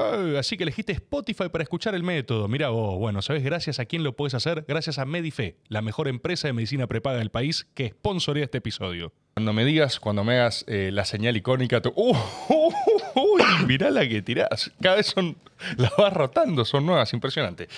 [0.00, 2.48] Eh, así que elegiste Spotify para escuchar el método.
[2.48, 4.64] Mira vos, bueno, ¿sabes gracias a quién lo puedes hacer?
[4.66, 9.12] Gracias a Medife, la mejor empresa de medicina prepaga del país que sponsorea este episodio.
[9.34, 12.16] Cuando me digas, cuando me hagas eh, la señal icónica, tú, ¡Uh,
[12.48, 14.72] uh, uh, uy, mirá la que tirás.
[14.80, 15.36] Cada vez son,
[15.76, 17.68] las vas rotando, son nuevas, impresionante.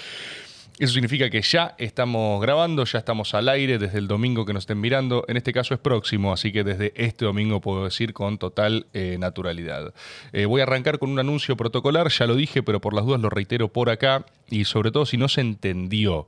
[0.83, 4.65] Eso significa que ya estamos grabando, ya estamos al aire desde el domingo que nos
[4.65, 5.25] estén mirando.
[5.29, 9.17] En este caso es próximo, así que desde este domingo puedo decir con total eh,
[9.17, 9.95] naturalidad.
[10.33, 13.21] Eh, voy a arrancar con un anuncio protocolar, ya lo dije, pero por las dudas
[13.21, 16.27] lo reitero por acá y sobre todo si no se entendió.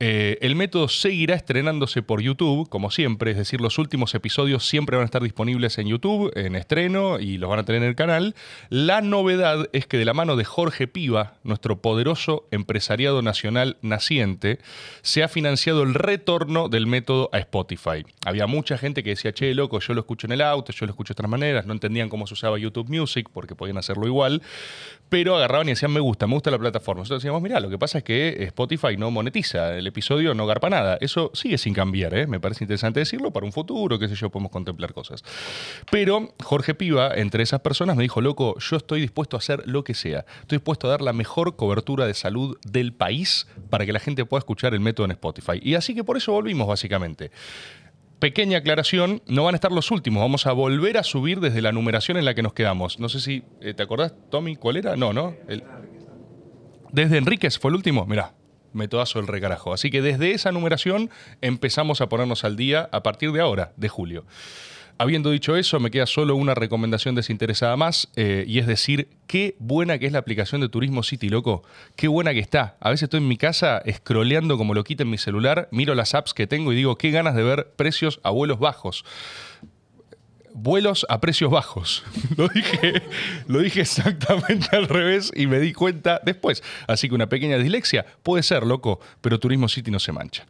[0.00, 4.96] Eh, el método seguirá estrenándose por YouTube, como siempre, es decir, los últimos episodios siempre
[4.96, 7.96] van a estar disponibles en YouTube, en estreno, y los van a tener en el
[7.96, 8.36] canal.
[8.68, 14.60] La novedad es que de la mano de Jorge Piva, nuestro poderoso empresariado nacional naciente,
[15.02, 18.04] se ha financiado el retorno del método a Spotify.
[18.24, 20.92] Había mucha gente que decía, che, loco, yo lo escucho en el auto, yo lo
[20.92, 24.42] escucho de otras maneras, no entendían cómo se usaba YouTube Music porque podían hacerlo igual,
[25.08, 27.00] pero agarraban y decían, me gusta, me gusta la plataforma.
[27.00, 30.70] Nosotros decíamos, mira, lo que pasa es que Spotify no monetiza, el episodio no garpa
[30.70, 30.98] nada.
[31.00, 32.26] Eso sigue sin cambiar, ¿eh?
[32.26, 35.22] me parece interesante decirlo, para un futuro, qué sé yo, podemos contemplar cosas.
[35.90, 39.84] Pero Jorge Piva, entre esas personas, me dijo, loco, yo estoy dispuesto a hacer lo
[39.84, 40.24] que sea.
[40.40, 44.24] Estoy dispuesto a dar la mejor cobertura de salud del país para que la gente
[44.24, 45.60] pueda escuchar el método en Spotify.
[45.62, 47.30] Y así que por eso volvimos, básicamente.
[48.18, 51.70] Pequeña aclaración, no van a estar los últimos, vamos a volver a subir desde la
[51.70, 52.98] numeración en la que nos quedamos.
[52.98, 54.96] No sé si, eh, ¿te acordás, Tommy, cuál era?
[54.96, 55.36] No, ¿no?
[56.92, 58.34] Desde Enríquez fue el último, mirá,
[58.72, 59.72] metodazo del recarajo.
[59.72, 63.88] Así que desde esa numeración empezamos a ponernos al día a partir de ahora, de
[63.88, 64.24] julio.
[65.00, 69.54] Habiendo dicho eso, me queda solo una recomendación desinteresada más, eh, y es decir, qué
[69.60, 71.62] buena que es la aplicación de Turismo City, loco.
[71.94, 72.76] Qué buena que está.
[72.80, 76.16] A veces estoy en mi casa scrolleando como lo quita en mi celular, miro las
[76.16, 79.04] apps que tengo y digo, qué ganas de ver precios a vuelos bajos.
[80.60, 82.04] Vuelos a precios bajos.
[82.36, 83.02] Lo dije,
[83.46, 86.62] lo dije exactamente al revés y me di cuenta después.
[86.86, 90.46] Así que una pequeña dislexia puede ser, loco, pero Turismo City no se mancha.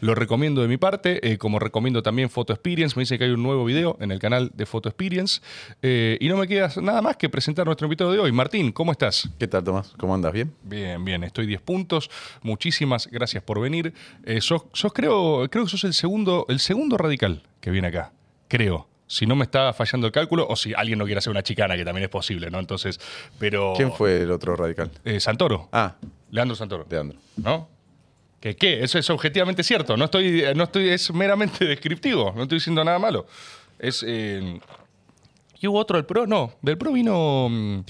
[0.00, 2.96] Lo recomiendo de mi parte, eh, como recomiendo también Photo Experience.
[2.96, 5.40] Me dice que hay un nuevo video en el canal de Photo Experience.
[5.80, 8.32] Eh, y no me queda nada más que presentar a nuestro invitado de hoy.
[8.32, 9.28] Martín, ¿cómo estás?
[9.38, 9.92] ¿Qué tal, Tomás?
[9.96, 10.32] ¿Cómo andas?
[10.32, 10.52] ¿Bien?
[10.64, 12.10] Bien, bien, estoy 10 puntos.
[12.42, 13.94] Muchísimas gracias por venir.
[14.24, 18.12] Eh, sos, sos creo, creo que sos el segundo, el segundo radical que viene acá.
[18.48, 18.91] Creo.
[19.12, 21.76] Si no me está fallando el cálculo, o si alguien no quiere hacer una chicana,
[21.76, 22.58] que también es posible, ¿no?
[22.58, 22.98] Entonces,
[23.38, 23.74] pero.
[23.76, 24.90] ¿Quién fue el otro radical?
[25.04, 25.68] Eh, Santoro.
[25.70, 25.96] Ah,
[26.30, 26.86] Leandro Santoro.
[26.88, 27.18] Leandro.
[27.36, 27.68] ¿No?
[28.40, 28.82] ¿Qué qué?
[28.82, 29.98] Eso es objetivamente cierto.
[29.98, 32.32] No estoy, no estoy, es meramente descriptivo.
[32.34, 33.26] No estoy diciendo nada malo.
[33.78, 34.02] Es.
[34.06, 34.58] eh,
[35.60, 36.26] ¿Y hubo otro del pro?
[36.26, 36.54] No.
[36.62, 37.48] Del pro vino.
[37.50, 37.80] mm,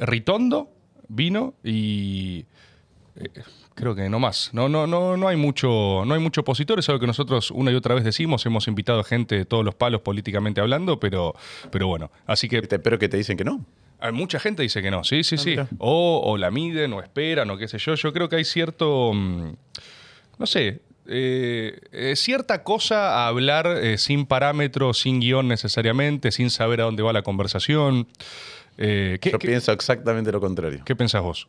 [0.00, 0.70] Ritondo,
[1.08, 2.44] vino y.
[3.16, 3.28] eh,
[3.74, 4.50] creo que no más.
[4.52, 7.70] No, no, no, no hay mucho, no hay mucho opositor, es algo que nosotros una
[7.70, 11.34] y otra vez decimos, hemos invitado a gente de todos los palos políticamente hablando, pero,
[11.70, 12.10] pero bueno.
[12.26, 13.64] Así que Pero que te dicen que no.
[14.00, 15.56] hay mucha gente dice que no, sí, sí, Ah, sí.
[15.78, 17.94] O, o la miden, o esperan, o qué sé yo.
[17.94, 19.52] Yo creo que hay cierto, mm,
[20.38, 26.48] no sé, eh, eh, cierta cosa a hablar eh, sin parámetros, sin guion necesariamente, sin
[26.50, 28.06] saber a dónde va la conversación.
[28.78, 30.80] Eh, ¿qué, Yo qué- pienso exactamente lo contrario.
[30.84, 31.46] qué pensás vos?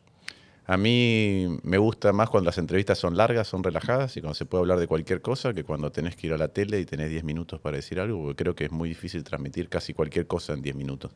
[0.68, 4.46] A mí me gusta más cuando las entrevistas son largas, son relajadas y cuando se
[4.46, 7.08] puede hablar de cualquier cosa que cuando tenés que ir a la tele y tenés
[7.08, 10.54] 10 minutos para decir algo, porque creo que es muy difícil transmitir casi cualquier cosa
[10.54, 11.12] en 10 minutos.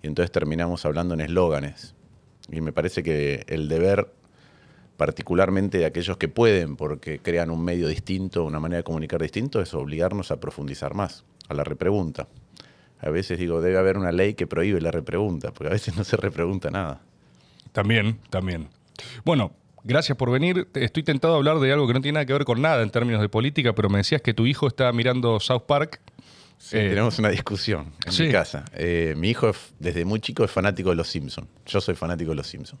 [0.00, 1.96] Y entonces terminamos hablando en eslóganes.
[2.52, 4.12] Y me parece que el deber,
[4.96, 9.60] particularmente de aquellos que pueden, porque crean un medio distinto, una manera de comunicar distinto,
[9.60, 12.28] es obligarnos a profundizar más, a la repregunta.
[13.00, 16.04] A veces digo, debe haber una ley que prohíbe la repregunta, porque a veces no
[16.04, 17.00] se repregunta nada.
[17.72, 18.68] También, también.
[19.24, 19.52] Bueno,
[19.84, 20.68] gracias por venir.
[20.74, 22.90] Estoy tentado a hablar de algo que no tiene nada que ver con nada en
[22.90, 26.00] términos de política, pero me decías que tu hijo está mirando South Park.
[26.58, 28.24] Sí, Eh, tenemos una discusión en sí.
[28.24, 28.64] mi casa.
[28.74, 31.48] Eh, mi hijo es- desde muy chico es fanático de los Simpsons.
[31.66, 32.80] Yo soy fanático de los Simpsons.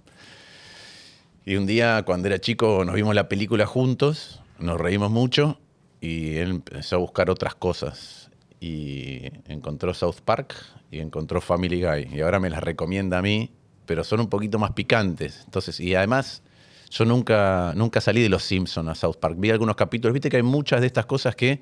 [1.44, 5.58] Y un día, cuando era chico, nos vimos la película juntos, nos reímos mucho
[6.00, 8.30] y él empezó a buscar otras cosas.
[8.60, 10.54] Y encontró South Park
[10.92, 12.08] y encontró Family Guy.
[12.16, 13.50] Y ahora me las recomienda a mí,
[13.92, 15.42] pero son un poquito más picantes.
[15.44, 16.42] Entonces, y además,
[16.90, 19.36] yo nunca, nunca salí de los Simpsons a South Park.
[19.36, 20.14] Vi algunos capítulos.
[20.14, 21.60] Viste que hay muchas de estas cosas que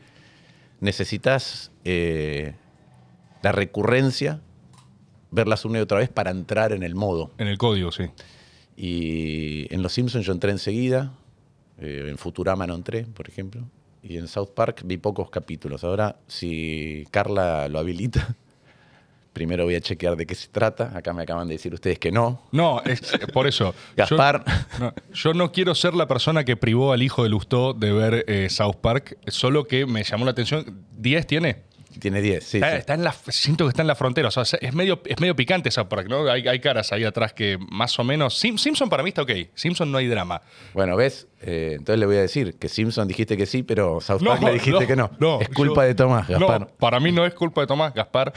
[0.79, 2.55] necesitas eh,
[3.43, 4.41] la recurrencia,
[5.33, 7.33] verlas una y otra vez para entrar en el modo.
[7.39, 8.05] En el código, sí.
[8.77, 11.13] Y en Los Simpsons yo entré enseguida,
[11.81, 13.65] eh, en Futurama no entré, por ejemplo,
[14.05, 15.83] y en South Park vi pocos capítulos.
[15.83, 18.37] Ahora, si Carla lo habilita,
[19.33, 20.97] primero voy a chequear de qué se trata.
[20.97, 22.43] Acá me acaban de decir ustedes que no.
[22.53, 23.01] No, es
[23.33, 23.75] por eso.
[23.97, 24.45] Gaspar.
[24.47, 27.93] Yo no, yo no quiero ser la persona que privó al hijo de Lustó de
[27.93, 30.85] ver eh, South Park, solo que me llamó la atención.
[31.01, 31.70] ¿10 tiene?
[31.99, 32.57] Tiene 10, sí.
[32.59, 32.77] Está, sí.
[32.79, 34.29] está en la, siento que está en la frontera.
[34.29, 36.31] O sea, es medio, es medio picante South Park, ¿no?
[36.31, 38.39] Hay, hay caras ahí atrás que más o menos.
[38.39, 39.31] Sim- Simpson para mí está ok.
[39.55, 40.41] Simpson no hay drama.
[40.73, 41.27] Bueno, ¿ves?
[41.43, 44.47] Eh, entonces le voy a decir que Simpson dijiste que sí, pero South Park No,
[44.49, 45.11] le dijiste no, que no.
[45.19, 46.61] no, es culpa yo- de Tomás, Gaspar.
[46.61, 48.33] No, para mí no es culpa de Tomás, Gaspar.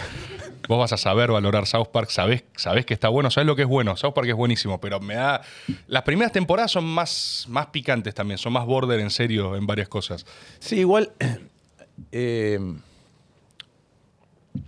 [0.68, 3.64] Vos vas a saber valorar South Park, sabés, sabés que está bueno, sabés lo que
[3.64, 3.98] es bueno.
[3.98, 5.42] South Park es buenísimo, pero me da.
[5.88, 9.90] Las primeras temporadas son más, más picantes también, son más border en serio en varias
[9.90, 10.26] cosas.
[10.60, 11.12] Sí, igual.
[12.12, 12.60] eh,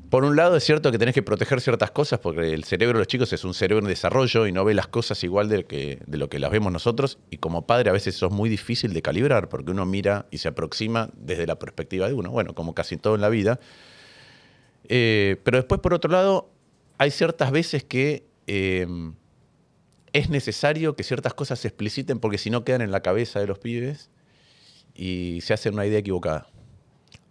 [0.10, 3.02] por un lado es cierto que tenés que proteger ciertas cosas porque el cerebro de
[3.02, 6.00] los chicos es un cerebro en desarrollo y no ve las cosas igual de, que,
[6.08, 8.94] de lo que las vemos nosotros y como padre a veces eso es muy difícil
[8.94, 12.74] de calibrar porque uno mira y se aproxima desde la perspectiva de uno, bueno, como
[12.74, 13.60] casi todo en la vida.
[14.88, 16.50] Eh, pero después por otro lado
[16.98, 18.88] hay ciertas veces que eh,
[20.14, 23.48] es necesario que ciertas cosas se expliciten porque si no quedan en la cabeza de
[23.48, 24.10] los pibes
[24.96, 26.48] y se hacen una idea equivocada.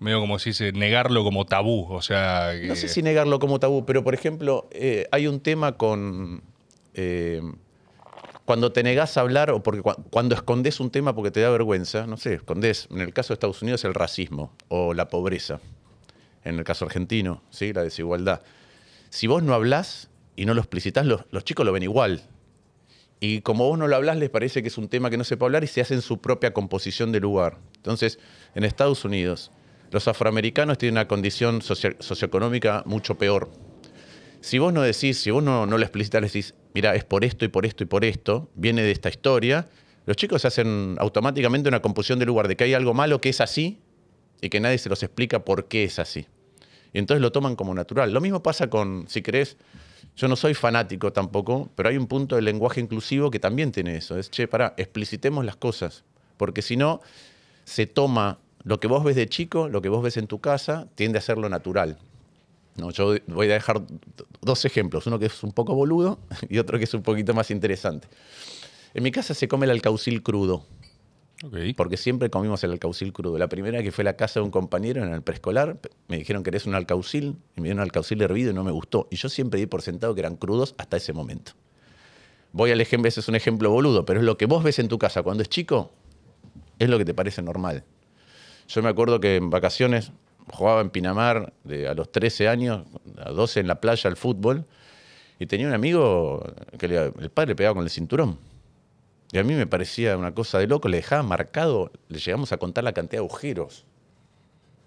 [0.00, 1.86] Medio como si se negarlo como tabú.
[1.92, 2.50] O sea.
[2.52, 6.42] que- No sé si negarlo como tabú, pero por ejemplo, eh, hay un tema con.
[6.94, 7.40] eh,
[8.44, 11.48] cuando te negás a hablar o porque cua- cuando escondes un tema porque te da
[11.48, 15.60] vergüenza, no sé, escondes, en el caso de Estados Unidos, el racismo o la pobreza.
[16.44, 17.72] En el caso argentino, ¿sí?
[17.72, 18.42] la desigualdad.
[19.08, 22.20] Si vos no hablás y no lo explicitas, los, los chicos lo ven igual.
[23.18, 25.38] Y como vos no lo hablás, les parece que es un tema que no se
[25.38, 27.56] puede hablar y se hacen su propia composición de lugar.
[27.76, 28.18] Entonces,
[28.54, 29.50] en Estados Unidos,
[29.94, 33.48] los afroamericanos tienen una condición socio- socioeconómica mucho peor.
[34.40, 37.24] Si vos no decís, si vos no, no lo explicitas, le decís, mira, es por
[37.24, 39.68] esto y por esto y por esto, viene de esta historia,
[40.04, 43.40] los chicos hacen automáticamente una composición de lugar de que hay algo malo que es
[43.40, 43.78] así
[44.42, 46.26] y que nadie se los explica por qué es así.
[46.92, 48.12] Y entonces lo toman como natural.
[48.12, 49.56] Lo mismo pasa con, si querés,
[50.16, 53.96] yo no soy fanático tampoco, pero hay un punto del lenguaje inclusivo que también tiene
[53.96, 54.18] eso.
[54.18, 56.04] Es, che, pará, explicitemos las cosas.
[56.36, 57.00] Porque si no,
[57.64, 60.88] se toma lo que vos ves de chico, lo que vos ves en tu casa,
[60.94, 61.98] tiende a ser lo natural.
[62.76, 63.82] No, yo voy a dejar
[64.40, 66.18] dos ejemplos, uno que es un poco boludo
[66.48, 68.08] y otro que es un poquito más interesante.
[68.94, 70.64] En mi casa se come el alcaucil crudo,
[71.76, 73.38] porque siempre comimos el alcaucil crudo.
[73.38, 75.78] La primera que fue a la casa de un compañero en el preescolar,
[76.08, 78.70] me dijeron que eres un alcaucil, y me dieron un alcaucil hervido y no me
[78.70, 79.08] gustó.
[79.10, 81.52] Y yo siempre di por sentado que eran crudos hasta ese momento.
[82.52, 84.88] Voy al ejemplo, ese es un ejemplo boludo, pero es lo que vos ves en
[84.88, 85.92] tu casa cuando es chico,
[86.78, 87.84] es lo que te parece normal.
[88.68, 90.12] Yo me acuerdo que en vacaciones
[90.52, 91.52] jugaba en Pinamar
[91.88, 92.84] a los 13 años,
[93.18, 94.64] a 12 en la playa al fútbol,
[95.38, 96.44] y tenía un amigo
[96.78, 98.38] que le- el padre le pegaba con el cinturón.
[99.32, 102.56] Y a mí me parecía una cosa de loco, le dejaba marcado, le llegamos a
[102.56, 103.84] contar la cantidad de agujeros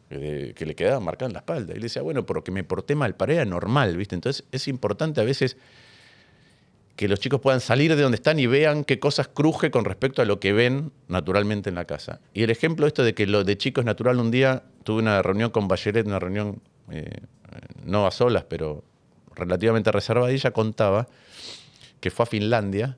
[0.10, 1.74] que, que le quedaban marcados en la espalda.
[1.74, 4.16] Y le decía, bueno, porque me porté mal, para normal, ¿viste?
[4.16, 5.58] Entonces es importante a veces
[6.98, 10.22] que los chicos puedan salir de donde están y vean qué cosas cruje con respecto
[10.22, 12.20] a lo que ven naturalmente en la casa.
[12.34, 15.22] Y el ejemplo esto de que lo de chico es natural, un día tuve una
[15.22, 16.60] reunión con Bachelet, una reunión
[16.92, 17.22] eh,
[17.86, 18.84] no a solas, pero
[19.36, 21.08] relativamente reservada, y ella contaba
[22.00, 22.98] que fue a Finlandia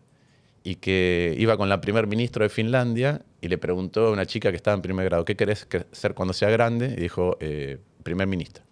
[0.64, 4.50] y que iba con la primer ministro de Finlandia y le preguntó a una chica
[4.50, 6.94] que estaba en primer grado, ¿qué querés que- ser cuando sea grande?
[6.98, 8.64] Y dijo, eh, primer ministro.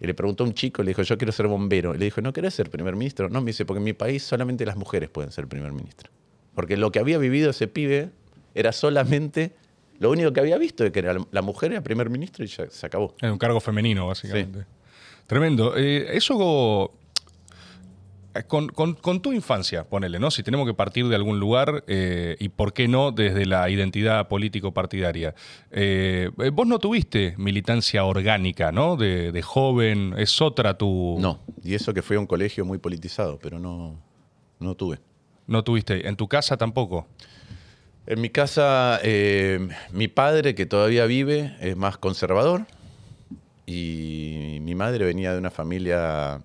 [0.00, 1.94] Y le preguntó a un chico, le dijo, yo quiero ser bombero.
[1.94, 3.28] Y le dijo, ¿no querés ser primer ministro?
[3.28, 6.10] No, me dice, porque en mi país solamente las mujeres pueden ser primer ministro.
[6.54, 8.10] Porque lo que había vivido ese pibe
[8.54, 9.52] era solamente,
[9.98, 12.68] lo único que había visto de que era la mujer era primer ministro y ya
[12.68, 13.14] se acabó.
[13.20, 14.66] Es un cargo femenino, básicamente.
[15.26, 15.76] Tremendo.
[15.76, 16.92] Eh, eso
[18.44, 20.30] con, con- con tu infancia, ponele, ¿no?
[20.30, 24.28] Si tenemos que partir de algún lugar eh, y por qué no desde la identidad
[24.28, 25.34] político-partidaria.
[25.70, 28.96] Eh, eh, vos no tuviste militancia orgánica, ¿no?
[28.96, 31.16] De, de joven, es otra tu...
[31.18, 34.00] No, y eso que fue a un colegio muy politizado, pero no,
[34.60, 34.98] no tuve.
[35.46, 36.08] No tuviste.
[36.08, 37.06] En tu casa tampoco.
[38.06, 42.66] En mi casa, eh, mi padre, que todavía vive, es más conservador.
[43.66, 46.40] Y mi madre venía de una familia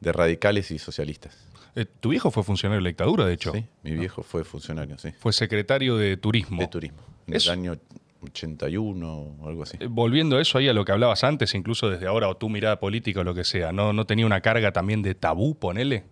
[0.00, 1.36] de radicales y socialistas.
[1.76, 3.52] Eh, tu viejo fue funcionario de la dictadura, de hecho.
[3.52, 6.60] Sí, mi viejo fue funcionario, sí, Fue secretario de turismo.
[6.60, 6.98] de turismo.
[7.26, 7.76] En Eso- el año
[8.22, 9.76] 81 o algo así.
[9.80, 12.48] Eh, Volviendo a eso ahí a lo que hablabas antes, incluso desde ahora, o tu
[12.48, 16.04] mirada política o lo que sea, ¿no, no tenía una carga también de tabú, ponele?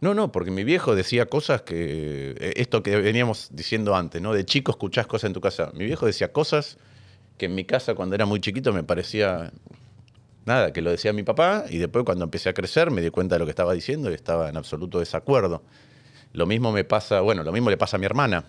[0.00, 2.34] No, no, porque mi viejo decía cosas que.
[2.38, 4.32] eh, Esto que veníamos diciendo antes, ¿no?
[4.32, 5.72] De chico escuchás cosas en tu casa.
[5.74, 6.78] Mi viejo decía cosas
[7.36, 9.52] que en mi casa, cuando era muy chiquito, me parecía.
[10.48, 13.34] Nada, que lo decía mi papá, y después cuando empecé a crecer me di cuenta
[13.36, 15.62] de lo que estaba diciendo y estaba en absoluto desacuerdo.
[16.32, 18.44] Lo mismo me pasa, bueno, lo mismo le pasa a mi hermana.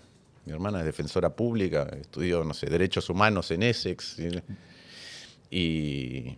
[0.46, 4.16] Mi hermana es defensora pública, estudió, no sé, derechos humanos en Essex.
[5.50, 6.36] Y,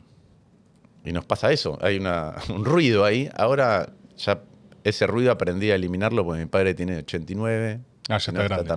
[1.05, 3.29] y nos pasa eso, hay una- un ruido ahí.
[3.37, 4.43] Ahora ya
[4.85, 7.81] ese ruido aprendí a eliminarlo porque mi padre tiene 89.
[8.09, 8.69] Ah, ya está grande.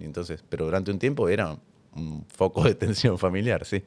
[0.00, 1.56] y entonces, pero durante un tiempo era
[1.94, 3.82] un foco de tensión familiar, sí.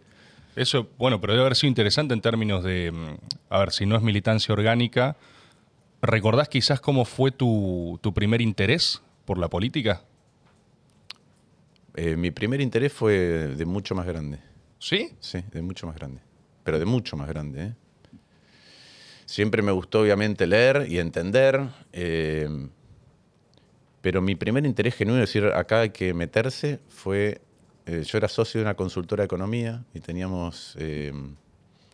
[0.60, 3.18] Eso, bueno, pero debe haber sido interesante en términos de, mm,
[3.50, 5.16] a ver, si no es militancia orgánica,
[6.02, 10.02] ¿recordás quizás cómo fue tu, tu primer interés por la política?
[11.96, 14.40] Eh, mi primer interés fue de mucho más grande.
[14.80, 15.14] ¿Sí?
[15.22, 16.20] Sí, de mucho más grande.
[16.66, 17.64] Pero de mucho más grande.
[17.64, 17.74] ¿eh?
[19.26, 21.70] Siempre me gustó, obviamente, leer y entender.
[21.94, 22.50] eh,
[24.02, 27.40] pero mi primer interés genuino, es decir, acá hay que meterse, fue.
[27.92, 31.12] Eh, yo era socio de una consultora de economía y teníamos eh,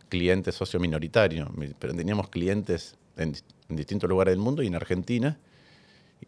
[0.10, 3.34] clientes socio minoritario, mi- pero teníamos clientes en,
[3.70, 5.38] en distintos lugares del mundo y en Argentina.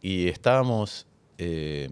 [0.01, 1.05] Y estábamos.
[1.38, 1.89] eh,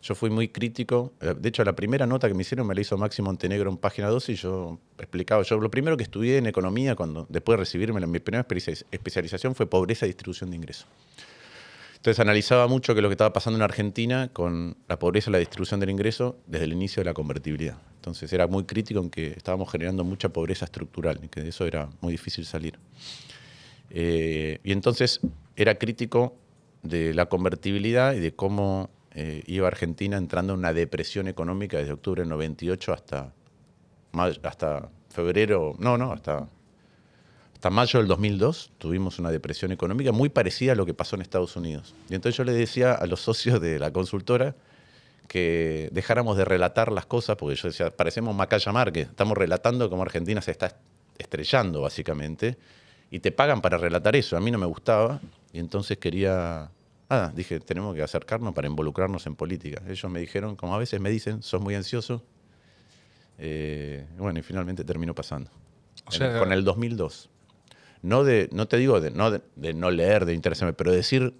[0.00, 1.12] yo fui muy crítico.
[1.20, 3.76] Eh, De hecho, la primera nota que me hicieron me la hizo Máximo Montenegro en
[3.76, 5.42] página 12 y yo explicaba.
[5.42, 9.54] Yo lo primero que estudié en economía, cuando después de recibirme, mi primera especia- especialización
[9.54, 10.86] fue pobreza y distribución de ingresos.
[11.98, 15.38] Entonces analizaba mucho que lo que estaba pasando en Argentina con la pobreza y la
[15.38, 17.76] distribución del ingreso desde el inicio de la convertibilidad.
[17.96, 21.66] Entonces era muy crítico en que estábamos generando mucha pobreza estructural y que de eso
[21.66, 22.78] era muy difícil salir.
[23.90, 25.20] Eh, y entonces
[25.56, 26.36] era crítico
[26.84, 31.94] de la convertibilidad y de cómo eh, iba Argentina entrando en una depresión económica desde
[31.94, 33.32] octubre del 98 hasta,
[34.44, 36.48] hasta febrero, no, no, hasta,
[37.58, 41.22] hasta mayo del 2002 tuvimos una depresión económica muy parecida a lo que pasó en
[41.22, 41.92] Estados Unidos.
[42.08, 44.54] Y entonces yo le decía a los socios de la consultora
[45.26, 50.02] que dejáramos de relatar las cosas, porque yo decía, parecemos Macaya Márquez, estamos relatando cómo
[50.02, 50.76] Argentina se está
[51.18, 52.56] estrellando, básicamente,
[53.10, 54.36] y te pagan para relatar eso.
[54.36, 55.20] A mí no me gustaba,
[55.52, 56.70] y entonces quería.
[57.10, 59.82] Ah, dije, tenemos que acercarnos para involucrarnos en política.
[59.88, 62.22] Ellos me dijeron, como a veces me dicen, sos muy ansioso.
[63.38, 65.50] Eh, bueno, y finalmente terminó pasando.
[66.06, 67.28] O En- sea- con el 2002.
[68.02, 71.34] No, de, no te digo de no, de, de no leer, de interesarme, pero decir,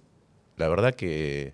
[0.57, 1.53] la verdad que,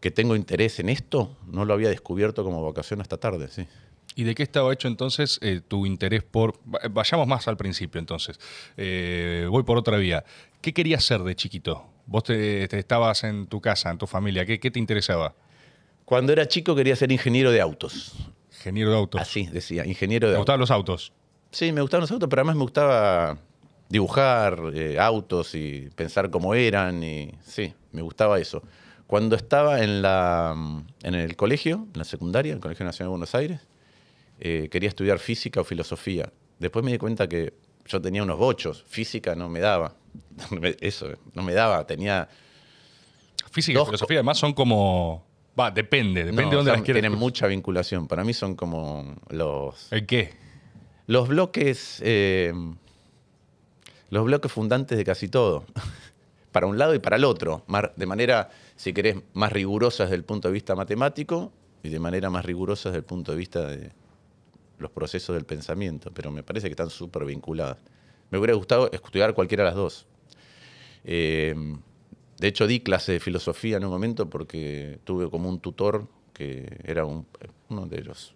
[0.00, 3.66] que tengo interés en esto, no lo había descubierto como vocación hasta tarde, sí.
[4.14, 6.54] ¿Y de qué estaba hecho entonces eh, tu interés por...
[6.72, 8.38] va- Vayamos más al principio entonces.
[8.78, 10.24] Eh, voy por otra vía.
[10.62, 11.84] ¿Qué querías ser de chiquito?
[12.06, 14.46] Vos te, te estabas en tu casa, en tu familia.
[14.46, 15.34] ¿Qué, qué te interesaba?
[16.06, 18.14] Cuando era chico quería ser ingeniero de autos.
[18.52, 19.20] Ingeniero de autos.
[19.20, 20.44] Así decía, ingeniero de ¿Te autos.
[20.44, 21.12] gustaban los autos?
[21.50, 23.38] Sí, me gustaban los autos, pero además me gustaba
[23.88, 27.02] dibujar eh, autos y pensar cómo eran.
[27.02, 28.62] Y, sí, me gustaba eso.
[29.06, 30.54] Cuando estaba en, la,
[31.02, 33.60] en el colegio, en la secundaria, el Colegio Nacional de Buenos Aires,
[34.40, 36.32] eh, quería estudiar física o filosofía.
[36.58, 37.54] Después me di cuenta que
[37.86, 38.84] yo tenía unos bochos.
[38.88, 39.94] Física no me daba.
[40.80, 41.86] Eso, no me daba.
[41.86, 42.28] Tenía
[43.56, 45.24] Física y filosofía además son como...
[45.58, 47.00] Va, depende, depende no, de dónde las quieras.
[47.00, 48.06] tienen mucha vinculación.
[48.06, 50.34] Para mí son como los, ¿El qué?
[51.06, 52.52] los bloques eh,
[54.10, 55.64] los bloques fundantes de casi todo.
[56.52, 57.64] para un lado y para el otro.
[57.96, 62.30] De manera, si querés, más rigurosa desde el punto de vista matemático y de manera
[62.30, 63.92] más rigurosa desde el punto de vista de
[64.78, 66.10] los procesos del pensamiento.
[66.14, 67.76] Pero me parece que están súper vinculadas.
[68.30, 70.06] Me hubiera gustado estudiar cualquiera de las dos.
[71.04, 71.54] Eh,
[72.38, 76.80] de hecho, di clase de filosofía en un momento porque tuve como un tutor que
[76.84, 77.26] era un-
[77.68, 78.34] uno de los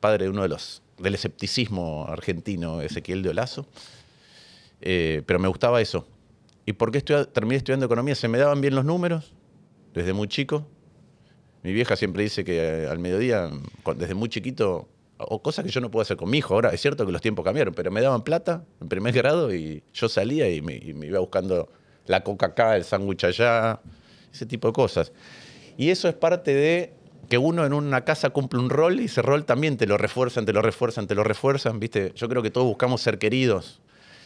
[0.00, 3.66] padre de uno de los del escepticismo argentino, Ezequiel de Olazo.
[4.86, 6.06] Eh, pero me gustaba eso.
[6.66, 8.14] ¿Y por qué estudia- terminé estudiando economía?
[8.14, 9.32] Se me daban bien los números
[9.94, 10.66] desde muy chico.
[11.62, 13.50] Mi vieja siempre dice que eh, al mediodía,
[13.96, 14.86] desde muy chiquito,
[15.16, 16.52] o cosas que yo no puedo hacer con mi hijo.
[16.52, 19.82] Ahora es cierto que los tiempos cambiaron, pero me daban plata en primer grado y
[19.94, 21.70] yo salía y me, y me iba buscando
[22.06, 23.80] la coca acá, el sándwich allá,
[24.30, 25.12] ese tipo de cosas.
[25.78, 26.92] Y eso es parte de
[27.30, 30.44] que uno en una casa cumple un rol y ese rol también te lo refuerzan,
[30.44, 32.12] te lo refuerzan, te lo refuerzan, ¿viste?
[32.14, 33.80] Yo creo que todos buscamos ser queridos.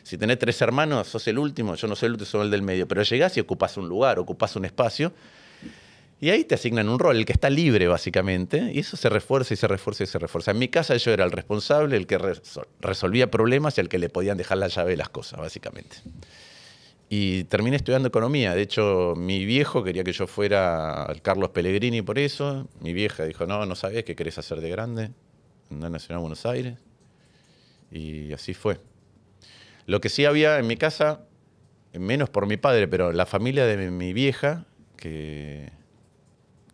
[0.08, 2.62] Si tenés tres hermanos, sos el último, yo no soy el último, soy el del
[2.62, 5.12] medio, pero llegás y ocupás un lugar, ocupás un espacio
[6.18, 9.52] y ahí te asignan un rol, el que está libre básicamente, y eso se refuerza
[9.52, 10.52] y se refuerza y se refuerza.
[10.52, 13.98] En mi casa yo era el responsable, el que resol- resolvía problemas y al que
[13.98, 15.98] le podían dejar la llave de las cosas, básicamente.
[17.10, 18.54] Y terminé estudiando economía.
[18.54, 22.66] De hecho, mi viejo quería que yo fuera al Carlos Pellegrini por eso.
[22.80, 25.10] Mi vieja dijo, no, no sabes qué querés hacer de grande
[25.70, 26.78] en la Nacional Buenos Aires.
[27.92, 28.80] Y así fue.
[29.88, 31.22] Lo que sí había en mi casa,
[31.94, 34.66] menos por mi padre, pero la familia de mi, vieja,
[34.98, 35.72] que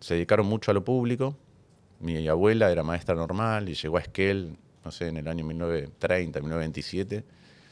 [0.00, 1.36] se dedicaron mucho a lo público.
[2.00, 6.40] Mi abuela era maestra normal y llegó a Esquel, no sé, en el año 1930,
[6.40, 7.24] 1927.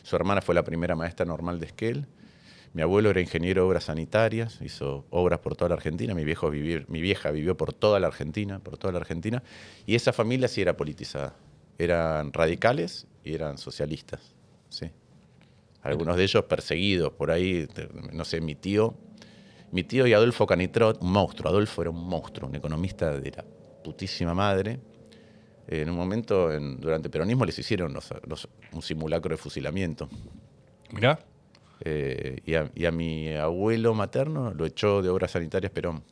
[0.04, 2.06] Su hermana fue la primera maestra normal de Esquel.
[2.72, 6.14] Mi abuelo era ingeniero de obras sanitarias, hizo obras por toda la Argentina.
[6.14, 9.42] Mi, mi vieja vivió por toda la Argentina, por toda la Argentina.
[9.86, 11.34] Y esa familia sí era politizada.
[11.78, 14.36] Eran radicales y eran socialistas.
[14.68, 14.92] Sí.
[15.82, 17.66] Algunos de ellos perseguidos por ahí,
[18.12, 18.94] no sé, mi tío.
[19.72, 21.50] Mi tío y Adolfo Canitrot, un monstruo.
[21.50, 23.44] Adolfo era un monstruo, un economista de la
[23.82, 24.78] putísima madre.
[25.66, 30.08] En un momento, en- durante el peronismo, les hicieron los- los- un simulacro de fusilamiento.
[30.92, 31.18] Mirá.
[31.84, 36.04] Eh, y, a, y a mi abuelo materno lo echó de obras sanitarias Perón.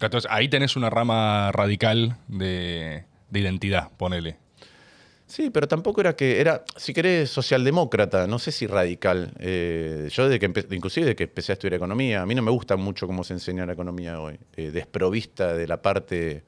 [0.00, 4.36] Entonces, ahí tenés una rama radical de, de identidad, ponele.
[5.26, 9.32] Sí, pero tampoco era que era, si querés, socialdemócrata, no sé si radical.
[9.40, 12.42] Eh, yo desde que empe- inclusive desde que empecé a estudiar economía, a mí no
[12.42, 16.44] me gusta mucho cómo se enseña la economía hoy, eh, desprovista de la parte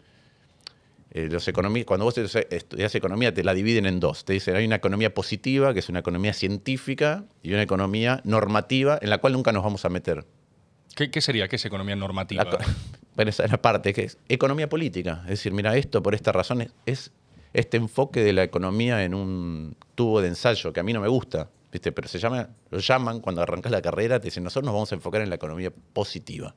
[1.11, 1.49] eh, los
[1.87, 4.25] cuando vos estudias economía te la dividen en dos.
[4.25, 8.99] Te dicen hay una economía positiva, que es una economía científica, y una economía normativa
[9.01, 10.25] en la cual nunca nos vamos a meter.
[10.95, 11.49] ¿Qué, qué sería?
[11.49, 12.45] ¿Qué es economía normativa?
[12.45, 12.59] La,
[13.17, 15.23] bueno, esa es la parte que es economía política.
[15.25, 17.11] Es decir, mira, esto por esta razón es, es
[17.52, 21.09] este enfoque de la economía en un tubo de ensayo que a mí no me
[21.09, 21.93] gusta, ¿viste?
[21.93, 24.95] Pero se llama, lo llaman cuando arrancas la carrera, te dicen, nosotros nos vamos a
[24.95, 26.55] enfocar en la economía positiva.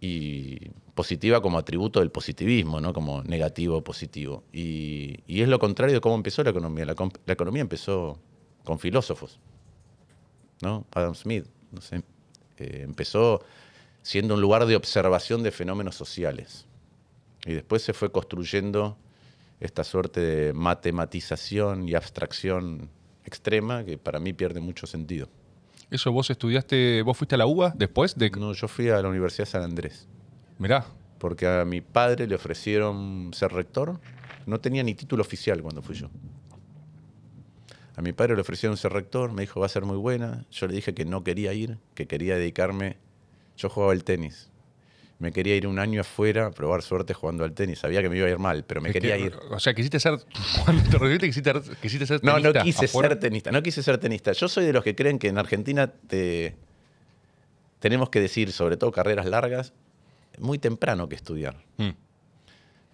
[0.00, 2.92] Y positiva como atributo del positivismo, ¿no?
[2.92, 4.44] Como negativo positivo.
[4.52, 6.84] Y, y es lo contrario de cómo empezó la economía.
[6.84, 6.94] La,
[7.26, 8.18] economía empezó
[8.64, 9.38] con filósofos,
[10.62, 10.86] ¿no?
[10.92, 12.02] Adam Smith, no sé.
[12.58, 13.42] Eh, empezó
[14.02, 16.66] siendo un lugar de observación de fenómenos sociales.
[17.44, 18.96] Y después se fue construyendo
[19.60, 22.90] esta suerte de matematización y abstracción
[23.24, 25.28] extrema que para mí pierde mucho sentido.
[25.90, 28.30] Eso vos estudiaste, vos fuiste a la UBA después de...
[28.30, 30.08] No, yo fui a la Universidad de San Andrés
[30.58, 30.86] Mirá,
[31.18, 34.00] porque a mi padre le ofrecieron ser rector.
[34.46, 36.08] No tenía ni título oficial cuando fui yo.
[37.94, 40.46] A mi padre le ofrecieron ser rector, me dijo va a ser muy buena.
[40.50, 42.96] Yo le dije que no quería ir, que quería dedicarme.
[43.56, 44.50] Yo jugaba al tenis.
[45.18, 47.78] Me quería ir un año afuera a probar suerte jugando al tenis.
[47.78, 49.36] Sabía que me iba a ir mal, pero me es quería que- ir.
[49.50, 50.18] O sea, quisiste ser...
[50.64, 53.08] Cuando te recibiste quisiste, quisiste ser No, no quise afuera.
[53.10, 54.32] ser tenista, no quise ser tenista.
[54.32, 56.54] Yo soy de los que creen que en Argentina te-
[57.78, 59.72] tenemos que decir, sobre todo carreras largas,
[60.38, 61.56] muy temprano que estudiar.
[61.78, 61.88] Mm.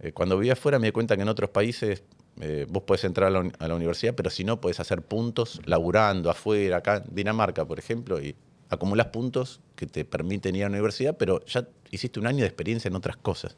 [0.00, 2.04] Eh, cuando vivía afuera me di cuenta que en otros países
[2.40, 5.60] eh, vos podés entrar a la, a la universidad, pero si no, podés hacer puntos
[5.64, 8.34] laburando afuera, acá en Dinamarca, por ejemplo, y
[8.74, 12.46] acumulás puntos que te permiten ir a la universidad, pero ya hiciste un año de
[12.46, 13.56] experiencia en otras cosas.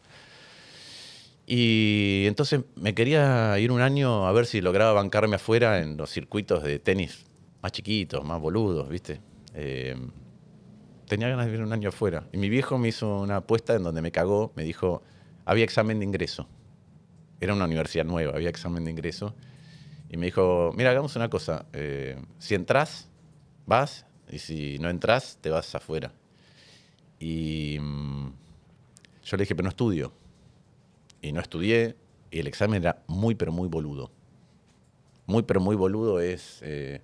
[1.47, 6.11] Y entonces me quería ir un año a ver si lograba bancarme afuera en los
[6.11, 7.27] circuitos de tenis
[7.63, 9.21] más chiquitos, más boludos, ¿viste?
[9.55, 9.97] Eh,
[11.07, 12.27] tenía ganas de vivir un año afuera.
[12.33, 15.03] Y mi viejo me hizo una apuesta en donde me cagó, me dijo,
[15.45, 16.49] había examen de ingreso.
[17.41, 19.35] Era una universidad nueva, había examen de ingreso.
[20.11, 23.09] Y me dijo, mira, hagamos una cosa, eh, si entras,
[23.67, 26.13] vas, y si no entras, te vas afuera.
[27.21, 28.33] Y mm,
[29.25, 30.13] yo le dije, pero no estudio.
[31.23, 31.97] Y no estudié,
[32.31, 34.11] y el examen era muy, pero muy boludo.
[35.27, 36.59] Muy, pero muy boludo es...
[36.63, 37.01] eh,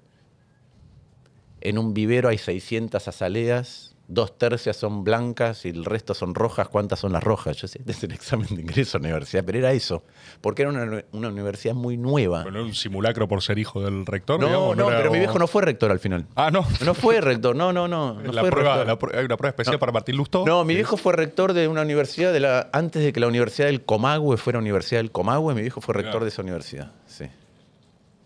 [1.63, 6.69] en un vivero hay 600 azaleas, dos tercias son blancas y el resto son rojas.
[6.69, 7.57] ¿Cuántas son las rojas?
[7.57, 10.03] Yo sé, este es el examen de ingreso a la universidad, pero era eso,
[10.41, 12.43] porque era una, una universidad muy nueva.
[12.43, 15.39] Bueno, un simulacro por ser hijo del rector, no, digamos, no, era pero mi viejo
[15.39, 16.27] no fue rector al final.
[16.35, 16.67] Ah, no.
[16.85, 18.15] No fue rector, no, no, no.
[18.15, 20.45] no la fue prueba, la pr- hay una prueba especial para Martín Lustó.
[20.45, 23.67] No, mi viejo fue rector de una universidad de la antes de que la Universidad
[23.69, 26.25] del Comahue fuera Universidad del Comahue, mi viejo fue rector Claro.
[26.25, 26.93] de esa universidad.
[27.07, 27.27] Sí.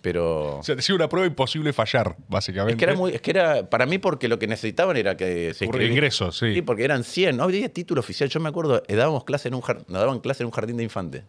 [0.04, 2.74] Pero O sea, te hacía una prueba imposible fallar, básicamente.
[2.74, 5.54] es que era muy es que era para mí porque lo que necesitaban era que
[5.54, 6.52] se Por ingresos, sí.
[6.52, 8.28] Sí, porque eran 100, no había título oficial.
[8.28, 10.82] Yo me acuerdo, eh, dábamos clase en un nos daban clase en un jardín de
[10.82, 11.24] infantes.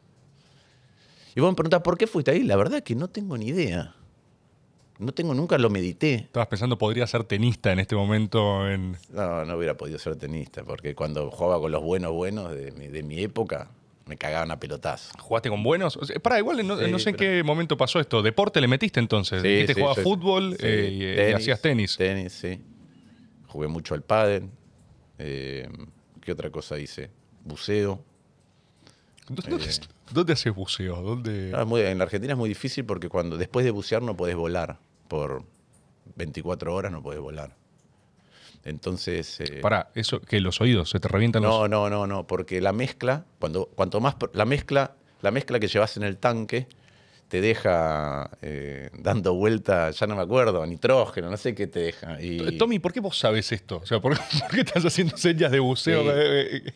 [1.38, 2.44] Y vos me preguntás, ¿por qué fuiste ahí?
[2.44, 3.96] La verdad que no tengo ni idea.
[5.00, 6.16] No tengo, nunca lo medité.
[6.16, 8.98] Estabas pensando, podría ser tenista en este momento en...
[9.10, 12.88] No, no hubiera podido ser tenista, porque cuando jugaba con los buenos buenos de mi,
[12.88, 13.70] de mi época,
[14.06, 15.12] me cagaban a pelotazo.
[15.20, 15.98] ¿Jugaste con buenos?
[15.98, 18.22] O sea, pará, igual no, Sí, no sé en qué momento pasó esto.
[18.22, 19.42] ¿Deporte le metiste entonces?
[19.42, 21.98] Sí, Dijiste sí, jugabas fútbol eh, y- y, hacías tenis.
[21.98, 22.62] Tenis, sí.
[23.48, 24.50] Jugué mucho al pádel.
[25.18, 25.68] Eh,
[26.22, 27.10] ¿Qué otra cosa hice?
[27.44, 28.04] Buceo.
[29.28, 29.70] ¿Dónde, dónde-
[30.12, 31.02] dónde haces buceo?
[31.02, 31.52] ¿Dónde...
[31.56, 34.36] Ah, muy- en la Argentina es muy difícil porque cuando después de bucear no podés
[34.36, 34.78] volar.
[35.08, 35.44] Por
[36.16, 37.56] 24 horas no podés volar.
[38.66, 39.40] Entonces...
[39.40, 41.52] eh, Pará, eso, que los oídos se te revientan los...
[41.52, 45.68] no, no, no, no, porque la mezcla, cuando, cuanto más la mezcla, la mezcla que
[45.68, 46.68] llevas en el tanque
[47.28, 52.22] te deja eh, dando vuelta, ya no me acuerdo, nitrógeno, no sé qué te deja.
[52.22, 53.78] Y Tommy, ¿por qué vos sabes esto?
[53.78, 56.04] O sea, ¿por, por qué estás haciendo señas de buceo?
[56.04, 56.10] Sí.
[56.14, 56.74] Eh, eh,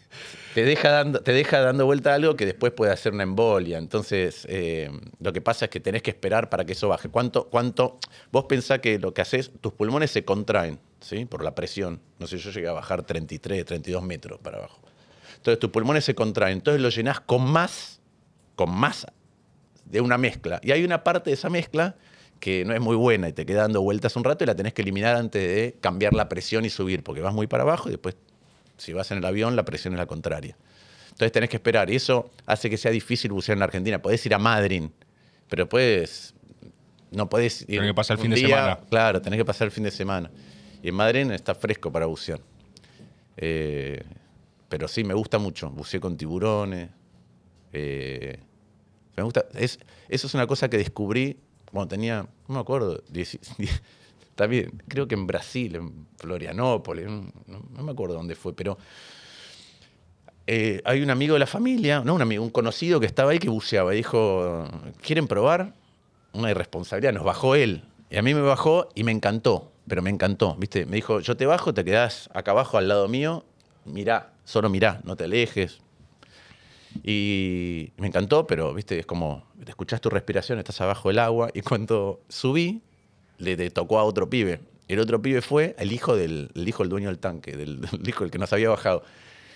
[0.56, 3.78] te deja dando, te deja dando vuelta algo que después puede hacer una embolia.
[3.78, 7.10] Entonces, eh, lo que pasa es que tenés que esperar para que eso baje.
[7.10, 8.00] ¿Cuánto, cuánto?
[8.32, 11.26] Vos pensás que lo que haces, tus pulmones se contraen, ¿sí?
[11.26, 12.00] Por la presión.
[12.20, 14.80] No sé, yo llegué a bajar 33, 32 metros para abajo.
[15.38, 16.54] Entonces, tus pulmones se contraen.
[16.58, 18.00] Entonces, lo llenás con más,
[18.56, 19.08] con más
[19.86, 20.60] de una mezcla.
[20.64, 21.96] Y hay una parte de esa mezcla
[22.40, 24.74] que no es muy buena y te queda dando vueltas un rato y la tenés
[24.74, 27.92] que eliminar antes de cambiar la presión y subir, porque vas muy para abajo y
[27.92, 28.16] después,
[28.78, 30.56] si vas en el avión, la presión es la contraria.
[31.10, 31.90] Entonces tenés que esperar.
[31.90, 34.02] Y eso hace que sea difícil bucear en la Argentina.
[34.02, 34.84] Podés ir a Madrid,
[35.50, 36.34] pero puedes.
[37.12, 37.68] No podés ir.
[37.68, 38.80] Tenés que pasar el fin de día- semana.
[38.90, 40.32] Claro, tenés que pasar el fin de semana.
[40.82, 42.40] Y en Madrid está fresco para bucear.
[43.38, 44.04] Eh,
[44.68, 45.70] pero sí, me gusta mucho.
[45.70, 46.90] Buceé con tiburones.
[47.74, 48.40] Eh,
[49.16, 49.46] me gusta.
[49.54, 51.38] Es, eso es una cosa que descubrí
[51.72, 53.82] cuando tenía, no me acuerdo, 10 10
[54.36, 58.78] también, creo que en Brasil, en Florianópolis, no me acuerdo dónde fue, pero
[60.48, 63.38] eh, hay un amigo de la familia, no un amigo, un conocido que estaba ahí
[63.38, 64.66] que buceaba y dijo,
[65.02, 65.76] ¿quieren probar?
[66.34, 67.84] Una irresponsabilidad, nos bajó él.
[68.10, 70.86] Y a mí me bajó y me encantó, pero me encantó, ¿viste?
[70.86, 73.44] Me dijo, yo te bajo, te quedás acá abajo al lado mío,
[73.86, 75.80] mirá, solo mirá, no te alejes.
[77.04, 79.00] Y me encantó, pero, ¿viste?
[79.00, 82.82] Es como, te escuchás tu respiración, estás abajo del agua, y cuando subí,
[83.38, 84.60] le, le tocó a otro pibe.
[84.88, 88.08] El otro pibe fue el hijo del, el hijo del dueño del tanque, del, del
[88.08, 89.04] hijo del que nos había bajado.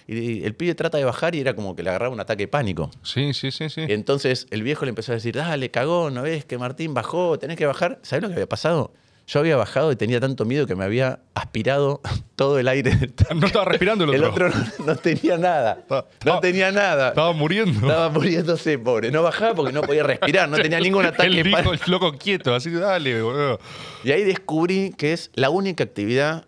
[0.06, 2.48] Y el pibe trata de bajar y era como que le agarraba un ataque de
[2.50, 2.92] pánico.
[3.04, 3.82] Sí, sí, sí, sí.
[3.88, 7.40] Y entonces el viejo le empezó a decir, dale, cagón, ¿no ves que Martín bajó?
[7.40, 8.00] Tenés que bajar.
[8.02, 8.92] ¿Sabés lo que había pasado?
[9.26, 12.02] Yo había bajado y tenía tanto miedo que me había aspirado
[12.36, 12.92] todo el aire.
[13.36, 14.48] No estaba respirando el otro.
[14.48, 15.78] El otro no, no tenía nada.
[15.80, 17.10] Estaba- No tenía nada.
[17.10, 17.80] Estaba muriendo.
[17.88, 19.12] Estaba muriéndose, pobre.
[19.12, 22.54] No bajaba porque no podía respirar, no tenía ningún ataque Él dijo, el loco quieto,
[22.54, 23.60] así, dale, boludo.
[24.04, 26.46] Y ahí descubrí que es la única actividad.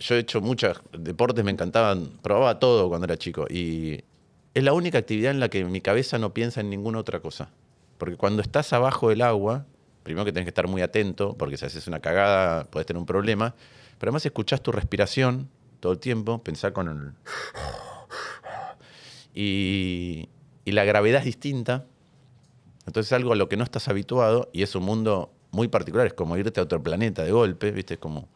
[0.00, 3.46] Yo he hecho muchos deportes, me encantaban, probaba todo cuando era chico.
[3.50, 4.00] Y
[4.54, 7.50] es la única actividad en la que mi cabeza no piensa en ninguna otra cosa.
[7.98, 9.66] Porque cuando estás abajo del agua,
[10.04, 13.06] primero que tenés que estar muy atento, porque si haces una cagada podés tener un
[13.06, 13.54] problema.
[13.98, 15.48] Pero además escuchás tu respiración
[15.80, 17.12] todo el tiempo, pensar con el.
[19.34, 20.28] Y,
[20.64, 21.84] y la gravedad es distinta.
[22.86, 26.06] Entonces es algo a lo que no estás habituado y es un mundo muy particular,
[26.06, 27.94] es como irte a otro planeta de golpe, ¿viste?
[27.94, 28.28] Es como,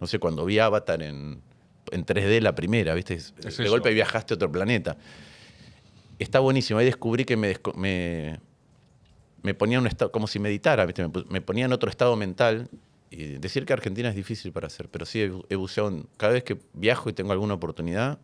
[0.00, 1.40] no sé, cuando vi Avatar en,
[1.90, 3.14] en 3D la primera, ¿viste?
[3.14, 3.70] Es- de eso.
[3.70, 4.96] golpe viajaste a otro planeta.
[6.18, 8.40] Está buenísimo, ahí descubrí que me, me,
[9.44, 11.06] me ponía en un estado, como si meditara, ¿viste?
[11.28, 12.68] Me, ponía en otro estado mental.
[13.10, 16.06] Y decir que Argentina es difícil para hacer, pero sí he, bu- he buceado, en-
[16.16, 18.18] cada vez que viajo y tengo alguna oportunidad,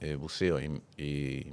[0.00, 1.52] eh, buceo y, y-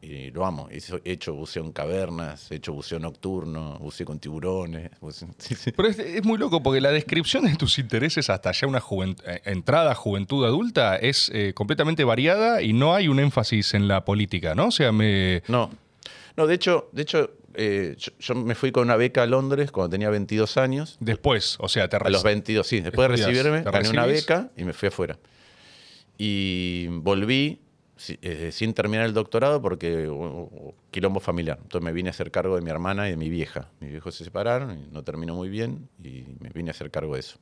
[0.00, 0.68] y lo amo.
[0.70, 4.90] He hecho- he hecho buceo en cavernas, he hecho buceo nocturno, buceo con tiburones.
[5.02, 5.72] buceo- sí, sí.
[5.72, 8.78] Pero es, es muy loco porque la descripción de tus intereses hasta ya una
[9.26, 13.88] eh, entrada a juventud adulta es eh, completamente variada y no hay un énfasis en
[13.88, 14.68] la política, ¿no?
[14.68, 15.42] O sea, me...
[15.48, 15.70] No,
[16.36, 19.70] no, de hecho, de hecho eh, yo, yo me fui con una beca a Londres
[19.70, 20.96] cuando tenía 22 años.
[21.00, 22.80] Después, o sea, te A los 22, sí.
[22.80, 25.18] Después de recibirme, gané una beca y me fui afuera.
[26.18, 27.60] Y volví
[28.20, 31.58] eh, sin terminar el doctorado porque uh, quilombo familiar.
[31.62, 33.70] Entonces me vine a hacer cargo de mi hermana y de mi vieja.
[33.80, 37.14] Mis viejos se separaron y no terminó muy bien y me vine a hacer cargo
[37.14, 37.38] de eso.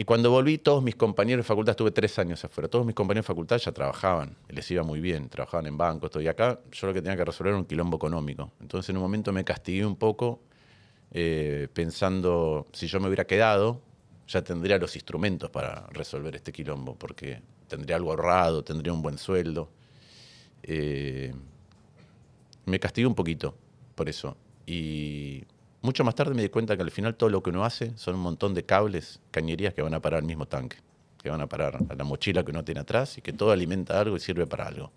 [0.00, 3.26] Y cuando volví, todos mis compañeros de facultad, estuve tres años afuera, todos mis compañeros
[3.26, 6.22] de facultad ya trabajaban, les iba muy bien, trabajaban en bancos, todo.
[6.22, 8.50] Y acá yo lo que tenía que resolver era un quilombo económico.
[8.62, 10.40] Entonces en un momento me castigué un poco
[11.10, 13.82] eh, pensando, si yo me hubiera quedado,
[14.26, 19.18] ya tendría los instrumentos para resolver este quilombo, porque tendría algo ahorrado, tendría un buen
[19.18, 19.68] sueldo.
[20.62, 21.34] Eh,
[22.64, 23.54] me castigué un poquito
[23.94, 24.34] por eso.
[24.64, 25.44] Y
[25.82, 28.14] mucho más tarde me di cuenta que al final todo lo que uno hace son
[28.16, 30.76] un montón de cables, cañerías que van a parar al mismo tanque,
[31.22, 33.98] que van a parar a la mochila que uno tiene atrás y que todo alimenta
[34.00, 34.90] algo y sirve para algo.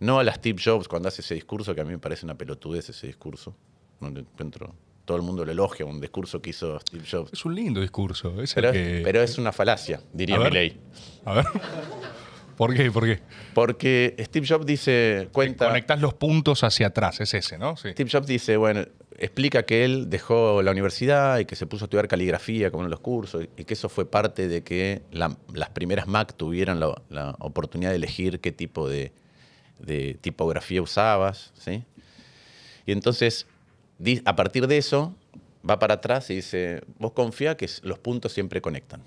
[0.00, 2.34] No a las Steve Jobs cuando hace ese discurso, que a mí me parece una
[2.36, 3.54] pelotudez ese discurso.
[4.00, 7.32] No lo encuentro- todo el mundo lo elogia, un discurso que hizo Steve Jobs.
[7.34, 8.40] Es un lindo discurso.
[8.40, 10.38] Es Pero, que- es, pero es una falacia, diría.
[10.38, 10.78] Milley.
[11.26, 11.44] A ver.
[12.56, 12.90] ¿Por qué?
[12.90, 13.20] ¿Por qué?
[13.52, 15.66] Porque Steve Jobs dice, cuenta...
[15.68, 17.76] Conectás los puntos hacia atrás, es ese, ¿no?
[17.76, 17.90] Sí.
[17.90, 18.84] Steve Jobs dice, bueno,
[19.18, 22.90] explica que él dejó la universidad y que se puso a estudiar caligrafía como en
[22.90, 27.36] los cursos y que eso fue parte de que la- las primeras Mac tuvieran la,
[27.38, 29.12] oportunidad de elegir qué tipo de,
[29.78, 31.84] de tipografía usabas, ¿sí?
[32.86, 33.46] Y entonces,
[34.24, 35.14] a partir de eso,
[35.68, 39.02] va para atrás y dice, vos confía que los puntos siempre conectan.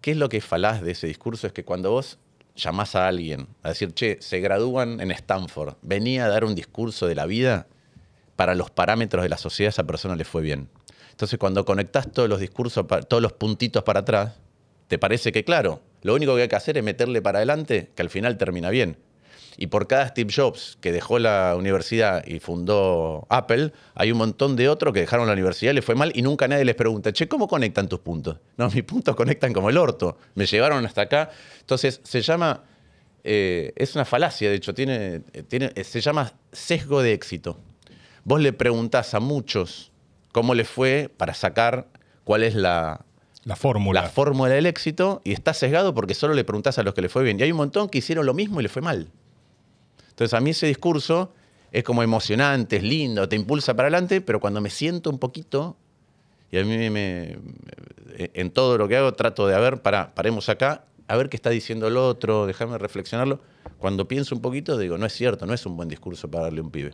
[0.00, 1.46] ¿Qué es lo que es falaz de ese discurso?
[1.46, 2.18] Es que cuando vos
[2.56, 7.06] llamás a alguien a decir, che, se gradúan en Stanford, venía a dar un discurso
[7.06, 7.66] de la vida,
[8.36, 10.68] para los parámetros de la sociedad esa persona le fue bien.
[11.10, 14.32] Entonces, cuando conectás todos los discursos, todos los puntitos para atrás,
[14.88, 18.02] te parece que, claro, lo único que hay que hacer es meterle para adelante, que
[18.02, 18.96] al final termina bien.
[19.56, 24.56] Y por cada Steve Jobs que dejó la universidad y fundó Apple, hay un montón
[24.56, 27.28] de otros que dejaron la universidad les fue mal y nunca nadie les pregunta, che,
[27.28, 28.38] ¿cómo conectan tus puntos?
[28.56, 30.16] No, mis puntos conectan como el orto.
[30.34, 31.30] Me llevaron hasta acá.
[31.60, 32.64] Entonces, se llama,
[33.24, 37.58] eh, es una falacia, de hecho, tiene, eh, tiene, se llama sesgo de éxito.
[38.24, 39.90] Vos le preguntás a muchos
[40.32, 41.88] cómo les fue para sacar
[42.24, 43.04] cuál es la,
[43.44, 44.02] La fórmula.
[44.02, 47.08] la fórmula del éxito y está sesgado porque solo le preguntás a los que le
[47.08, 47.38] fue bien.
[47.38, 49.10] Y hay un montón que hicieron lo mismo y le fue mal.
[50.10, 51.32] Entonces a mí ese discurso
[51.72, 55.76] es como emocionante, es lindo, te impulsa para adelante, pero cuando me siento un poquito,
[56.50, 57.38] y a mí me,
[58.16, 61.36] en todo lo que hago trato de, a ver, para, paremos acá, a ver qué
[61.36, 63.40] está diciendo el otro, dejarme reflexionarlo.
[63.78, 66.60] Cuando pienso un poquito, digo, no es cierto, no es un buen discurso para darle
[66.60, 66.92] a un pibe.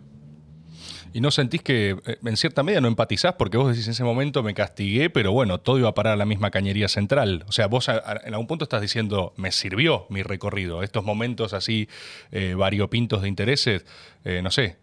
[1.12, 3.34] ¿Y no sentís que eh, en cierta medida no empatizás?
[3.34, 6.16] Porque vos decís en ese momento me castigué, pero bueno, todo iba a parar a
[6.16, 7.44] la misma cañería central.
[7.48, 10.82] O sea, vos en algún punto estás diciendo, me sirvió mi recorrido.
[10.82, 11.88] Estos momentos así
[12.30, 13.84] eh, variopintos de intereses,
[14.24, 14.76] eh, no sé.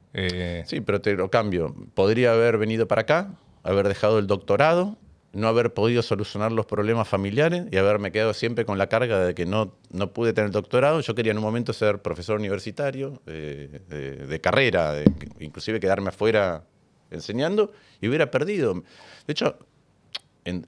[0.65, 1.75] Sí, pero te lo cambio.
[1.93, 3.33] Podría haber venido para acá,
[3.63, 4.97] haber dejado el doctorado,
[5.35, 9.35] no haber podido solucionar los problemas familiares y haberme quedado siempre con la carga de
[9.35, 11.01] que no, no pude tener doctorado.
[11.01, 15.03] Yo quería en un momento ser profesor universitario, de, carrera,
[15.39, 16.63] inclusive quedarme afuera
[17.11, 18.75] enseñando y hubiera perdido.
[19.27, 19.57] De hecho,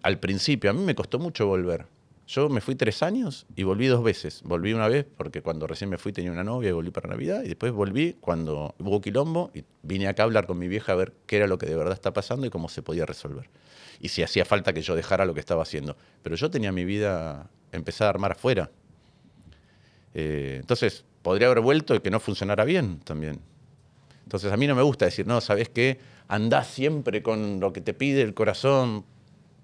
[0.03, 1.86] al principio a mí me costó mucho volver.
[2.27, 4.41] Yo me fui tres años y volví dos veces.
[4.43, 7.43] Volví una vez porque cuando recién me fui tenía una novia y volví para Navidad.
[7.43, 10.95] Y después volví cuando hubo quilombo y vine acá a hablar con mi vieja a
[10.95, 13.49] ver qué era lo que de verdad está pasando y cómo se podía resolver
[13.99, 15.95] y si hacía falta que yo dejara lo que estaba haciendo.
[16.23, 18.69] Pero yo tenía mi vida empezada a armar afuera.
[20.13, 23.39] Eh, entonces, podría haber vuelto y que no funcionara bien también.
[24.23, 25.99] Entonces, a mí no me gusta decir, no, ¿sabes qué?
[26.27, 29.05] Andás siempre con lo que te pide el corazón,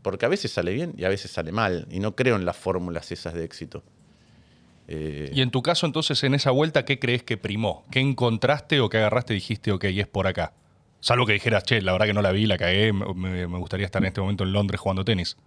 [0.04, 2.58] porque a veces sale bien y a veces sale mal, y no creo en las
[2.58, 3.84] fórmulas esas de éxito.
[4.88, 7.86] Eh, y en tu caso, entonces, en esa vuelta, ¿qué crees que primó?
[7.90, 10.54] ¿Qué encontraste o qué agarraste y dijiste, ok, es por acá?
[11.00, 14.02] Salvo que dijeras, che, la verdad que no la vi, la cagué, me, gustaría estar
[14.02, 15.38] en este momento en Londres jugando tenis.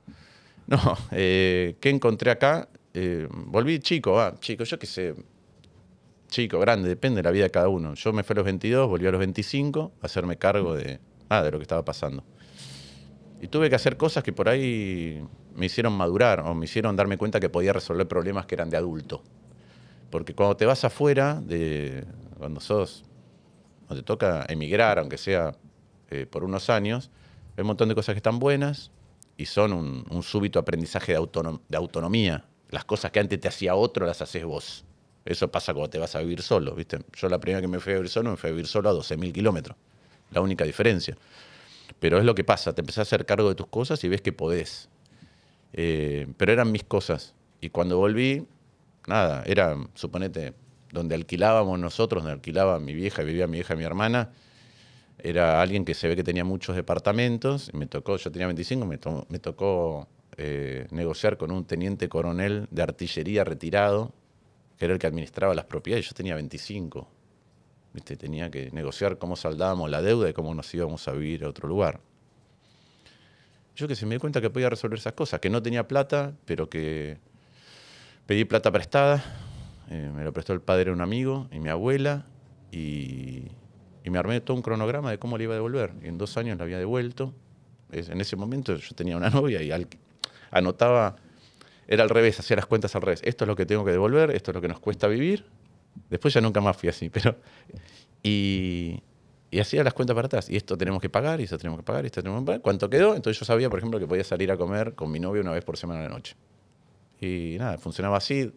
[0.67, 0.79] No,
[1.13, 2.69] eh, ¿qué encontré acá?
[2.95, 5.15] Eh, volví chico, ah, chico, yo qué sé,
[6.29, 7.95] chico, grande, depende de la vida de cada uno.
[7.95, 11.43] Yo me fui a los 22, volví a los 25 a hacerme cargo de, ah,
[11.43, 12.25] de lo que estaba pasando.
[13.47, 17.17] Y tuve que hacer cosas que por ahí me hicieron madurar o me hicieron darme
[17.17, 19.23] cuenta que podía resolver problemas que eran de adulto.
[20.11, 22.05] Porque cuando te vas afuera, de,
[22.39, 23.05] cuando sos
[23.89, 25.55] te toca emigrar, aunque sea
[26.11, 27.13] eh, por unos años,
[27.57, 28.91] hay un montón de cosas que están buenas
[29.37, 31.25] y son un, súbito aprendizaje de,
[31.69, 32.47] de, autonomía.
[32.71, 34.85] Las cosas que antes te hacía otro las haces vos.
[35.25, 36.99] Eso pasa cuando te vas a vivir solo, ¿viste?
[37.13, 38.93] Yo la primera que me fui a vivir solo, me fui a vivir solo a
[38.93, 39.77] 12.000 kilómetros.
[40.33, 41.17] La única diferencia.
[41.99, 44.23] Pero es lo que pasa, te empezás a hacer cargo de tus cosas y ves
[44.23, 44.89] que podés.
[45.73, 47.35] Eh, pero eran mis cosas.
[47.61, 48.47] Y cuando volví,
[49.07, 50.55] nada, era, suponete,
[50.93, 54.31] donde alquilábamos nosotros, donde alquilaba mi vieja, vivía mi vieja y mi hermana,
[55.19, 58.87] era alguien que se ve que tenía muchos departamentos, y me tocó, yo tenía 25,
[59.29, 64.13] me, tocó eh, negociar con un teniente coronel de artillería retirado,
[64.79, 67.09] que era el que administraba las propiedades, yo tenía 25.
[68.01, 71.69] Tenía que negociar cómo saldábamos la deuda y cómo nos íbamos a vivir a otro
[71.69, 72.01] lugar.
[73.77, 76.33] Yo que se me di cuenta que podía resolver esas cosas, que no tenía plata,
[76.47, 77.19] pero que
[78.27, 79.23] pedí plata prestada,
[79.91, 82.25] eh, me lo prestó el padre de un amigo y mi abuela,
[82.73, 83.51] y,
[84.05, 85.93] me armé todo un cronograma de cómo le iba a devolver.
[86.03, 87.35] Y en dos años la había devuelto.
[87.91, 89.87] en ese momento yo tenía una novia y
[90.51, 91.17] anotaba,
[91.89, 93.21] era al revés, hacía las cuentas al revés.
[93.25, 95.45] Esto es lo que tengo que devolver, esto es lo que nos cuesta vivir.
[96.11, 97.37] Después ya nunca más fui así, pero...
[98.23, 99.03] Y,
[99.51, 100.51] y hacía las cuentas para atrás.
[100.51, 102.61] Y esto tenemos que pagar, y esto tenemos que pagar, y esto tenemos que pagar.
[102.61, 103.15] ¿Cuánto quedó?
[103.15, 105.65] Entonces yo sabía, por ejemplo, que podía salir a comer con mi novia una vez
[105.65, 106.35] por semana a la noche.
[107.21, 108.53] Y nada, funcionaba así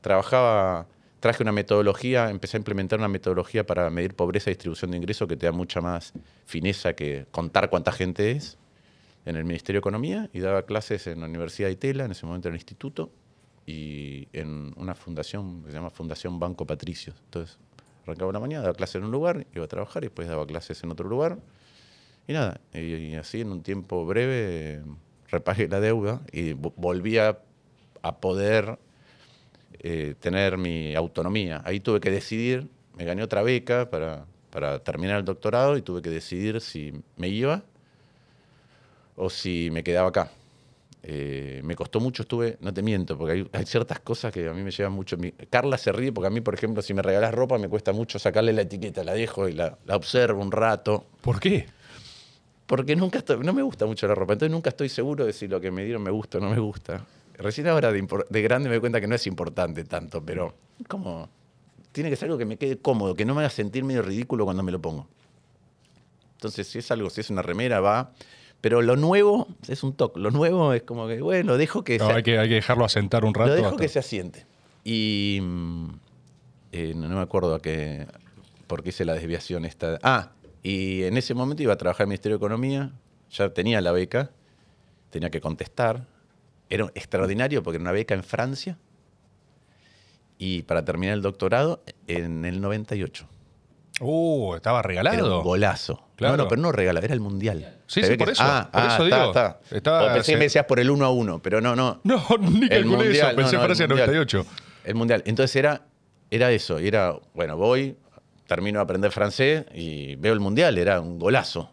[0.00, 0.86] trabajaba,
[1.20, 5.28] traje una metodología, empecé a implementar una metodología para medir pobreza y distribución de ingresos
[5.28, 6.12] que te da mucha más
[6.46, 8.58] fineza que contar cuánta gente es
[9.26, 12.26] en el Ministerio de Economía y daba clases en la Universidad de Itela, en ese
[12.26, 13.10] momento en el instituto,
[13.70, 17.16] y en una fundación que se llama Fundación Banco Patricios.
[17.24, 17.58] Entonces,
[18.04, 20.82] arrancaba la mañana, daba clases en un lugar, iba a trabajar y después daba clases
[20.82, 21.38] en otro lugar.
[22.26, 24.82] Y nada, y, así en un tiempo breve
[25.28, 27.38] repagué la deuda y volví a
[28.20, 28.78] poder
[29.82, 31.62] eh, tener mi autonomía.
[31.64, 34.26] Ahí tuve que decidir, me gané otra beca para,
[34.80, 37.62] terminar el doctorado y tuve que decidir si me iba
[39.16, 40.30] o si me quedaba acá.
[41.02, 44.62] Eh, me costó mucho, estuve, no te miento, porque hay, ciertas cosas que a mí
[44.62, 45.16] me llevan mucho.
[45.48, 48.18] Carla se ríe porque a mí, por ejemplo, si me regalas ropa, me cuesta mucho
[48.18, 51.06] sacarle la etiqueta, la dejo y la, observo un rato.
[51.22, 51.66] ¿Por qué?
[52.66, 55.60] Porque nunca no me gusta mucho la ropa, entonces nunca estoy seguro de si lo
[55.60, 57.04] que me dieron me gusta o no me gusta.
[57.34, 60.54] Recién ahora de, grande me doy cuenta que no es importante tanto, pero
[60.86, 61.30] como
[61.90, 64.44] tiene que ser algo que me quede cómodo, que no me haga sentir medio ridículo
[64.44, 65.08] cuando me lo pongo.
[66.34, 68.12] Entonces, si es algo, si es una remera, va.
[68.60, 70.20] Pero lo nuevo es un toque.
[70.20, 71.98] Lo nuevo es como que, bueno, dejo que.
[71.98, 73.50] No, hay, que hay que dejarlo asentar un rato.
[73.50, 74.46] Lo dejo que se asiente.
[74.84, 75.38] Y.
[75.42, 75.88] Mm,
[76.72, 78.06] eh, no, me acuerdo a qué.
[78.66, 79.98] por qué hice la desviación esta.
[80.02, 82.92] Ah, y en ese momento iba a trabajar en el Ministerio de Economía.
[83.30, 84.30] Ya tenía la beca.
[85.10, 86.06] Tenía que contestar
[86.70, 88.78] era extraordinario porque era una beca en Francia
[90.38, 93.26] y para terminar el doctorado en el 98.
[94.00, 95.38] Uh, estaba Era regalado.
[95.38, 96.02] un golazo.
[96.16, 96.36] Claro.
[96.36, 97.76] No, no, pero no regalado, era el mundial.
[97.86, 99.28] Sí, sí, por que- eso, Ah, por ah, eso está, digo.
[99.28, 99.60] está.
[99.70, 102.00] Estaba- O pensé que me decías por el 1 a 1, pero no, no.
[102.04, 103.36] No, ni calculé mundial, eso.
[103.36, 104.06] Pensé no, no, Francia el mundial.
[104.08, 104.46] 98.
[104.84, 105.22] El mundial.
[105.26, 105.82] Entonces era,
[106.30, 106.80] era eso.
[106.80, 107.96] y Era, bueno, voy,
[108.46, 110.78] termino de aprender francés y veo el mundial.
[110.78, 111.70] Era un golazo.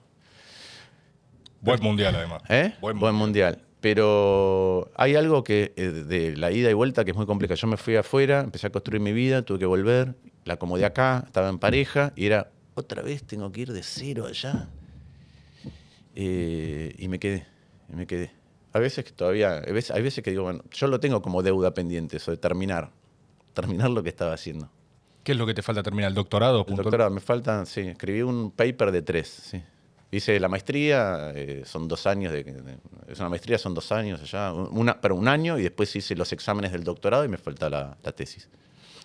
[1.62, 2.42] Buen mundial, además.
[2.50, 2.74] ¿Eh?
[2.82, 3.64] Buen Buen, mundial.
[3.82, 7.58] Pero hay algo que eh, de la ida y vuelta que es muy complicado.
[7.58, 10.16] Yo me fui afuera, empecé a construir mi vida, tuve que volver,
[10.48, 14.26] la acomodé acá, estaba en pareja y era otra vez tengo que ir de cero
[14.28, 14.68] allá.
[16.16, 17.46] Eh, y me quedé,
[17.92, 18.32] y me quedé.
[18.74, 21.44] A veces que todavía, hay veces, hay veces que digo, bueno, yo lo tengo como
[21.44, 22.92] deuda pendiente, eso de terminar,
[23.54, 24.70] terminar lo que estaba haciendo.
[25.24, 26.10] ¿Qué es lo que te falta terminar?
[26.10, 26.66] ¿El doctorado?
[26.68, 29.62] El doctorado, me faltan, sí, escribí un paper de tres, sí.
[30.10, 32.78] Hice la maestría, eh, son dos años, de, de-
[33.10, 36.32] es una maestría, son dos años allá, una, pero un año y después hice los
[36.32, 38.48] exámenes del doctorado y me falta la, la tesis.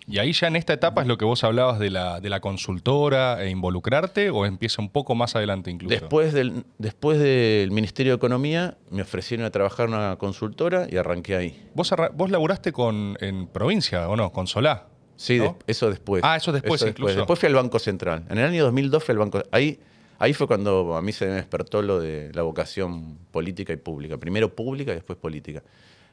[0.07, 2.41] Y ahí ya en esta etapa es lo que vos hablabas de la, de la
[2.41, 5.95] consultora e involucrarte o empieza un poco más adelante incluso.
[5.95, 10.97] Después del, después del Ministerio de Economía me ofrecieron a trabajar en una consultora y
[10.97, 11.69] arranqué ahí.
[11.73, 14.31] ¿Vos, arra- vos laburaste con, en provincia o no?
[14.31, 14.87] Con Solá.
[15.15, 16.21] Sí, eso después.
[16.25, 17.15] Ah, eso después incluso.
[17.15, 18.25] Después fui al Banco Central.
[18.29, 19.79] En el año 2002 fui al Banco Ahí,
[20.19, 24.17] ahí fue cuando a mí se me despertó lo de la vocación política y pública.
[24.17, 25.63] Primero pública y después política.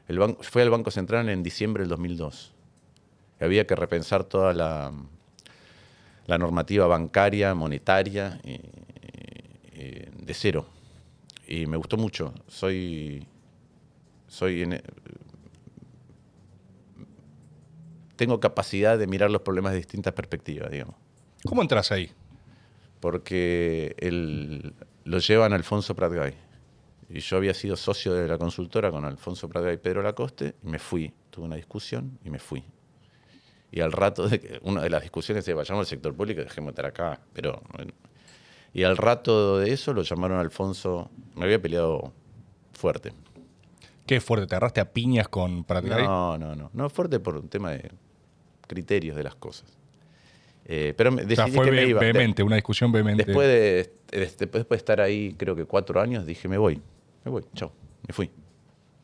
[0.07, 2.53] El banco, fui al Banco Central en diciembre del 2002.
[3.41, 4.91] Había que repensar toda la,
[6.27, 8.59] la normativa bancaria, monetaria, y-
[10.25, 10.67] de cero.
[11.47, 12.33] Y me gustó mucho.
[12.47, 13.25] Soy.
[14.27, 14.61] Soy.
[14.61, 14.81] en-
[18.15, 20.95] tengo capacidad de mirar los problemas de distintas perspectivas, digamos.
[21.45, 22.11] ¿Cómo entras ahí?
[22.99, 24.73] Porque el-
[25.05, 26.35] lo llevan Alfonso Pratgay.
[27.09, 30.67] Y yo había sido socio de la consultora con Alfonso Pratgay y Pedro Lacoste, y
[30.67, 31.11] me fui.
[31.31, 32.63] Tuve una discusión y me fui.
[33.71, 36.69] Y al rato de que una de las discusiones se vayamos al sector público, dejemos
[36.69, 37.21] de estar acá.
[37.33, 37.93] Pero, bueno.
[38.73, 41.09] y al rato de eso lo llamaron a Alfonso.
[41.35, 42.11] Me había peleado
[42.73, 43.13] fuerte.
[44.05, 44.47] ¿Qué fuerte?
[44.47, 46.03] ¿Te agarraste a piñas con Pratgay?
[46.03, 46.69] No, no, no.
[46.73, 47.91] No fuerte por un tema de
[48.67, 49.71] criterios de las cosas.
[50.65, 51.99] Eh, pero me o sea, fue que me iba.
[51.99, 53.23] Vehemente, una discusión vehemente.
[53.25, 56.81] Después de, de- después de estar ahí, creo que cuatro años, dije, me voy,
[57.23, 57.71] me voy, chao,
[58.07, 58.29] me fui.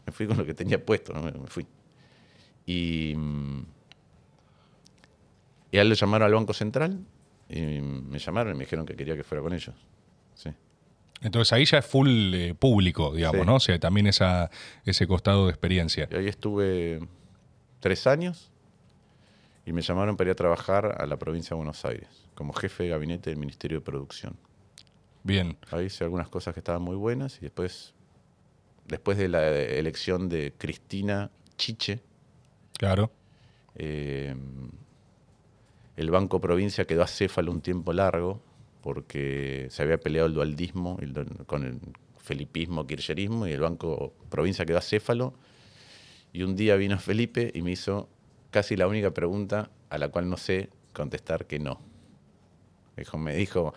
[0.06, 1.22] Me fui con lo que tenía puesto, ¿no?
[1.22, 1.66] me, me fui.
[2.66, 3.62] Y, mm,
[5.72, 7.00] y a él lo llamaron al Banco Central
[7.50, 9.76] y me llamaron y me dijeron que quería que fuera con ellos.
[10.36, 10.50] Sí.
[11.22, 13.46] Entonces ahí ya es full eh, público, digamos, Sí.
[13.48, 13.56] ¿no?
[13.56, 14.50] O sea, también esa,
[14.86, 16.08] ese costado de experiencia.
[16.12, 17.00] Y ahí estuve
[17.80, 18.52] tres años
[19.66, 22.84] y me llamaron para ir a trabajar a la provincia de Buenos Aires como jefe
[22.84, 24.36] de gabinete del Ministerio de Producción.
[25.24, 25.58] Bien.
[25.72, 27.94] Ahí hice algunas cosas que estaban muy buenas y después,
[28.88, 32.00] después de la elección de Cristina Chiche,
[32.78, 33.12] Claro.
[33.76, 34.36] eh,
[35.98, 38.40] el Banco Provincia quedó acéfalo un tiempo largo
[38.82, 41.14] porque se había peleado el dualdismo el
[41.46, 41.80] con el
[42.18, 45.34] felipismo, kirchnerismo y el Banco Provincia quedó acéfalo.
[46.32, 48.08] Y un día vino Felipe y me hizo
[48.52, 51.80] casi la única pregunta a la cual no sé contestar que no.
[53.18, 53.74] Me dijo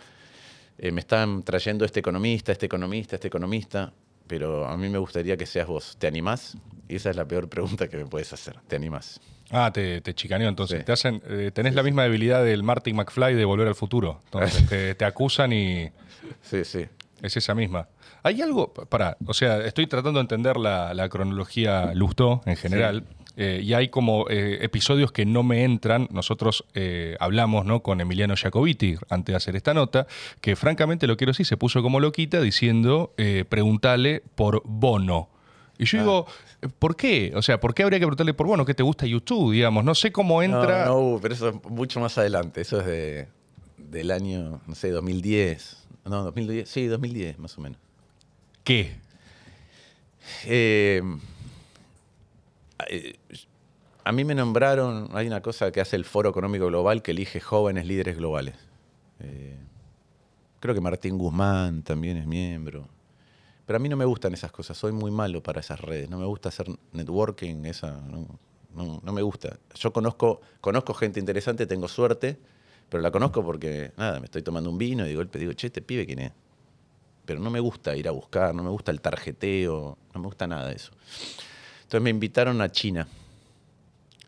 [0.79, 3.93] eh, me están trayendo este economista, este economista, este economista,
[4.31, 5.97] pero a mí me gustaría que seas vos.
[5.99, 6.57] ¿Te animás?
[6.89, 8.55] Y esa es la peor pregunta que me puedes hacer.
[8.69, 9.21] ¿Te animás?
[9.51, 10.79] Ah, te, te chicaneó entonces.
[10.79, 10.85] Sí.
[10.85, 14.21] Te hacen, eh, tenés la misma debilidad del Martin McFly de Volver al Futuro.
[14.27, 15.91] Entonces te, te acusan y
[16.43, 16.87] Sí, sí.
[17.23, 17.89] es esa misma.
[18.23, 23.03] Hay algo, para, o sea, estoy tratando de entender la, la cronología Lustó en general.
[23.43, 26.09] Eh, y hay como eh, episodios que no me entran.
[26.11, 27.83] Nosotros eh, hablamos ¿no?
[27.83, 30.07] con Emiliano Jacobiti antes de hacer esta nota,
[30.43, 33.15] que francamente lo quiero decir, se puso como loquita diciendo,
[33.49, 35.31] preguntale por Bono.
[35.79, 36.27] Y yo digo,
[36.79, 37.33] ¿por qué?
[37.35, 38.67] O sea, ¿por qué habría que preguntarle por Bono?
[38.67, 39.55] ¿Qué te gusta YouTube?
[39.55, 40.85] Digamos, no sé cómo entra.
[40.85, 42.61] No, no, pero eso es mucho más adelante.
[42.61, 43.29] Eso es de,
[43.79, 45.87] del año, no sé, 2010.
[46.05, 46.69] No, 2010.
[46.69, 47.79] Sí, 2010, más o menos.
[48.65, 48.99] ¿Qué?
[50.45, 51.01] Eh,
[54.05, 57.41] a mí me nombraron, hay una cosa que hace el Foro Económico Global que elige
[57.41, 58.55] jóvenes líderes globales.
[59.21, 59.57] Eh,
[60.61, 62.89] creo que Martín Guzmán también es miembro.
[63.67, 66.19] Pero a mí no me gustan esas cosas, soy muy malo para esas redes, no
[66.19, 68.01] me gusta hacer networking, esa,
[68.75, 69.59] no me gusta.
[69.75, 72.37] Yo conozco, conozco gente interesante, tengo suerte,
[72.91, 75.69] pero la conozco porque, nada, me estoy tomando un vino y de golpe digo, che,
[75.69, 76.33] este pibe quién es.
[77.25, 80.49] Pero no me gusta ir a buscar, no me gusta el tarjeteo, no me gusta
[80.49, 80.91] nada de eso.
[81.91, 83.09] Entonces me invitaron a China,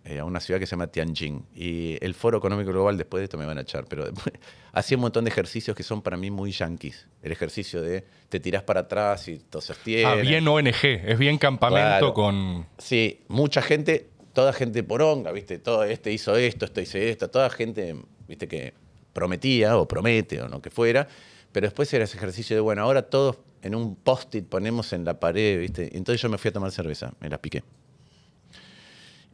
[0.04, 1.46] eh, a una ciudad que se llama Tianjin.
[1.54, 4.34] Y el Foro Económico Global, después de esto me van a echar, pero después,
[4.72, 7.06] hacía un montón de ejercicios que son para mí muy yanquis.
[7.22, 10.06] El ejercicio de te tirás para atrás y te sostienes.
[10.06, 12.14] Ah, bien ONG, es bien campamento Claro.
[12.14, 12.66] con...
[12.78, 15.60] Sí, mucha gente toda gente poronga, ¿viste?
[15.60, 17.94] Todo este hizo esto, esto hice esto, toda gente,
[18.26, 18.48] ¿viste?
[18.48, 18.74] Que
[19.12, 21.06] prometía o promete o no que fuera,
[21.52, 25.18] pero después era ese ejercicio de, bueno, ahora todos en un post-it ponemos en la
[25.18, 25.96] pared, ¿viste?
[25.96, 27.62] Entonces yo me fui a tomar cerveza, me la piqué.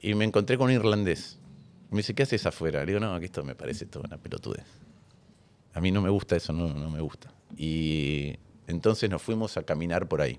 [0.01, 1.39] Y me encontré con un irlandés.
[1.91, 2.81] Me dice, ¿qué haces afuera?
[2.81, 4.67] Le digo, no, aquí esto me parece toda una pelotudez.
[5.73, 7.33] A mí no me gusta eso, no, no me gusta.
[7.57, 10.39] Y entonces nos fuimos a caminar por ahí.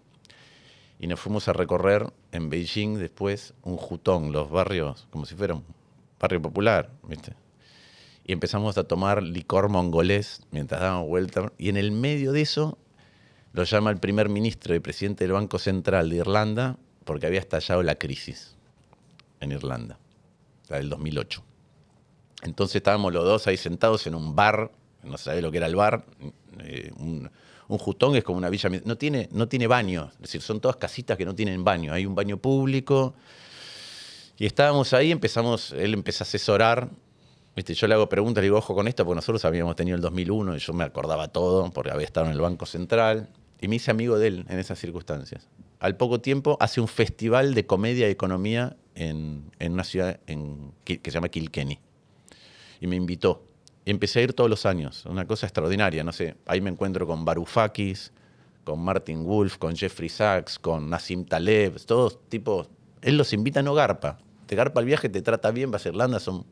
[1.00, 5.56] Y nos fuimos a recorrer en Beijing después un jutón, los barrios, como si fuera
[5.56, 5.64] un
[6.20, 7.34] barrio popular, ¿viste?
[8.26, 11.52] Y empezamos a tomar licor mongolés mientras dábamos vuelta.
[11.58, 12.78] Y en el medio de eso
[13.54, 17.82] lo llama el primer ministro y presidente del Banco Central de Irlanda porque había estallado
[17.82, 18.56] la crisis
[19.40, 19.98] en Irlanda,
[20.68, 21.44] la del 2008.
[22.44, 24.72] Entonces estábamos los dos ahí sentados en un bar,
[25.04, 26.06] no sabés lo que era el bar,
[26.60, 27.30] eh, un,
[27.68, 31.18] un es como una villa, no tiene, no tiene baño, es decir, son todas casitas
[31.18, 33.16] que no tienen baño, hay un baño público.
[34.38, 36.90] Y estábamos ahí, empezamos, él empezó a asesorar,
[37.56, 37.74] ¿viste?
[37.74, 40.56] yo le hago preguntas, le digo, ojo con esto, porque nosotros habíamos tenido el 2001
[40.56, 43.30] y yo me acordaba todo, porque había estado en el Banco Central,
[43.62, 45.48] y me hice amigo de él en esas circunstancias.
[45.80, 50.20] Al poco tiempo hace un festival de comedia y economía en, en una ciudad
[50.84, 51.80] que se llama Kilkenny.
[52.82, 53.44] Y me invitó.
[53.86, 55.06] Y empecé a ir todos los años.
[55.06, 56.36] Una cosa extraordinaria, no sé.
[56.46, 58.12] Ahí me encuentro con Varoufakis,
[58.64, 62.70] con Martin Wolf, con Jeffrey Sachs, con Nassim Taleb, todos tipos.
[63.02, 64.20] Él los invita, no garpa.
[64.46, 66.46] Te garpa el viaje, te trata bien, vas a Irlanda, son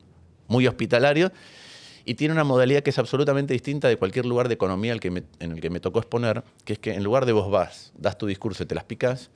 [0.48, 1.32] muy hospitalarios.
[2.08, 5.52] Y tiene una modalidad que es absolutamente distinta de cualquier lugar de economía que en
[5.52, 8.26] el que me tocó exponer, que es que en lugar de vos vas, das tu
[8.28, 9.30] discurso y te las picas,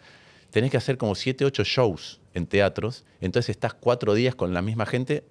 [0.52, 3.04] tenés que hacer como siete, ocho shows en teatros.
[3.20, 5.26] Entonces estás cuatro días con la misma gente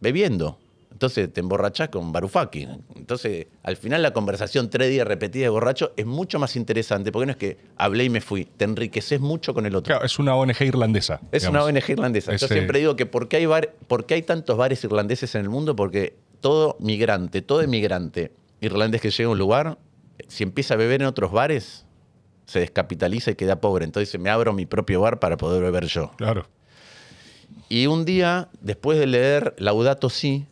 [0.00, 0.58] bebiendo,
[0.90, 2.66] entonces te emborrachás con Barufaki.
[2.96, 7.26] Entonces, al final la conversación tres días repetida de borracho es mucho más interesante, porque
[7.26, 9.92] no es que hablé y me fui, te enriqueces mucho con el otro.
[9.92, 11.20] Claro, es una ONG irlandesa.
[11.30, 12.34] Es una ONG irlandesa.
[12.34, 15.42] Yo siempre digo que ¿por qué, hay bar, ¿por qué hay tantos bares irlandeses en
[15.42, 15.76] el mundo?
[15.76, 19.78] Porque todo migrante, todo emigrante irlandés que llega a un lugar,
[20.28, 21.86] si empieza a beber en otros bares,
[22.46, 23.84] se descapitaliza y queda pobre.
[23.84, 26.10] Entonces me abro mi propio bar para poder beber yo.
[26.16, 26.46] Claro.
[27.68, 30.46] Y un día, después de leer Laudato Si,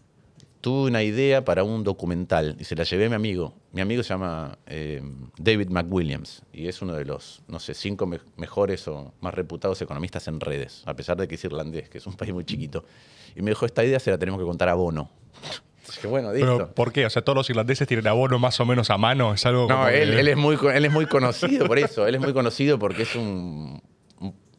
[0.60, 3.54] tuve una idea para un documental y se la llevé a mi amigo.
[3.72, 5.02] Mi amigo se llama eh,
[5.36, 10.26] David McWilliams y es uno de los, no sé, cinco mejores o más reputados economistas
[10.28, 12.84] en redes, a pesar de que es irlandés, que es un país muy chiquito.
[13.36, 15.10] Y me dijo, esta idea se la tenemos que contar a Bono.
[15.96, 17.06] Que bueno, ¿Pero por qué?
[17.06, 19.32] O sea, todos los irlandeses tienen a Bono más o menos a mano.
[19.32, 22.06] Es algo no, él, él, es muy, él es muy conocido por eso.
[22.06, 23.80] Él es muy conocido porque es un,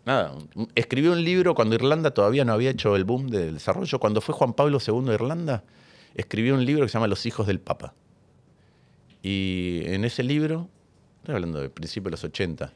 [0.06, 0.34] nada,
[0.76, 4.00] escribió un libro cuando Irlanda todavía no había hecho el boom del desarrollo.
[4.00, 5.64] Cuando fue Juan Pablo II a Irlanda,
[6.16, 7.94] escribió un libro que se llama Los hijos del Papa.
[9.22, 10.70] Y en ese libro,
[11.18, 12.74] estoy hablando del principio de los 80,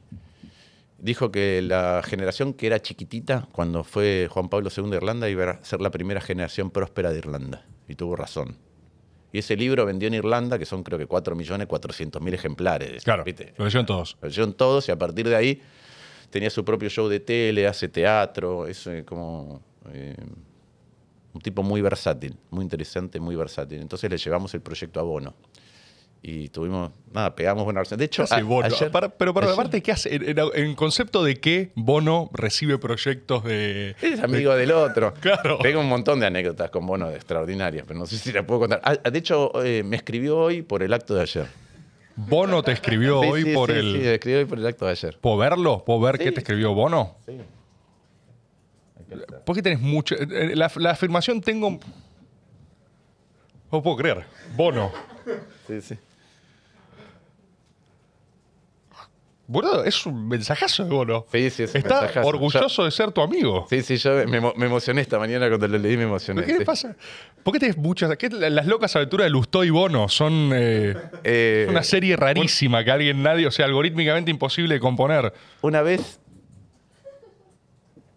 [0.99, 5.51] dijo que la generación que era chiquitita cuando fue Juan Pablo II de Irlanda iba
[5.51, 7.66] a ser la primera generación próspera de Irlanda.
[7.88, 8.58] Y tuvo razón.
[9.32, 13.04] Y ese libro vendió en Irlanda, que son creo que 4.400.000 ejemplares.
[13.04, 13.24] Claro,
[13.58, 14.18] lo leyeron todos.
[14.22, 15.62] Lo leyeron todos y a partir de ahí
[16.30, 19.62] tenía su propio show de tele, hace teatro, es como...
[19.92, 20.16] Eh,
[21.34, 23.82] un tipo muy versátil, muy interesante, muy versátil.
[23.82, 25.34] Entonces le llevamos el proyecto a Bono.
[26.26, 28.24] Y tuvimos, nada, pegamos buena De hecho,
[29.18, 30.10] pero para aparte, ¿qué hace?
[30.56, 33.98] En, concepto de que Bono recibe proyectos de.
[34.02, 35.14] Es amigo del otro.
[35.22, 35.58] Claro.
[35.62, 38.80] Tengo un montón de anécdotas con Bono extraordinarias, pero no sé si las puedo contar.
[38.86, 41.48] Ah, de hecho, eh, me escribió hoy por el acto de ayer.
[42.16, 43.92] Bono te escribió hoy por el.
[43.92, 45.18] Sí, me escribió hoy por el acto de ayer.
[45.20, 45.84] ¿Puedo verlo?
[45.84, 47.18] ¿Puedo ver qué te escribió Bono?
[47.26, 47.38] Sí.
[49.46, 50.16] ¿Por qué tenés mucho?
[50.16, 51.80] Eh, eh, la, afirmación tengo.
[53.72, 54.24] No puedo creer.
[54.56, 54.90] Bono.
[55.68, 55.98] Sí, sí.
[59.54, 61.28] Bueno, es un mensajazo de Bono.
[61.32, 63.68] Sí, sí, es Está orgulloso de ser tu amigo.
[63.70, 66.43] Sí, sí, yo me, emocioné esta mañana cuando lo leí, me emocioné.
[66.43, 66.95] ¿Qué le pasa?
[67.43, 68.18] ¿Por qué tenés muchas?
[68.18, 73.22] ¿qué, las locas aventuras de Lustó y Bono son eh, una serie rarísima que alguien,
[73.22, 75.32] nadie, o sea, algorítmicamente imposible de componer.
[75.62, 76.20] Una vez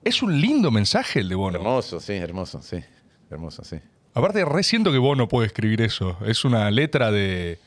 [0.03, 1.59] es un lindo mensaje el de Bono.
[1.59, 2.79] Hermoso, sí, hermoso, sí.
[3.31, 3.77] Hermoso, sí.
[4.15, 6.17] Aparte, re siento que Bono puede escribir eso.
[6.25, 7.59] Es una letra de.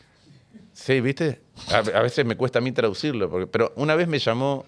[0.84, 1.42] Sí, ¿viste?
[1.72, 4.66] A, veces me cuesta a mí traducirlo, porque, pero una vez me llamó.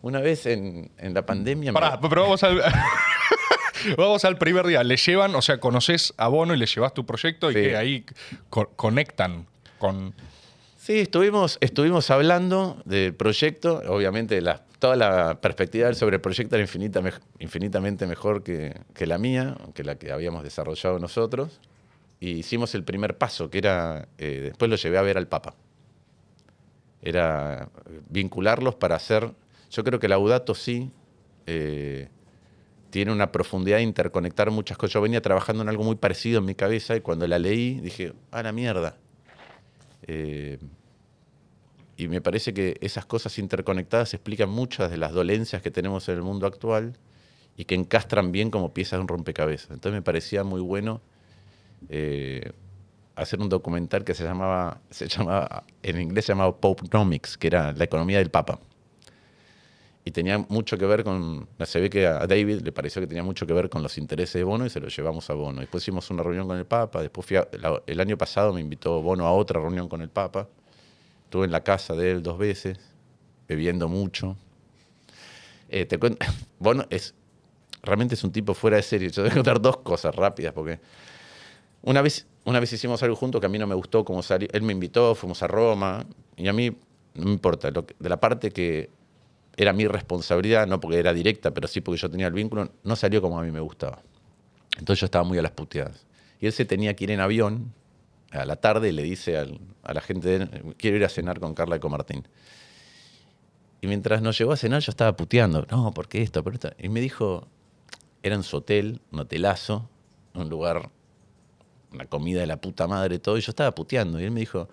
[0.00, 1.72] Una vez en, la pandemia.
[1.72, 2.62] Pará, pero vamos al.
[3.96, 4.84] vamos al primer día.
[4.84, 8.04] Le llevan, o sea, conoces a Bono y le llevas tu proyecto y que ahí
[8.76, 9.46] conectan
[9.78, 10.14] con.
[10.76, 14.40] Sí, estuvimos, estuvimos hablando del proyecto, obviamente
[14.78, 16.66] toda la perspectiva sobre el proyecto era
[17.38, 18.74] infinitamente mejor que,
[19.06, 21.58] la mía, que la que habíamos desarrollado nosotros,
[22.24, 25.54] y hicimos el primer paso, que era, eh, después lo llevé a ver al Papa.
[27.02, 27.68] Era
[28.08, 29.30] vincularlos para hacer,
[29.70, 30.90] yo creo que Laudato sí,
[31.46, 32.08] eh,
[32.88, 34.94] tiene una profundidad de interconectar muchas cosas.
[34.94, 38.14] Yo venía trabajando en algo muy parecido en mi cabeza y cuando la leí dije,
[38.30, 38.96] a la mierda.
[40.06, 40.58] Eh,
[41.98, 46.14] y me parece que esas cosas interconectadas explican muchas de las dolencias que tenemos en
[46.14, 46.96] el mundo actual
[47.58, 49.72] y que encastran bien como piezas de un rompecabezas.
[49.72, 51.02] Entonces me parecía muy bueno
[51.88, 52.52] eh,
[53.16, 57.72] hacer un documental que se llamaba, se llamaba, en inglés se llamaba Popenomics, que era
[57.72, 58.58] la economía del Papa.
[60.06, 63.22] Y tenía mucho que ver con, se ve que a David le pareció que tenía
[63.22, 65.60] mucho que ver con los intereses de Bono y se lo llevamos a Bono.
[65.60, 67.38] Después hicimos una reunión con el Papa, después fui
[67.86, 70.46] el año pasado me invitó Bono a otra reunión con el Papa
[71.34, 72.78] Estuve en la casa de él dos veces,
[73.48, 74.36] bebiendo mucho.
[75.68, 76.24] Eh, te cuento,
[76.60, 77.12] bueno, es,
[77.82, 79.10] realmente es un tipo fuera de serie.
[79.10, 80.78] Yo voy a contar dos cosas rápidas, porque
[81.84, 84.48] una vez, una vez hicimos algo juntos que a mí no me gustó como salió.
[84.52, 86.04] Él me invitó, fuimos a Roma,
[86.36, 86.70] y a mí
[87.14, 87.70] no me importa.
[87.70, 88.90] Lo de la parte que
[89.56, 92.96] era mi responsabilidad, no porque era directa, pero sí porque yo tenía el vínculo, no
[92.96, 94.02] salió como a mí me gustaba.
[94.78, 96.06] Entonces yo estaba muy a las puteadas.
[96.40, 97.72] Y él se tenía que ir en avión
[98.34, 102.26] a la tarde le dice a la gente, quiero ir a cenar con Carla Comartín.
[103.80, 106.70] Y mientras nos llevó a cenar yo estaba puteando, no, porque esto, por esto.
[106.78, 107.46] Y me dijo,
[108.22, 109.88] era en su hotel, un hotelazo,
[110.34, 110.90] un lugar,
[111.94, 114.20] una comida de la puta madre, todo, y yo estaba puteando.
[114.20, 114.68] Y él me dijo,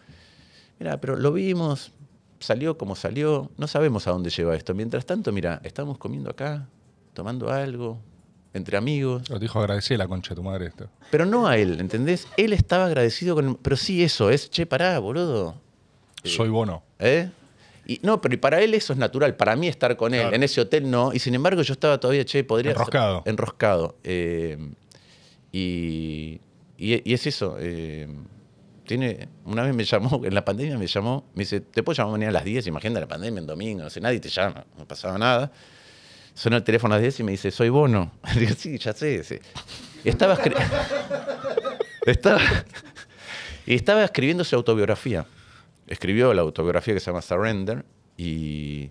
[0.79, 1.91] mira, pero lo vimos,
[2.39, 4.73] salió como salió, no sabemos a dónde lleva esto.
[4.73, 6.67] Mientras tanto, mira, estamos comiendo acá,
[7.13, 7.99] tomando algo,
[8.53, 9.29] entre amigos.
[9.29, 10.89] Lo dijo agradecer la concha de tu madre esto.
[11.09, 12.27] Pero no a él, ¿entendés?
[12.37, 13.55] Él estaba agradecido con.
[13.55, 15.55] Pero sí, eso es, che, pará, boludo.
[16.23, 16.83] Soy bono.
[16.99, 17.29] ¿Eh?
[17.85, 19.35] Y, no, pero para él eso es natural.
[19.35, 21.13] Para mí estar con él en ese hotel no.
[21.13, 22.71] Y sin embargo, yo estaba todavía, che, podría.
[22.71, 23.23] Enroscado.
[23.25, 23.95] enroscado.
[24.03, 24.57] Eh,
[25.51, 26.39] y,
[26.81, 27.57] y, es eso.
[27.59, 28.07] Eh,
[28.87, 32.13] tiene, una vez me llamó, en la pandemia me llamó, me dice, ¿te puedo llamar
[32.13, 32.67] mañana a las 10?
[32.67, 35.51] Imagínate la pandemia en domingo, no sé, nadie te llama, no pasaba nada.
[36.33, 38.13] Suena el teléfono a las 10 y me dice, soy Bono.
[38.35, 39.23] digo, sí, ya sé.
[39.23, 39.39] Sí.
[40.03, 40.35] Estaba,
[43.67, 45.27] y estaba escribiendo su autobiografía.
[45.85, 47.85] Escribió la autobiografía que se llama Surrender
[48.17, 48.89] y,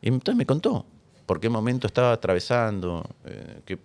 [0.00, 0.86] entonces me contó
[1.26, 3.78] por qué momento estaba atravesando, eh, qué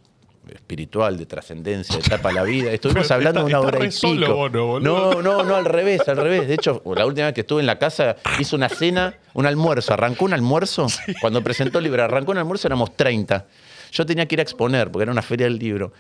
[0.54, 2.72] espiritual, de trascendencia, de etapa de la vida.
[2.72, 4.50] Estuvimos hablando de una hora y pico.
[4.50, 6.48] no, no, no, al revés, al revés.
[6.48, 9.94] De hecho, la última vez que estuve en la casa hizo una cena, un almuerzo.
[9.94, 10.88] Arrancó un almuerzo,
[11.22, 13.46] cuando presentó el libro, arrancó un almuerzo, éramos 30.
[13.92, 15.94] Yo tenía que ir a exponer, porque era una feria del libro.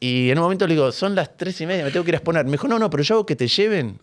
[0.00, 2.16] Y en un momento le digo, son las tres y media, me tengo que ir
[2.16, 2.44] a exponer.
[2.44, 3.98] Me dijo, no, no, pero yo hago que te lleven.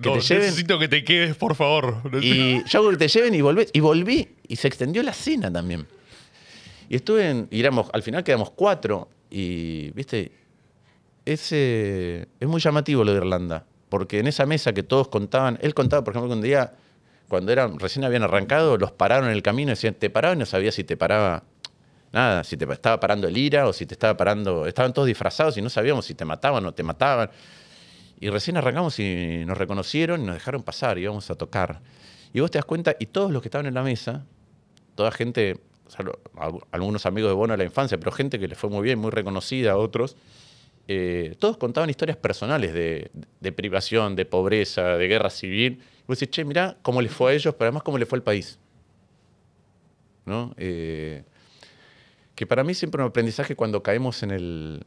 [0.00, 0.44] Que te lleven.
[0.46, 2.00] Necesito que te quedes, por favor.
[2.22, 3.66] Y yo hago que te lleven y volví.
[3.72, 4.28] Y volví.
[4.48, 5.86] Y se extendió la cena también.
[6.88, 7.48] Y estuve en.
[7.50, 9.08] Y éramos, al final quedamos cuatro.
[9.36, 10.30] Y, viste,
[11.24, 15.74] ese, es muy llamativo lo de Irlanda, porque en esa mesa que todos contaban, él
[15.74, 16.74] contaba, por ejemplo, que un día,
[17.26, 20.38] cuando eran, recién habían arrancado, los pararon en el camino y decían, te paraba y
[20.38, 21.42] no sabía si te paraba,
[22.12, 25.56] nada, si te estaba parando el ira o si te estaba parando, estaban todos disfrazados
[25.56, 27.28] y no sabíamos si te mataban o te mataban.
[28.20, 31.80] Y recién arrancamos y nos reconocieron y nos dejaron pasar, íbamos a tocar.
[32.32, 34.24] Y vos te das cuenta, y todos los que estaban en la mesa,
[34.94, 35.60] toda gente
[36.70, 39.10] algunos amigos de Bono de la infancia, pero gente que le fue muy bien, muy
[39.10, 40.16] reconocida, otros,
[40.86, 45.80] eh, todos contaban historias personales de, privación, de pobreza, de guerra civil.
[45.82, 48.18] Y vos decís, che, mirá cómo le fue a ellos, pero además cómo le fue
[48.18, 48.58] al país.
[50.26, 50.54] ¿No?
[50.56, 51.22] Eh,
[52.34, 54.86] que para mí siempre un aprendizaje cuando caemos en el.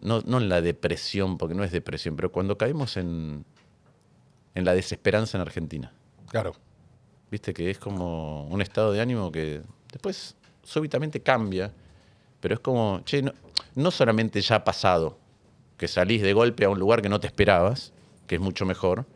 [0.00, 3.44] no, en la depresión, porque no es depresión, pero cuando caemos en,
[4.54, 5.92] en la desesperanza en Argentina.
[6.28, 6.54] Claro.
[7.30, 9.62] Viste que es como un estado de ánimo que
[9.96, 11.72] Después súbitamente cambia,
[12.38, 13.24] pero es como, che,
[13.74, 15.18] no, solamente ya ha pasado,
[15.78, 17.94] que salís de golpe a un lugar que no te esperabas,
[18.26, 19.06] que es mucho mejor,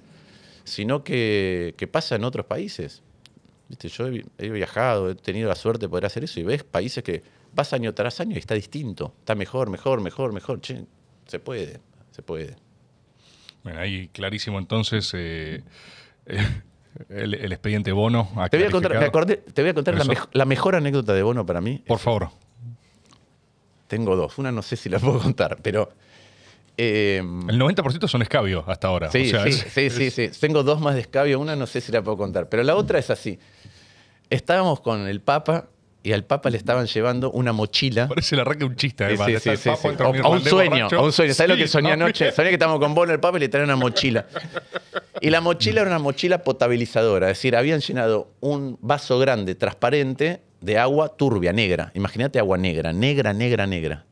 [0.64, 3.02] sino que, pasa en otros países.
[3.68, 3.88] ¿Viste?
[3.90, 4.06] Yo
[4.38, 7.22] he, viajado, he tenido la suerte de poder hacer eso y ves países que
[7.52, 10.62] vas año tras año y está distinto, está mejor, mejor, mejor, mejor.
[10.62, 10.86] Che,
[11.26, 11.78] se puede,
[12.10, 12.56] se puede.
[13.64, 15.12] Bueno, ahí clarísimo entonces.
[15.12, 15.62] Eh,
[16.24, 16.62] eh,
[17.08, 18.28] el, expediente Bono.
[18.50, 18.92] Te voy a contar,
[19.52, 19.94] te voy a contar
[20.32, 21.82] la, mejor anécdota de Bono para mí.
[21.86, 22.30] Por favor.
[23.86, 24.38] Tengo dos.
[24.38, 25.90] Una no sé si la puedo contar, pero.
[26.76, 29.10] Em, el 90% son escabio hasta ahora.
[29.10, 31.38] Sí, sí, sí, sí, Tengo dos más de escabio.
[31.38, 33.38] Una no sé si la puedo contar, pero la otra es así.
[34.30, 35.68] Estábamos con el Papa
[36.02, 38.08] y al Papa le estaban llevando una mochila.
[38.08, 39.26] Parece el arranque un chiste, además.
[39.26, 41.34] Sí, sí, sí, a, un sueño, a un sueño.
[41.34, 42.32] ¿Sabes lo que soñé anoche?
[42.32, 44.26] Soñé que estábamos con Bono, el Papa, y le traían una mochila.
[45.20, 50.40] Y la mochila era una mochila potabilizadora, es decir, habían llenado un vaso grande, transparente,
[50.60, 51.90] de agua turbia, negra.
[51.94, 54.06] Imagínate agua negra, negra, negra, negra.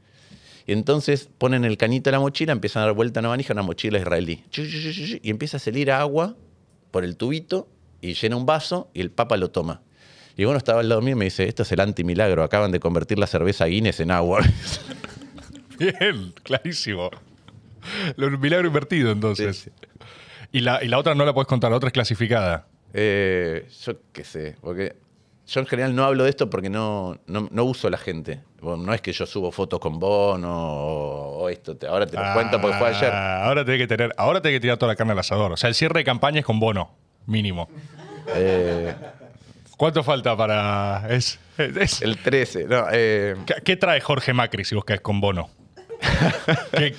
[0.66, 3.54] Y entonces ponen el cañito de la mochila, empiezan a dar vuelta a una manija,
[3.54, 4.44] una mochila israelí.
[5.22, 6.36] Y empieza a salir agua
[6.90, 7.68] por el tubito
[8.00, 9.80] y llena un vaso y el Papa lo toma.
[10.38, 12.80] Y uno estaba al lado mío y me dice, esto es el antimilagro, acaban de
[12.80, 14.40] convertir la cerveza Guinness en agua.
[15.78, 17.10] Bien, clarísimo.
[18.16, 19.56] Lo milagro invertido, entonces.
[19.58, 19.70] Sí,
[20.52, 22.66] Y, la, y la otra no la puedes contar, la otra es clasificada.
[22.94, 24.96] Eh, yo qué sé, porque
[25.46, 28.40] yo en general no hablo de esto porque no, no, no uso a la gente.
[28.60, 32.16] Bueno, no es que yo subo fotos con Bono o, o esto, te- ahora te
[32.16, 33.10] lo cuento porque fue ayer.
[33.12, 35.52] Ah, Ahora tenés que tener, ahora tenés que tirar toda la carne al asador.
[35.52, 36.94] O sea, el cierre de campaña es con bono,
[37.26, 37.68] mínimo.
[38.34, 38.94] Eh,
[39.78, 41.06] ¿Cuánto falta para.?
[41.08, 45.20] Es, es- el 13, no, eh, ¿Qué, qué trae Jorge Macri si vos caes con
[45.20, 45.48] bono?
[46.76, 46.94] ¿Qué-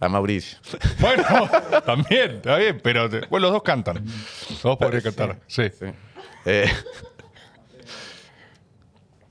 [0.00, 0.58] a Mauricio.
[0.98, 1.22] Bueno,
[1.86, 4.04] también, está bien, pero bueno, los dos cantan.
[4.50, 5.64] Los dos podrían cantar, sí.
[5.78, 5.86] Sí.
[6.44, 6.68] Eh,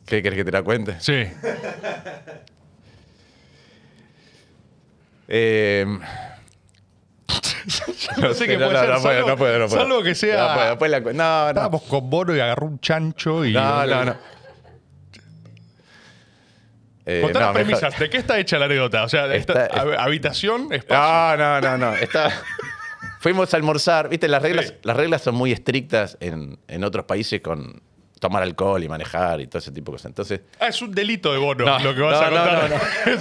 [0.06, 0.96] ¿Qué querés que te la cuente?
[1.02, 1.24] Sí.
[5.28, 5.86] Eh,
[8.18, 8.90] No sé qué puede ser.
[8.90, 9.82] no puedo, salvo- no puedo, no puedo.
[9.82, 10.70] Salvo que sea.
[10.72, 11.50] No puedo, la no, no.
[11.50, 13.54] Estábamos con bono y agarró un chancho y.
[13.54, 14.16] No, no, no.
[17.06, 18.00] Eh, Contá no, las premisas.
[18.00, 19.04] ¿De qué está hecha la anécdota?
[19.04, 21.38] O sea, esta- Está- hab- habitación, espacio.
[21.38, 21.96] No, no, no, no.
[21.96, 22.32] Está...
[23.20, 24.74] Fuimos a almorzar, viste, las reglas, Sí.
[24.84, 27.82] las reglas son muy estrictas en, en otros países con
[28.22, 30.06] tomar alcohol y manejar y todo ese tipo de cosas.
[30.12, 32.70] Entonces, Ah, es un delito de bono No, lo que vas no, a no, contar.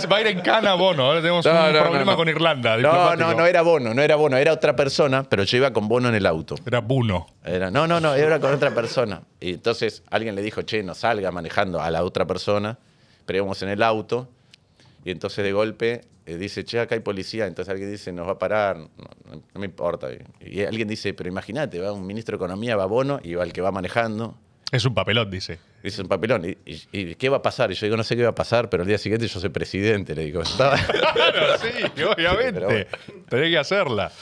[0.05, 1.05] no, Va a ir en cana bono.
[1.07, 2.77] Ahora tenemos un problema con Irlanda.
[2.77, 5.89] no, no, no era Bono, no era Bono, era otra persona, pero yo iba con
[5.89, 6.55] Bono en el auto.
[6.67, 7.27] Era Buno.
[7.43, 9.23] Era, no, no, no, era con otra persona.
[9.41, 12.77] Y entonces alguien le dijo, che, no salga manejando a la otra persona,
[13.25, 14.29] pero íbamos en el auto.
[15.03, 17.47] Y entonces de golpe eh, dice, che, acá hay policía.
[17.47, 18.89] Entonces alguien dice, nos va a parar, no,
[19.25, 20.09] no- no me importa.
[20.13, 23.45] Y, y alguien dice, pero imagínate, va un ministro de Economía, va Bono y va
[23.45, 24.37] el que va manejando.
[24.73, 25.59] Es un papelón, dice.
[25.83, 26.45] Dice un papelón.
[26.45, 27.71] ¿Y, y- y qué va a pasar?
[27.73, 29.51] Y yo digo, no sé qué va a pasar, pero el día siguiente yo soy
[29.51, 30.15] presidente.
[30.15, 30.77] Le digo, estaba...
[30.77, 32.61] Claro, sí, obviamente.
[32.65, 32.87] bueno.
[33.29, 34.13] Tenés que hacerla.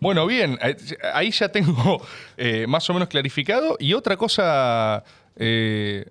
[0.00, 0.76] Bueno, bien, eh,
[1.12, 2.00] ahí ya tengo
[2.36, 3.76] eh, más o menos clarificado.
[3.80, 5.02] Y otra cosa,
[5.34, 6.06] eh,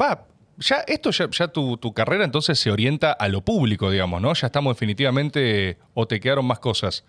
[0.00, 0.24] va,
[0.56, 4.34] ya esto ya, ya tu, tu carrera entonces se orienta a lo público, digamos, ¿no?
[4.34, 7.04] Ya estamos definitivamente, o te quedaron más cosas.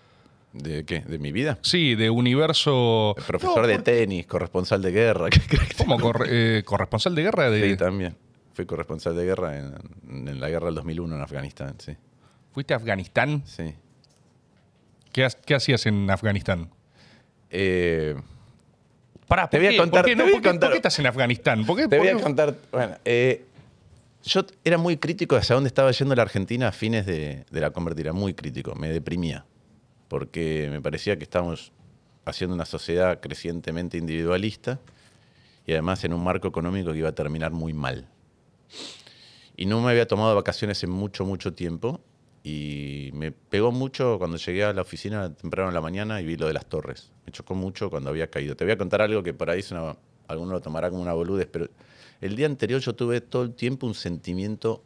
[0.53, 1.01] ¿De qué?
[1.01, 1.59] ¿De mi vida?
[1.61, 3.15] Sí, de universo...
[3.27, 5.29] Profesor No, de tenis, corresponsal de guerra.
[5.29, 6.11] ¿qué crees que te- ¿Cómo?
[6.27, 7.69] Eh, corresponsal de guerra de...
[7.71, 8.15] Sí, también.
[8.53, 11.93] Fui corresponsal de guerra en, en la guerra del 2001 en Afganistán, sí.
[12.51, 13.43] ¿Fuiste a Afganistán?
[13.45, 13.73] Sí.
[15.13, 16.69] ¿Qué, ha- qué hacías en Afganistán?
[17.51, 18.15] Eh,
[19.27, 20.23] Pará, Te ¿por voy a contar- ¿Por qué, te no?
[20.23, 21.65] voy a ¿Por qué- contar- por qué estás en Afganistán?
[21.65, 22.55] ¿Por qué, te voy a contar.
[22.71, 23.45] Bueno, eh,
[24.23, 27.69] yo era muy crítico hacia dónde estaba yendo la Argentina a fines de, de la
[27.69, 28.11] convertida.
[28.13, 28.73] Muy crítico.
[28.75, 29.45] Me deprimía.
[30.09, 31.71] Porque me parecía que estábamos
[32.25, 34.79] haciendo una sociedad crecientemente individualista
[35.65, 38.07] y además en un marco económico que iba a terminar muy mal.
[39.55, 42.01] Y no me había tomado vacaciones en mucho, mucho tiempo.
[42.43, 46.37] Y me pegó mucho cuando llegué a la oficina temprano en la mañana y vi
[46.37, 47.11] lo de las torres.
[47.25, 48.55] Me chocó mucho cuando había caído.
[48.55, 49.61] Te voy a contar algo que por ahí
[50.27, 51.67] alguno lo tomará como una boludez, pero
[52.21, 54.81] el día anterior yo tuve todo el tiempo un sentimiento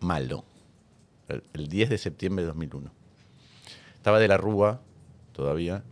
[0.00, 0.44] malo.
[1.28, 2.99] El, el 10 de septiembre de 2001.
[4.00, 4.80] Estaba de la Rúa
[5.32, 5.84] todavía.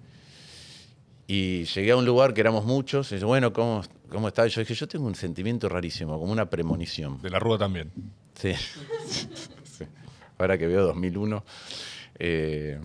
[1.27, 3.13] Y llegué a un lugar que éramos muchos.
[3.13, 4.47] Y yo, bueno, ¿cómo, cómo está?
[4.47, 7.21] Y yo dije, yo tengo un sentimiento rarísimo, como una premonición.
[7.21, 7.93] De la Rúa también.
[8.35, 8.53] Sí.
[9.79, 9.85] Sí.
[10.39, 11.45] Ahora que veo 2001.
[12.19, 12.81] eh,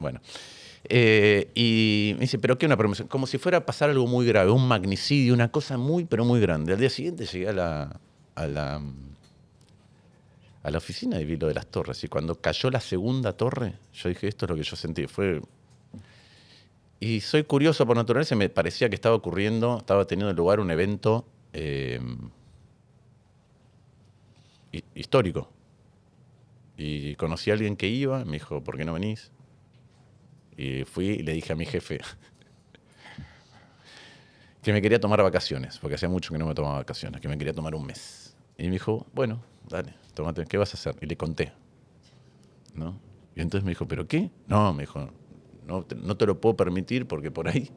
[0.00, 0.20] bueno.
[0.84, 3.06] Eh, y me dice, ¿pero qué una promoción?
[3.06, 6.40] Como si fuera a pasar algo muy grave, un magnicidio, una cosa muy, pero muy
[6.40, 6.72] grande.
[6.72, 8.00] Al día siguiente llegué a la,
[8.34, 8.82] a la,
[10.62, 12.02] a la oficina y vi lo de las torres.
[12.04, 15.06] Y cuando cayó la segunda torre, yo dije, esto es lo que yo sentí.
[15.06, 15.40] Fue.
[17.00, 21.26] Y soy curioso por naturaleza, me parecía que estaba ocurriendo, estaba teniendo lugar un evento.
[21.52, 22.00] eh,
[24.72, 25.48] hi- histórico.
[26.76, 29.30] Y conocí a alguien que iba, me dijo, ¿por qué no venís?
[30.56, 32.00] Y fui y le dije a mi jefe
[34.62, 37.38] que me quería tomar vacaciones, porque hacía mucho que no me tomaba vacaciones, que me
[37.38, 38.34] quería tomar un mes.
[38.58, 40.96] Y me dijo, bueno, dale, tómate, ¿qué vas a hacer?
[41.00, 41.52] Y le conté.
[42.74, 42.98] ¿No?
[43.34, 44.30] Y entonces me dijo, ¿pero qué?
[44.46, 45.08] No, me dijo,
[45.66, 47.70] no te, no te lo puedo permitir porque por ahí,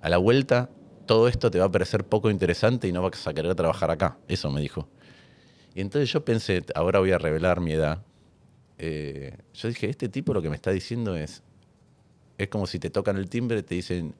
[0.00, 0.70] a la vuelta,
[1.06, 4.18] todo esto te va a parecer poco interesante y no vas a querer trabajar acá.
[4.28, 4.88] Eso me dijo.
[5.74, 8.02] Y entonces yo pensé, ahora voy a revelar mi edad.
[8.78, 11.42] Eh, yo dije, este tipo lo que me está diciendo es,
[12.38, 14.14] es como si te tocan el timbre te dicen,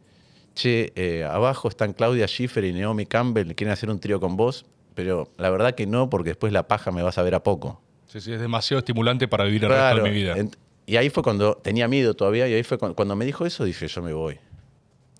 [0.55, 4.65] che, eh, abajo están Claudia Schiffer y Naomi Campbell, quieren hacer un trío con vos,
[4.95, 7.81] pero la verdad que no, porque después la paja me vas a ver a poco.
[8.07, 10.37] Sí, sí, es demasiado estimulante para vivir el resto de mi vida.
[10.85, 13.65] Y ahí fue cuando tenía miedo todavía, y ahí fue cuando, cuando me dijo eso,
[13.65, 14.39] dije, yo me voy.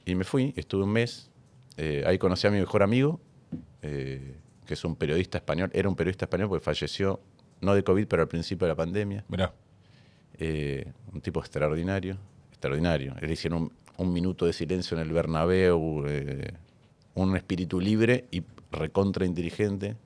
[0.05, 1.31] Y me fui, estuve un mes.
[1.77, 3.21] eh, ahí conocí a mi mejor amigo,
[3.81, 5.71] eh, que es un periodista español.
[5.73, 7.21] Era un periodista español porque falleció,
[7.61, 9.25] no de COVID, pero al principio de la pandemia.
[9.29, 9.55] Mirá.
[10.39, 12.19] Eh, un tipo extraordinario,
[12.51, 13.15] extraordinario.
[13.21, 16.05] Le hicieron un, un minuto de silencio en el Bernabéu.
[17.15, 18.43] un espíritu libre y
[18.73, 19.97] recontra inteligente,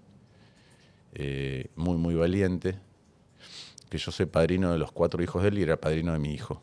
[1.15, 2.79] eh, muy, muy valiente,
[3.89, 6.35] que yo soy padrino de los cuatro hijos de él y era padrino de mi
[6.35, 6.61] hijo.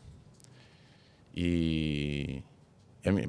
[1.34, 2.42] Y,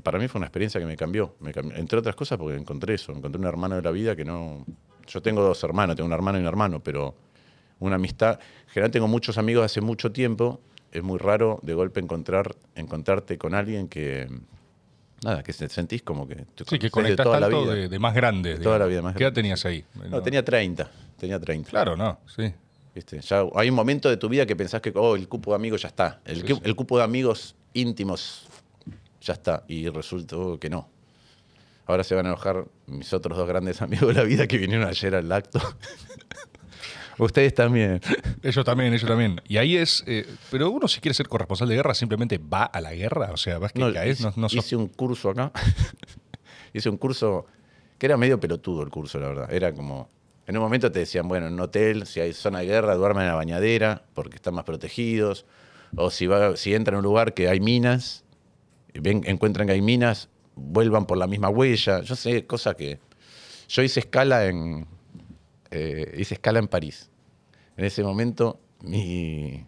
[0.03, 3.39] para mí fue una experiencia que me cambió, entre otras cosas porque encontré eso, encontré
[3.39, 4.65] un hermano de la vida que no...
[5.07, 7.15] Yo tengo dos hermanos, tengo una hermana y un hermano, pero
[7.79, 8.39] una amistad...
[8.67, 10.61] En general tengo muchos amigos hace mucho tiempo,
[10.91, 14.29] es muy raro de golpe encontrar, encontrarte con alguien que...
[15.25, 16.45] Nada, que sentís como que...
[16.69, 17.73] Sí, que conocés de conectás toda la vida.
[17.73, 18.59] de, de más grande.
[18.59, 19.83] toda la vida, más ¿Qué edad grande, tenías ahí?
[20.09, 21.69] No, tenía 30, tenía 30.
[21.71, 22.53] Claro, no, sí.
[22.93, 23.19] ¿Viste?
[23.21, 25.81] Ya hay un momento de tu vida que pensás que oh, el cupo de amigos
[25.81, 26.21] ya está.
[26.25, 26.61] El, Sí, cu- sí.
[26.63, 28.47] el cupo de amigos íntimos
[29.19, 29.63] ya está.
[29.67, 30.87] Y resultó que no.
[31.87, 34.87] Ahora se van a enojar mis otros dos grandes amigos de la vida que vinieron
[34.87, 35.59] ayer al acto.
[37.17, 38.01] Ustedes también.
[38.43, 39.41] Ellos también, ellos también.
[39.47, 40.03] Y ahí es.
[40.05, 43.31] eh, pero uno, si quiere ser corresponsal de guerra, simplemente va a la guerra.
[43.31, 45.51] O sea, vas que No, caes, no, hice, no sos- hice un curso acá.
[46.73, 47.45] hice un curso
[47.97, 49.53] que era medio pelotudo el curso, la verdad.
[49.53, 50.09] Era como.
[50.47, 53.23] En un momento te decían, bueno, en un hotel, si hay zona de guerra, duerman
[53.23, 55.45] en la bañadera porque están más protegidos.
[55.95, 58.25] O si, va, si entran a un lugar que hay minas,
[58.93, 62.01] ven, encuentran que hay minas, vuelvan por la misma huella.
[62.01, 62.99] Yo sé, cosas que.
[63.69, 64.85] Yo hice escala en.
[65.75, 67.09] Eh, hice escala en París.
[67.75, 69.65] En ese momento, mi,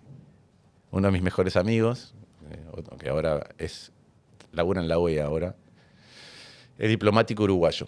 [0.90, 2.16] uno de mis mejores amigos,
[2.50, 3.92] eh, que ahora es
[4.54, 5.58] labura en la OEA ahora,
[6.78, 7.88] es diplomático uruguayo.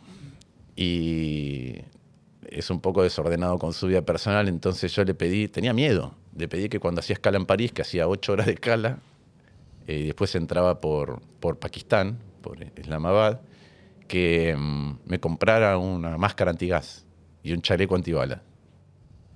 [0.76, 1.76] Y
[2.46, 6.50] es un poco desordenado con su vida personal, entonces yo le pedí, tenía miedo, le
[6.50, 9.00] pedí que cuando hacía escala en París, que hacía ocho horas de escala,
[9.88, 13.40] eh, y después entraba por, por Pakistán, por Islamabad,
[14.10, 17.06] que mm, me comprara una máscara antigás
[17.44, 18.42] y un chaleco antibala.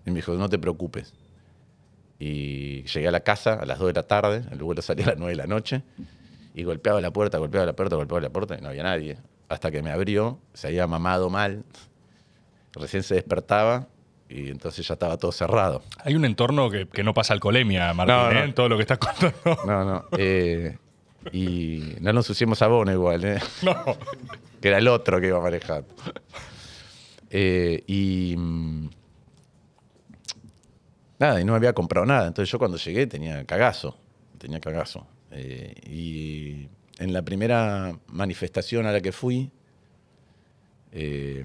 [0.06, 1.14] Y me dijo, no te preocupes.
[2.20, 5.10] Y llegué a la casa a las 2 de la tarde, el vuelo salía a
[5.10, 5.84] las 9 de la noche,
[6.54, 9.18] y golpeaba la puerta, golpeaba la puerta, golpeaba la puerta, y no había nadie.
[9.50, 11.64] Hasta que me abrió, se había mamado mal,
[12.74, 13.88] recién se despertaba,
[14.30, 15.84] y entonces ya estaba todo cerrado.
[16.04, 18.40] Hay un entorno que, que no pasa alcoholemia, Martín, No, no.
[18.44, 18.54] ¿eh?
[18.54, 19.34] todo lo que estás contando.
[19.66, 20.06] No, no.
[20.18, 20.78] eh,
[21.32, 23.40] y no nos ensuciemos a Bono igual, ¿eh?
[23.64, 23.98] No.
[24.62, 25.88] que era el otro que iba manejando.
[27.36, 28.90] Eh, y mm,
[31.18, 32.28] nada, y no había comprado nada.
[32.28, 33.98] Entonces yo cuando llegué tenía cagazo,
[34.38, 35.08] tenía cagazo.
[35.32, 36.70] Eh, y
[37.00, 39.52] en la primera manifestación a la que fui,
[40.92, 41.44] eh,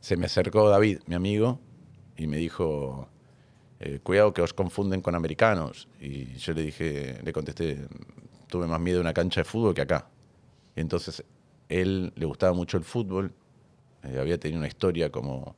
[0.00, 1.58] se me acercó David, mi amigo,
[2.18, 3.08] y me dijo,
[4.02, 5.88] cuidado que os confunden con americanos.
[5.98, 7.86] Y yo le dije, le contesté,
[8.48, 10.10] tuve más miedo en una cancha de fútbol que acá.
[10.76, 11.24] Entonces
[11.70, 13.32] él le gustaba mucho el fútbol,
[14.04, 15.54] eh, había tenido una historia como,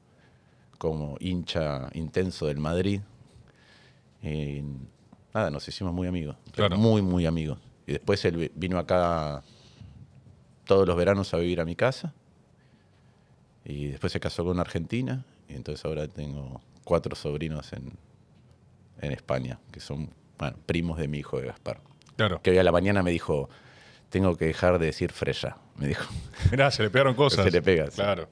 [0.79, 3.01] como hincha intenso del Madrid.
[4.23, 4.63] Y
[5.35, 6.77] nada, nos hicimos muy amigos, Claro.
[6.79, 7.59] muy, muy amigos.
[7.87, 9.43] Y después él vi- vino acá
[10.65, 12.15] todos los veranos a vivir a mi casa.
[13.65, 15.25] Y después se casó con una argentina.
[15.49, 17.93] Y entonces ahora tengo cuatro sobrinos en,
[19.01, 21.81] en España, que son bueno, primos de mi hijo de Gaspar.
[22.17, 22.41] Claro.
[22.43, 23.49] Que hoy a la mañana me dijo,
[24.15, 25.57] tengo que dejar de decir freya.
[25.77, 26.05] Me dijo.
[26.53, 27.45] Mirá, se le pegaron cosas.
[27.45, 27.89] Se le pega.
[27.89, 28.29] Claro.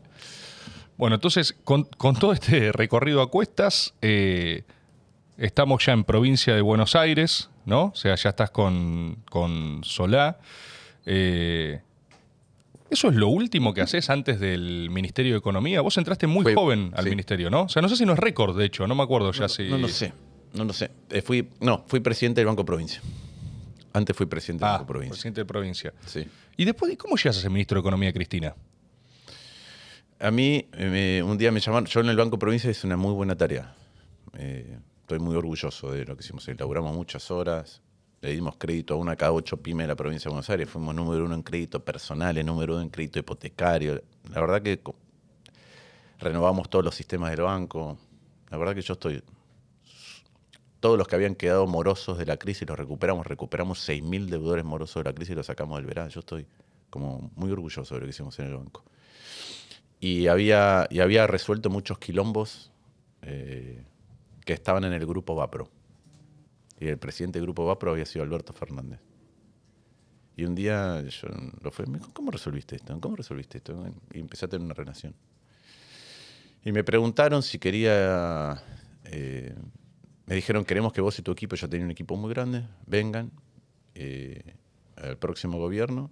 [0.97, 4.63] Bueno, entonces, con, con todo este recorrido a cuestas, eh,
[5.37, 7.87] estamos ya en provincia de Buenos Aires, ¿no?
[7.87, 10.39] O sea, ya estás con, con Solá.
[11.05, 11.81] Eh,
[12.89, 15.81] ¿Eso es lo último que haces antes del Ministerio de Economía?
[15.81, 17.11] Vos entraste muy Fue- joven al sí.
[17.11, 17.63] ministerio, ¿no?
[17.63, 19.69] O sea, no sé si no es récord, de hecho, no me acuerdo ya si...
[19.69, 20.13] No lo sé,
[20.53, 20.93] no lo sé.
[21.11, 23.01] Eh, fui, no, fui presidente del Banco Provincia.
[23.93, 25.11] Antes fui presidente Ah, Banco Provincia.
[25.13, 25.93] presidente de provincia.
[26.07, 26.27] Sí.
[26.57, 28.55] ¿Y después cómo llegas a ser ministro de Economía, Cristina?
[30.19, 32.97] A mí, eh, me- un día me llamaron, yo en el Banco Provincia hice una
[32.97, 33.75] muy buena tarea.
[34.35, 36.47] Eh, estoy muy orgulloso de lo que hicimos.
[36.49, 37.83] Elaboramos muchas horas,
[38.21, 40.69] le dimos crédito a una cada ocho pymes de la provincia de Buenos Aires.
[40.71, 44.01] Fuimos número uno en crédito personal, número uno en crédito hipotecario.
[44.33, 44.81] La verdad que
[46.21, 47.99] renovamos todos los sistemas del banco.
[48.51, 49.23] La verdad que yo estoy...
[50.83, 53.25] Todos los que habían quedado morosos de la crisis los recuperamos.
[53.25, 56.11] Recuperamos 6.000 deudores morosos de la crisis y los sacamos del verano.
[56.11, 56.45] Yo estoy
[56.91, 58.83] como muy orgulloso de lo que hicimos en el banco
[60.01, 62.73] y había, y había resuelto muchos quilombos
[63.23, 63.85] eh,
[64.45, 65.71] que estaban en el grupo Vapro.
[66.81, 68.99] Y el presidente del grupo Vapro había sido Alberto Fernández.
[70.37, 71.29] Y un día yo
[71.61, 72.99] lo fui, me dijo, ¿cómo resolviste esto?
[73.01, 73.87] ¿Cómo resolviste esto?
[74.13, 75.15] Y empecé a tener una relación.
[76.65, 78.61] Y me preguntaron si quería...
[79.05, 79.55] eh,
[80.27, 83.31] me dijeron, queremos que vos y tu equipo, yo tenía un equipo muy grande, vengan
[83.95, 84.55] eh,
[84.97, 86.11] al próximo gobierno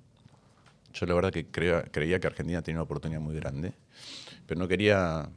[0.93, 3.73] yo la verdad que creía, creía que Argentina tenía una oportunidad muy grande,
[4.47, 5.29] pero no quería,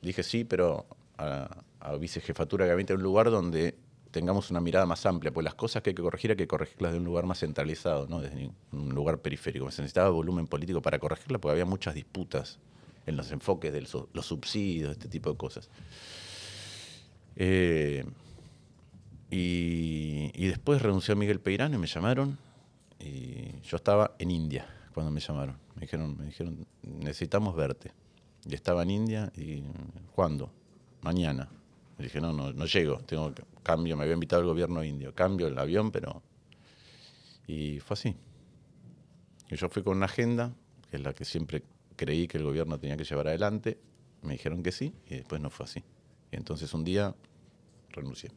[0.00, 0.86] dije sí, pero
[1.18, 3.76] a, a vicejefatura de gabinete, un lugar donde
[4.10, 6.92] tengamos una mirada más amplia, pues las cosas que hay que corregir hay que corregirlas
[6.92, 9.70] de un lugar más centralizado, no desde un lugar periférico.
[9.70, 12.58] Se necesitaba volumen político para corregirlas porque había muchas disputas
[13.06, 15.68] en los enfoques de los, subsidios, este tipo de cosas.
[17.36, 18.04] Eh,
[19.30, 22.38] y, después renunció Miguel Peirano y me llamaron.
[23.00, 25.56] Y yo estaba en India cuando me llamaron.
[25.74, 27.92] Me dijeron, me dijeron, necesitamos verte.
[28.46, 29.62] Y estaba en India y
[30.14, 30.50] ¿cuándo?
[31.02, 31.48] Mañana.
[31.98, 33.32] Le dije, no, no, no llego, tengo
[33.62, 36.22] cambio, me había invitado el gobierno indio, cambio el avión, pero...
[37.46, 38.16] Y fue así.
[39.50, 40.52] Y yo fui con una agenda,
[40.90, 41.62] que es la que siempre
[41.96, 43.78] creí que el gobierno tenía que llevar adelante,
[44.22, 45.84] me dijeron que sí, y después no fue así.
[46.36, 47.14] Entonces un día
[47.90, 48.30] renuncié.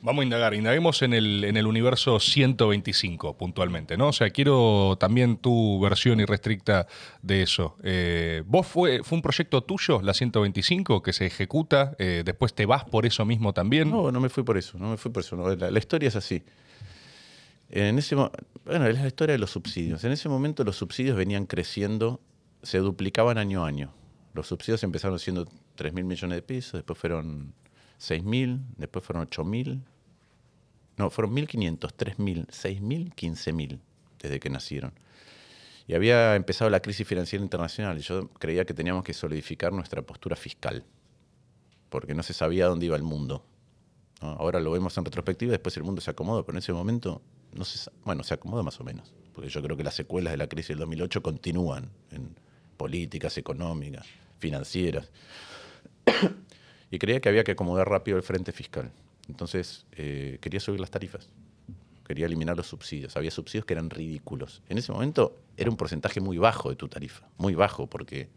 [0.00, 4.08] Vamos a indagar, indaguemos en el, en el universo 125 puntualmente, ¿no?
[4.08, 6.86] O sea, quiero también tu versión irrestricta
[7.20, 7.76] de eso.
[7.82, 11.96] Eh, ¿Vos fue, fue un proyecto tuyo, la 125, que se ejecuta?
[11.98, 13.90] Eh, ¿Después te vas por eso mismo también?
[13.90, 15.36] No, no me fui por eso, no me fui por eso.
[15.56, 16.44] La, historia es así.
[17.68, 20.04] En ese, bueno, es la historia de los subsidios.
[20.04, 22.20] En ese momento los subsidios venían creciendo,
[22.62, 23.92] se duplicaban año a año.
[24.38, 27.52] Los subsidios empezaron siendo 3 mil millones de pesos, después fueron
[28.00, 29.80] 6.000, después fueron 8.000,
[30.96, 33.78] no, fueron 1.500, 3.000, 6.000, 15.000
[34.20, 34.92] desde que nacieron.
[35.88, 40.02] Y había empezado la crisis financiera internacional y yo creía que teníamos que solidificar nuestra
[40.02, 40.84] postura fiscal,
[41.88, 43.44] porque no se sabía dónde iba el mundo.
[44.20, 47.22] Ahora lo vemos en retrospectiva, después el mundo se acomodó, pero en ese momento,
[47.54, 50.36] no se, bueno, se acomoda más o menos, porque yo creo que las secuelas de
[50.36, 52.36] la crisis del 2008 continúan en
[52.76, 54.06] políticas económicas,
[54.38, 55.10] financieras
[56.90, 58.90] y creía que había que acomodar rápido el frente fiscal.
[59.28, 61.28] Entonces eh, quería subir las tarifas,
[62.06, 63.16] quería eliminar los subsidios.
[63.16, 64.62] Había subsidios que eran ridículos.
[64.68, 68.28] En ese momento era un porcentaje muy bajo de tu tarifa, muy bajo, porque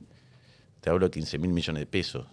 [0.81, 2.27] te hablo de 15 mil millones de pesos.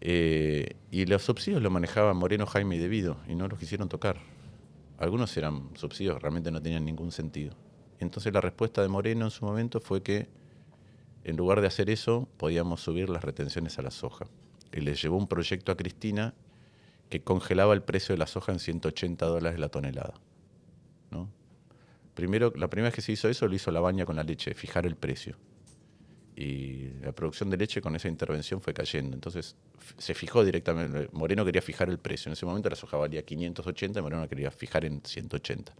[0.00, 4.18] Eh, y los subsidios los manejaban Moreno, Jaime y Debido, y no los quisieron tocar.
[4.98, 7.54] Algunos eran subsidios, realmente no tenían ningún sentido.
[7.98, 10.28] Entonces la respuesta de Moreno en su momento fue que
[11.24, 14.26] en lugar de hacer eso, podíamos subir las retenciones a la soja
[14.72, 16.34] y le llevó un proyecto a Cristina
[17.10, 20.14] que congelaba el precio de la soja en 180 dólares la tonelada.
[22.14, 24.52] Primero, la primera vez que se hizo eso lo hizo la baña con la leche,
[24.54, 25.36] fijar el precio.
[26.36, 29.14] Y la producción de leche con esa intervención fue cayendo.
[29.14, 29.56] Entonces
[29.96, 31.08] se fijó directamente.
[31.12, 32.28] Moreno quería fijar el precio.
[32.28, 35.74] En ese momento la soja valía 580 y Moreno quería fijar en 180.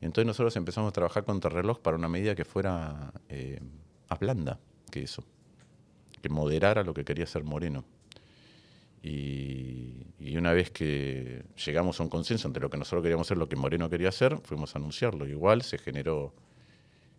[0.00, 3.60] Entonces nosotros empezamos a trabajar contra reloj para una medida que fuera eh,
[4.12, 4.60] más blanda
[4.90, 5.24] que eso
[6.22, 7.84] que moderara lo que quería hacer Moreno.
[9.02, 10.06] Y,
[10.36, 13.56] una vez que llegamos a un consenso entre lo que nosotros queríamos hacer, lo que
[13.56, 15.28] Moreno quería hacer, fuimos a anunciarlo.
[15.28, 16.32] Igual se generó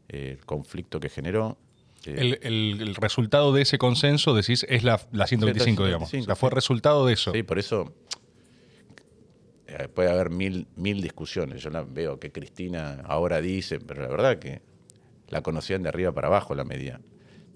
[0.09, 1.57] eh, el conflicto que generó.
[2.05, 6.13] Eh, el, resultado de ese consenso, decís, es la, 125, digamos.
[6.13, 7.31] o sea, fue resultado de eso.
[7.31, 7.93] Sí, por eso
[9.67, 11.61] eh, puede haber mil, mil discusiones.
[11.61, 14.61] Yo la veo que Cristina ahora dice, pero la verdad que
[15.29, 17.01] la conocían de arriba para abajo la medida.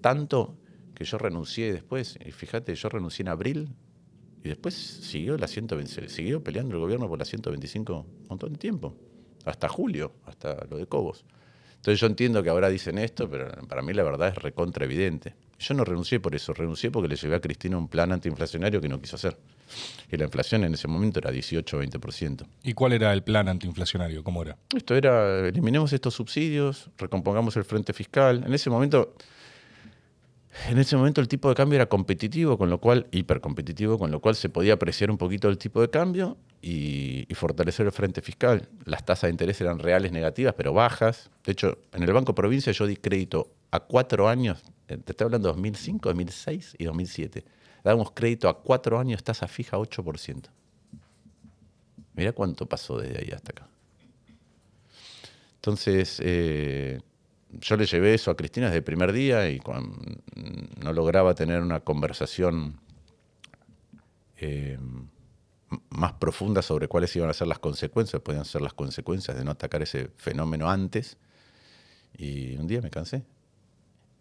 [0.02, 0.58] Tanto
[0.96, 3.70] que yo renuncié después, y fíjate, yo renuncié en abril
[4.44, 8.60] y después siguió la 120, siguió peleando el gobierno por la 125 un montón de
[8.60, 8.96] tiempo,
[9.46, 11.26] hasta julio, hasta lo de Cobos.
[11.76, 15.36] Entonces yo entiendo que ahora dicen esto, pero para mí la verdad es recontra evidente.
[15.60, 18.90] Yo no renuncié por eso, renuncié porque le llevé a Cristina un plan antiinflacionario que
[18.90, 19.38] no quiso hacer.
[20.12, 22.46] Y la inflación en ese momento era 18 o 20%.
[22.64, 24.24] ¿Y cuál era el plan antiinflacionario?
[24.24, 24.58] ¿Cómo era?
[24.76, 28.44] Esto era, eliminemos estos subsidios, recompongamos el frente fiscal.
[28.46, 29.16] En ese momento
[30.70, 34.20] en ese momento el tipo de cambio era competitivo, con lo cual, hipercompetitivo, con lo
[34.20, 38.68] cual se podía apreciar un poquito el tipo de cambio y, fortalecer el frente fiscal.
[38.86, 41.30] Las tasas de interés eran reales negativas, pero bajas.
[41.46, 45.50] De hecho, en el Banco Provincia yo di crédito a cuatro años, te estoy hablando
[45.50, 47.44] de 2005, 2006 y 2007.
[47.84, 50.50] Dábamos crédito a cuatro años, tasa fija 8%.
[52.16, 53.68] Mira cuánto pasó desde ahí hasta acá.
[55.56, 57.00] Entonces, eh,
[57.52, 59.62] yo le llevé eso a Cristina desde el primer día y
[60.82, 62.80] no lograba tener una conversación
[64.38, 64.80] eh,
[65.90, 69.52] más profunda sobre cuáles iban a ser las consecuencias, podían ser las consecuencias de no
[69.52, 71.18] atacar ese fenómeno antes.
[72.18, 73.24] Y un día me cansé.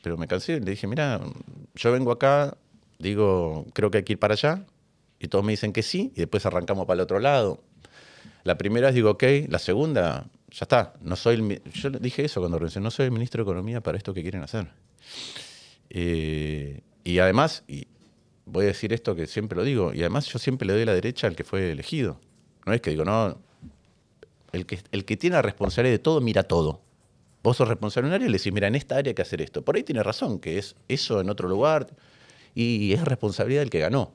[0.06, 1.20] Pero me cansé y le dije, mira,
[1.74, 2.56] yo vengo acá,
[3.00, 4.64] digo, creo que hay que ir para allá,
[5.18, 7.60] y todos me dicen que sí, y después arrancamos para el otro lado.
[8.44, 12.38] La primera vez digo, ok, la segunda, ya está, no soy el, yo dije eso
[12.38, 14.68] cuando renuncié, no soy el ministro de Economía para esto que quieren hacer.
[15.90, 17.88] Eh, y además, y
[18.44, 20.94] voy a decir esto que siempre lo digo, y además yo siempre le doy la
[20.94, 22.20] derecha al que fue elegido.
[22.64, 23.40] No es que digo, no,
[24.52, 26.85] el que, el que tiene la responsabilidad de todo, mira todo.
[27.46, 29.22] Vos sos responsable en un área y le decís, mira, en esta área hay que
[29.22, 29.62] hacer esto.
[29.62, 31.86] Por ahí tiene razón, que es eso en otro lugar,
[32.56, 34.12] y es responsabilidad del que ganó,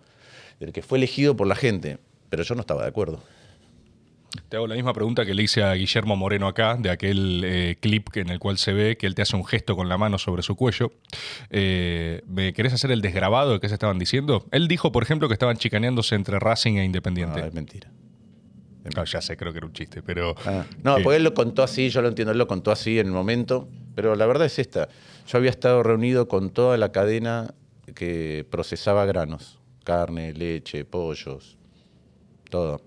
[0.60, 1.98] del que fue elegido por la gente.
[2.30, 3.24] pero yo no estaba de acuerdo.
[4.50, 7.78] Te hago la misma pregunta que le hice a Guillermo Moreno acá, de aquel eh,
[7.80, 10.18] clip en el cual se ve que él te hace un gesto con la mano
[10.18, 10.92] sobre su cuello.
[11.52, 14.46] Eh, ¿Me querés hacer el desgrabado de qué se estaban diciendo?
[14.52, 17.40] Él dijo, por ejemplo, que estaban chicaneándose entre Racing e Independiente.
[17.40, 17.90] No, es mentira.
[18.96, 20.36] No, ya sé, creo que era un chiste, pero...
[20.46, 23.00] Ah, no, eh, porque él lo contó así, yo lo entiendo, él lo contó así
[23.00, 24.90] en el momento, pero la verdad es esta.
[25.28, 27.54] Yo había estado reunido con toda la cadena
[27.94, 31.58] que procesaba granos, carne, leche, pollos,
[32.50, 32.82] todo.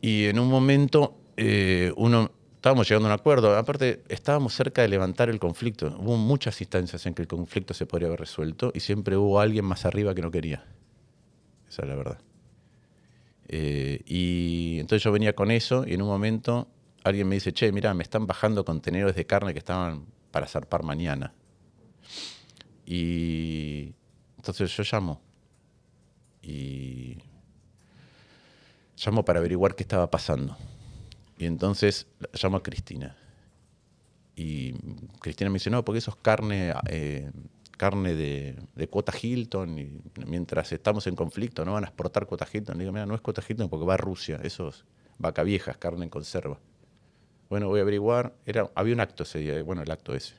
[0.00, 3.56] Y en un momento eh, uno estábamos llegando a un acuerdo.
[3.56, 5.96] Aparte, estábamos cerca de levantar el conflicto.
[5.98, 9.64] Hubo muchas instancias en que el conflicto se podría haber resuelto y siempre hubo alguien
[9.64, 10.64] más arriba que no quería.
[11.68, 12.18] Esa es la verdad.
[13.48, 16.68] Eh, y entonces yo venía con eso y en un momento
[17.04, 20.82] alguien me dice, che, mira, me están bajando contenedores de carne que estaban para zarpar
[20.82, 21.34] mañana.
[22.86, 23.94] Y
[24.36, 25.20] entonces yo llamo.
[26.42, 27.18] Y
[29.04, 30.56] llamo para averiguar qué estaba pasando.
[31.38, 32.06] Y entonces
[32.40, 33.16] llamo a Cristina.
[34.36, 34.72] Y
[35.20, 37.30] Cristina me dice, no, porque eso es carne, eh,
[37.82, 39.76] carne de, de cuota Hilton.
[39.76, 42.78] Y mientras estamos en conflicto, no van a exportar cuota Hilton.
[42.78, 44.38] Digo, mira, no es cuota Hilton porque va a Rusia.
[44.44, 44.84] Eso es
[45.18, 46.60] vaca vieja, es carne en conserva.
[47.50, 48.34] Bueno, voy a averiguar.
[48.46, 50.34] Era, había un acto ese día, bueno, el acto ese.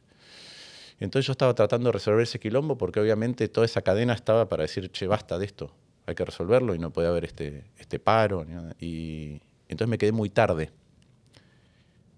[1.01, 4.61] Entonces yo estaba tratando de resolver ese quilombo porque obviamente toda esa cadena estaba para
[4.61, 5.75] decir, che, basta de esto,
[6.05, 8.45] hay que resolverlo y no puede haber este, este paro.
[8.79, 10.71] Y entonces me quedé muy tarde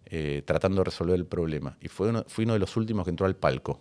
[0.05, 1.77] eh, tratando de resolver el problema.
[1.81, 3.79] Y fue fui uno de los últimos que entró al palco.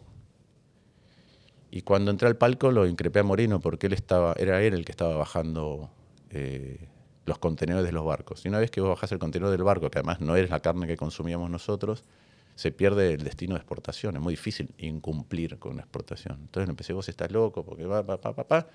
[1.74, 4.84] Y cuando entré al palco lo increpé a Moreno porque él estaba, era él el
[4.84, 5.90] que estaba bajando
[6.30, 6.86] eh,
[7.26, 8.44] los contenedores de los barcos.
[8.44, 10.60] Y una vez que vos bajás el contenedor del barco, que además no es la
[10.60, 12.04] carne que consumíamos nosotros,
[12.54, 14.14] se pierde el destino de exportación.
[14.14, 16.42] Es muy difícil incumplir con una exportación.
[16.42, 18.68] Entonces empecé, vos estás loco, porque va, pa, pa, pa, pa.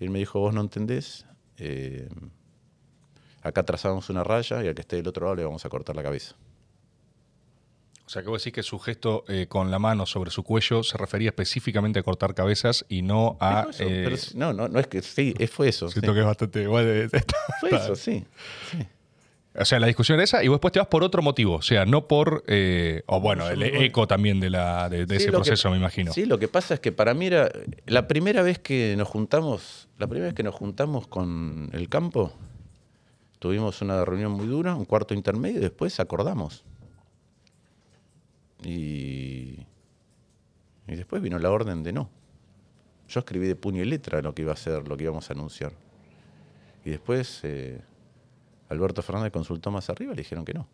[0.00, 1.26] Y él me dijo, vos no entendés,
[1.58, 2.08] eh,
[3.42, 5.94] acá trazamos una raya y al que esté del otro lado le vamos a cortar
[5.94, 6.36] la cabeza.
[8.06, 10.84] O sea, que vos decís que su gesto eh, con la mano sobre su cuello
[10.84, 13.66] se refería específicamente a cortar cabezas y no a...
[13.68, 15.88] Eso, eh, pero no, no, no es que sí, fue eso.
[15.88, 16.14] siento sí.
[16.14, 16.62] que es bastante...
[16.62, 17.08] igual de-
[17.60, 18.24] Fue eso, sí.
[18.70, 18.78] sí.
[19.58, 21.54] O sea, la discusión esa y vos después te vas por otro motivo.
[21.56, 22.44] O sea, no por...
[22.46, 25.76] eh, o bueno, el eco también de, la, de, de Sí, ese que- proceso, me
[25.78, 26.12] imagino.
[26.12, 27.50] Sí, lo que pasa es que para mí era
[27.86, 32.32] la primera vez que nos juntamos, la primera vez que nos juntamos con el campo,
[33.40, 36.62] tuvimos una reunión muy dura, un cuarto intermedio y después acordamos.
[38.64, 39.58] Y,
[40.88, 42.10] y después vino la orden de no.
[43.08, 45.32] Yo escribí de puño y letra lo que iba a ser, lo que íbamos a
[45.34, 45.72] anunciar.
[46.84, 47.80] Y después eh,
[48.68, 50.66] Alberto Fernández consultó más arriba y le dijeron que no.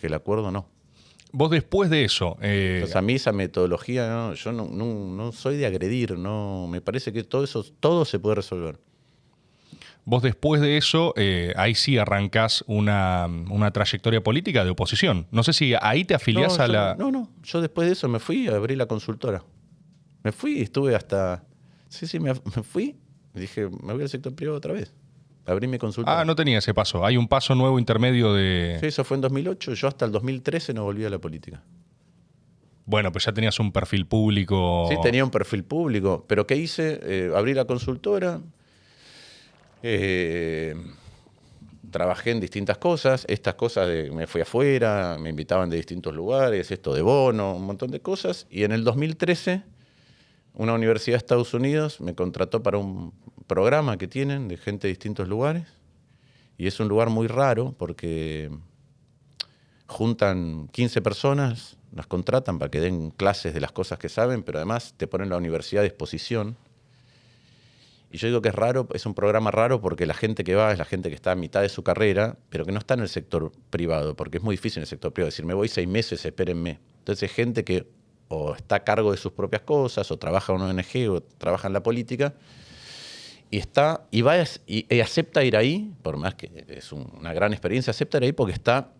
[0.00, 0.66] Que el acuerdo no.
[1.32, 2.36] Vos después de eso...
[2.40, 6.66] eh, Entonces, a mí esa metodología, no, yo no, no- no soy de agredir, no,
[6.68, 8.78] me parece que todo eso, todo se puede resolver.
[10.10, 15.28] Vos después de eso, eh, ahí sí arrancás una, una trayectoria política de oposición.
[15.30, 16.96] No sé si ahí te afiliás no, a yo- la...
[16.98, 19.44] No, no, yo después de eso me fui a abrir la consultora.
[20.24, 21.44] Me fui y estuve hasta...
[21.88, 22.96] Sí, sí, me, me fui
[23.36, 24.92] y dije, me voy al sector privado otra vez.
[25.46, 26.20] Abrí mi consultora.
[26.20, 27.06] Ah, no tenía ese paso.
[27.06, 28.78] Hay un paso nuevo intermedio de...
[28.80, 31.62] Sí, eso fue en 2008, yo hasta el 2013 no volví a la política.
[32.84, 34.86] Bueno, pues ya tenías un perfil público.
[34.90, 36.98] Sí, tenía un perfil público, pero ¿qué hice?
[37.04, 38.40] Eh, abrí la consultora,
[39.82, 40.74] eh,
[41.90, 46.70] trabajé en distintas cosas, estas cosas de me fui afuera, me invitaban de distintos lugares,
[46.70, 49.62] esto de bono, un montón de cosas, y en el 2013
[50.54, 53.12] una universidad de Estados Unidos me contrató para un
[53.46, 55.66] programa que tienen de gente de distintos lugares,
[56.58, 58.50] y es un lugar muy raro porque
[59.86, 64.58] juntan 15 personas, las contratan para que den clases de las cosas que saben, pero
[64.58, 66.56] además te ponen la universidad a disposición.
[68.12, 70.72] Y yo digo que es raro, es un programa raro porque la gente que va
[70.72, 73.00] es la gente que está a mitad de su carrera, pero que no está en
[73.00, 75.86] el sector privado, porque es muy difícil en el sector privado decir, me voy seis
[75.86, 76.80] meses, espérenme.
[76.98, 77.86] Entonces es gente que
[78.28, 81.66] o está a cargo de sus propias cosas, o trabaja en una ONG, o trabaja
[81.68, 82.34] en la política,
[83.50, 84.36] y está y va
[84.66, 88.32] y, acepta ir ahí, por más que es un- una gran experiencia, acepta ir ahí
[88.32, 88.92] porque está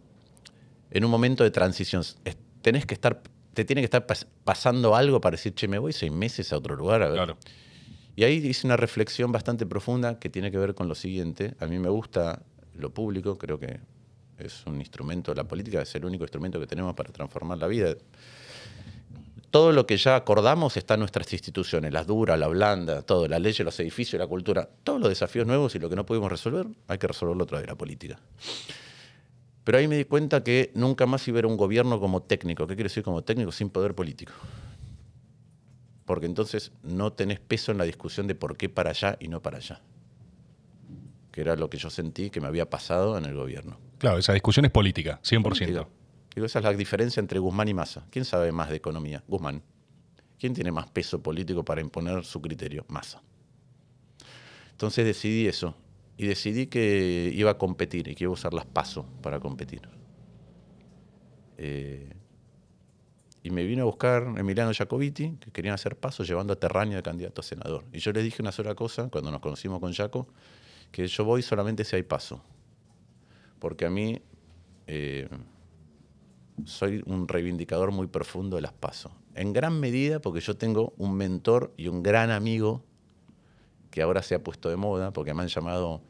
[0.91, 2.03] en un momento de transición.
[2.25, 3.23] Es- Tenés que estar,
[3.55, 6.59] te tiene que estar pas- pasando algo para decir, che, me voy seis meses a
[6.59, 7.15] otro lugar a ver.
[7.15, 7.37] Claro.
[8.21, 11.55] Y ahí hice una reflexión bastante profunda que tiene que ver con lo siguiente.
[11.59, 12.43] A mí me gusta
[12.75, 13.81] lo público, creo que
[14.37, 17.95] es un instrumento, la política es el único instrumento que tenemos para transformar la vida.
[19.51, 23.39] Todo lo que ya acordamos está en nuestras instituciones, las duras, la blanda, todo, la
[23.39, 26.66] ley, los edificios, la cultura, todos los desafíos nuevos y lo que no pudimos resolver,
[26.89, 28.21] hay que resolverlo a través de la política.
[29.64, 32.66] Pero ahí me di cuenta que nunca más iba a ver un gobierno como técnico.
[32.66, 33.51] ¿Qué quiere decir como técnico?
[33.51, 34.35] Sin poder político.
[36.11, 39.41] Porque entonces no tenés peso en la discusión de por qué para allá y no
[39.41, 39.81] para allá.
[41.31, 43.79] Que era lo que yo sentí que me había pasado en el gobierno.
[43.99, 45.43] Claro, esa discusión es política, 100%.
[45.45, 45.87] Política.
[46.35, 48.09] Digo, esa es la diferencia entre Guzmán y Massa.
[48.11, 49.23] ¿Quién sabe más de economía?
[49.29, 49.63] Guzmán.
[50.37, 52.85] ¿Quién tiene más peso político para imponer su criterio?
[52.89, 53.23] Massa.
[54.73, 55.77] Entonces decidí eso.
[56.17, 59.83] Y decidí que iba a competir y que iba a usar las pasos para competir.
[61.57, 62.15] Eh,
[63.43, 67.03] y me vino a buscar Emiliano Jacobiti, que querían hacer pasos llevando a Terraño de
[67.03, 67.84] candidato a senador.
[67.93, 70.28] Y yo le dije una sola cosa cuando nos conocimos con Jaco,
[70.93, 72.43] que yo voy solamente si hay paso.
[73.59, 74.20] Porque a mí
[74.86, 75.28] eh,
[76.66, 79.12] soy un reivindicador muy profundo de las pasos.
[79.34, 82.84] En gran medida porque yo tengo un mentor y un gran amigo
[83.91, 86.03] que ahora se ha puesto de moda, porque me han llamado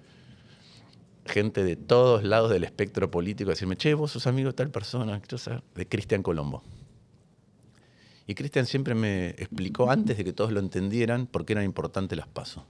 [1.26, 4.70] gente de todos lados del espectro político a decirme, che, vos sos amigo de tal
[4.70, 5.20] persona,
[5.74, 6.62] de Cristian Colombo.
[8.30, 12.16] Y Cristian siempre me explicó, antes de que todos lo entendieran, por qué eran importantes
[12.16, 12.62] las pasos.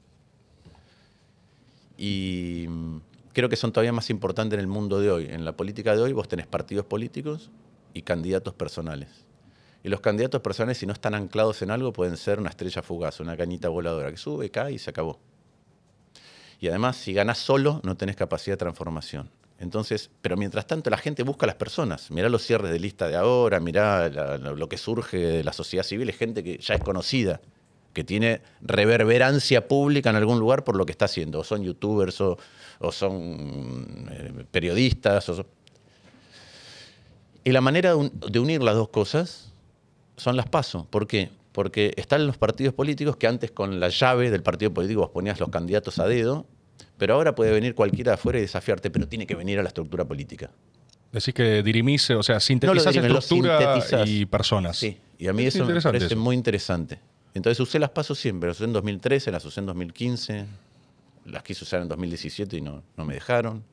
[1.98, 2.96] Y mm,
[3.34, 5.26] creo que son todavía más importantes en el mundo de hoy.
[5.28, 7.50] En la política de hoy vos tenés partidos políticos
[7.92, 9.10] y candidatos personales.
[9.84, 13.20] Y los candidatos personales, si no están anclados en algo, pueden ser una estrella fugaz,
[13.20, 15.20] una cañita voladora que sube, cae y se acabó.
[16.58, 19.28] Y además, si ganás solo, no tenés capacidad de transformación.
[19.60, 22.10] Entonces, pero mientras tanto la gente busca a las personas.
[22.10, 26.08] Mirá los cierres de lista de ahora, mirá lo que surge de la sociedad civil,
[26.08, 27.42] es gente que ya es conocida,
[27.92, 31.40] que tiene reverberancia pública en algún lugar por lo que está haciendo.
[31.40, 32.38] O son youtubers, o,
[32.90, 35.30] son eh, periodistas.
[37.44, 39.52] Y la manera de unir las dos cosas
[40.16, 40.86] son las pasos.
[40.86, 41.30] ¿Por qué?
[41.52, 45.38] Porque están los partidos políticos que antes con la llave del partido político vos ponías
[45.38, 46.46] los candidatos a dedo,
[46.98, 49.68] pero ahora puede venir cualquiera de afuera y desafiarte, pero tiene que venir a la
[49.68, 50.50] estructura política.
[51.12, 54.76] Decís que dirimís, o sea, sintetizás estructura y personas.
[54.76, 57.00] Sí, y a mí eso me parece muy interesante.
[57.34, 60.46] Entonces usé las pasos siempre, las usé en 2013, las usé en 2015,
[61.26, 63.64] las quise usar en 2017 y no, no me dejaron.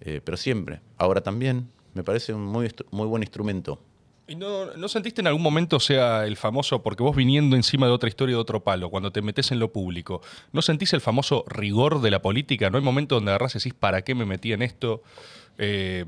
[0.00, 3.80] Eh, pero siempre, ahora también, me parece un muy, muy buen instrumento.
[4.28, 7.92] ¿Y no, sentiste en algún momento, o sea, el famoso, porque vos viniendo encima de
[7.92, 10.20] otra historia de otro palo, cuando te metes en lo público,
[10.52, 12.68] ¿no sentís el famoso rigor de la política?
[12.68, 15.04] ¿No hay momento donde agarrás y decís, ¿para qué me metí en esto?
[15.58, 16.04] Eh,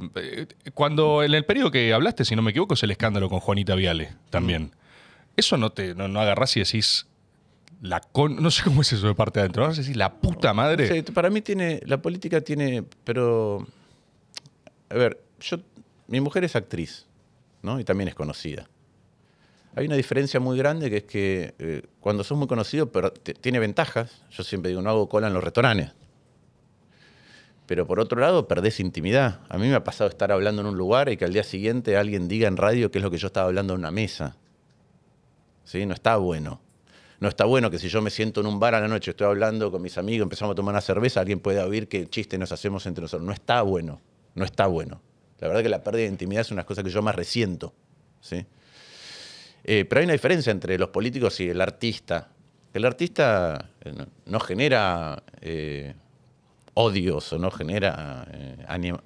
[0.74, 3.76] cuando en el periodo que hablaste, si no me equivoco, es el escándalo con Juanita
[3.76, 4.64] Viale también.
[4.64, 4.70] Mm.
[5.36, 7.06] Eso no te no, agarrás y decís,
[7.82, 9.72] la no sé cómo es eso de parte de adentro, ¿no?
[9.72, 11.04] decís, la puta madre.
[11.04, 13.64] Para mí tiene, la política tiene, pero,
[14.90, 15.58] a ver, yo,
[16.08, 17.07] mi mujer es actriz
[17.78, 18.68] y también es conocida.
[19.74, 23.58] Hay una diferencia muy grande que es que eh, cuando sos muy conocido pero tiene
[23.58, 24.22] ventajas.
[24.30, 25.92] Yo siempre digo, no hago cola en los restaurantes.
[27.66, 29.40] Pero por otro lado, perdés intimidad.
[29.50, 31.98] A mí me ha pasado estar hablando en un lugar y que al día siguiente
[31.98, 34.36] alguien diga en radio qué es lo que yo estaba hablando en una mesa.
[35.64, 35.84] ¿Sí?
[35.84, 36.62] No está bueno.
[37.20, 39.26] No está bueno que si yo me siento en un bar a la noche, estoy
[39.26, 42.52] hablando con mis amigos, empezamos a tomar una cerveza, alguien pueda oír qué chiste nos
[42.52, 43.26] hacemos entre nosotros.
[43.26, 44.00] No está bueno.
[44.34, 45.02] No está bueno.
[45.40, 47.72] La verdad que la pérdida de intimidad es una cosa que yo más resiento.
[48.20, 48.44] ¿sí?
[49.64, 52.28] Eh, pero hay una diferencia entre los políticos y el artista.
[52.72, 53.94] El artista eh,
[54.26, 55.94] no, genera eh,
[56.74, 58.26] odios o no genera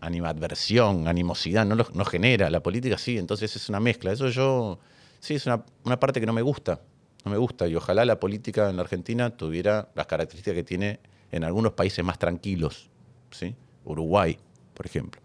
[0.01, 2.51] animadversión, animosidad, no, no genera.
[2.51, 4.13] La política sí, entonces es una mezcla.
[4.13, 4.79] Eso yo,
[5.21, 6.81] sí, es una, una parte que no me gusta.
[7.25, 7.69] No me gusta.
[7.69, 12.05] Y ojalá la política en la Argentina tuviera las características que tiene en algunos países
[12.05, 12.91] más tranquilos.
[13.31, 13.55] ¿sí?
[13.85, 14.39] Uruguay,
[14.75, 15.22] por ejemplo.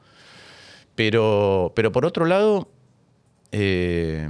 [0.98, 2.68] Pero, pero por otro lado,
[3.52, 4.28] eh,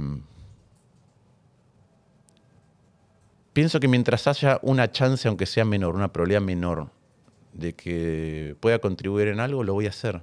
[3.54, 6.90] pienso que mientras haya una chance, aunque sea menor, una probabilidad menor,
[7.54, 10.20] de que pueda contribuir en algo, lo voy a hacer.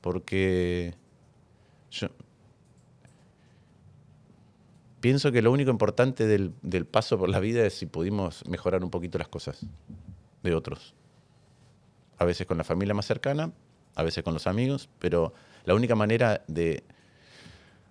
[0.00, 0.96] Porque
[1.92, 2.08] yo
[4.98, 8.82] pienso que lo único importante del, del, paso por la vida es si pudimos mejorar
[8.82, 9.64] un poquito las cosas
[10.42, 10.96] de otros.
[12.18, 13.52] A veces con la familia más cercana,
[13.94, 15.32] a veces con los amigos, pero
[15.64, 16.82] la única manera de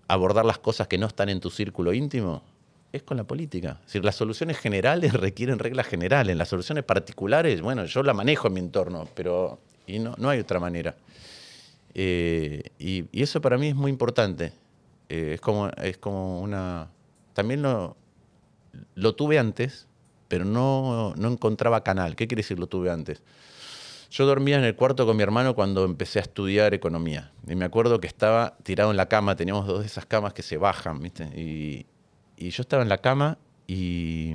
[0.07, 2.43] abordar las cosas que no están en tu círculo íntimo
[2.91, 3.80] es con la política.
[3.91, 6.35] Es las soluciones generales requieren reglas generales.
[6.35, 10.39] Las soluciones particulares, bueno, yo la manejo en mi entorno, pero y no, no hay
[10.39, 10.95] otra manera.
[11.93, 14.53] Eh, y, eso para mí es muy importante.
[15.10, 16.89] Eh, es, como, es como una...
[17.34, 17.95] También lo,
[18.95, 19.88] lo tuve antes,
[20.27, 22.15] pero no, no encontraba canal.
[22.15, 23.22] ¿Qué quiere decir lo tuve antes?
[24.11, 27.31] Yo dormía en el cuarto con mi hermano cuando empecé a estudiar economía.
[27.47, 30.43] Y me acuerdo que estaba tirado en la cama, teníamos dos de esas camas que
[30.43, 31.23] se bajan, ¿viste?
[31.33, 31.85] Y,
[32.38, 34.33] yo estaba en la cama y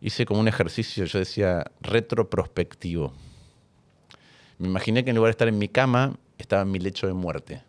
[0.00, 3.12] hice como un ejercicio, yo decía, retroprospectivo.
[4.58, 7.12] Me imaginé que en lugar de estar en mi cama, estaba en mi lecho de
[7.12, 7.62] muerte.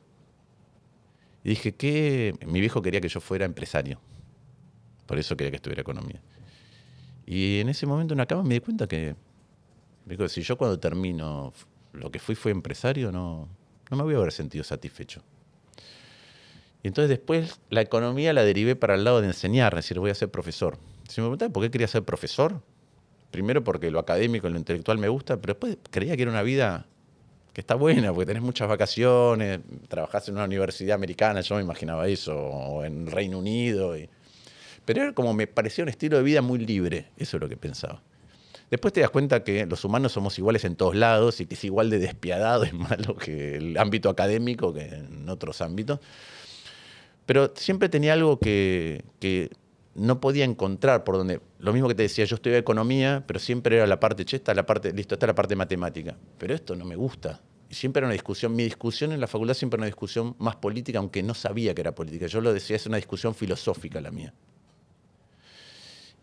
[1.44, 3.99] Y dije que mi viejo quería que yo fuera empresario.
[5.06, 6.22] Por eso quería que estuviera economía.
[7.28, 9.15] Y en ese momento en la cama me di cuenta que
[10.12, 11.54] Digo, si yo cuando termino
[11.94, 13.48] lo que fui fue empresario, no,
[13.90, 15.24] no me voy a haber sentido satisfecho.
[16.84, 20.12] Y entonces después la economía la derivé para el lado de enseñar, es decir, voy
[20.12, 20.78] a ser profesor.
[21.08, 22.62] Si me preguntan por qué quería ser profesor,
[23.32, 26.44] primero porque lo académico y lo intelectual me gusta, pero después creía que era una
[26.44, 26.88] vida
[27.54, 32.10] que está buena, porque tenés muchas vacaciones, trabajás en una universidad americana, yo me imaginaba
[32.10, 33.96] eso, o en Reino Unido.
[34.84, 37.56] Pero era como me parecía un estilo de vida muy libre, eso es lo que
[37.56, 38.02] pensaba.
[38.72, 41.64] Después te das cuenta que los humanos somos iguales en todos lados y que es
[41.65, 45.99] igual de despiadado y malo que el ámbito académico que en otros ámbitos.
[47.26, 49.03] Pero siempre tenía algo que,
[49.93, 51.41] no podía encontrar por donde.
[51.60, 54.53] Lo mismo que te decía, yo estudié economía, pero siempre era la parte, che, está
[54.53, 56.18] la parte, listo, está la parte matemática.
[56.38, 57.41] Pero esto no me gusta.
[57.69, 58.56] Y siempre era una discusión.
[58.56, 61.81] Mi discusión en la facultad siempre era una discusión más política, aunque no sabía que
[61.81, 62.27] era política.
[62.27, 64.34] Yo lo decía, es una discusión filosófica la mía.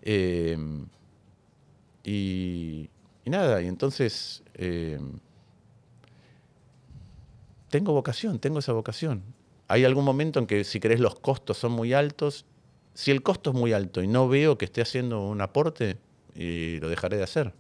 [0.00, 0.56] Eh,
[2.10, 2.90] y,
[3.26, 4.98] nada, y entonces eh,
[7.68, 9.22] tengo vocación, tengo esa vocación.
[9.66, 12.47] Hay algún momento en que si querés los costos son muy altos,
[12.94, 15.98] si el costo es muy alto y no veo que esté haciendo un aporte,
[16.35, 17.52] y lo dejaré de hacer.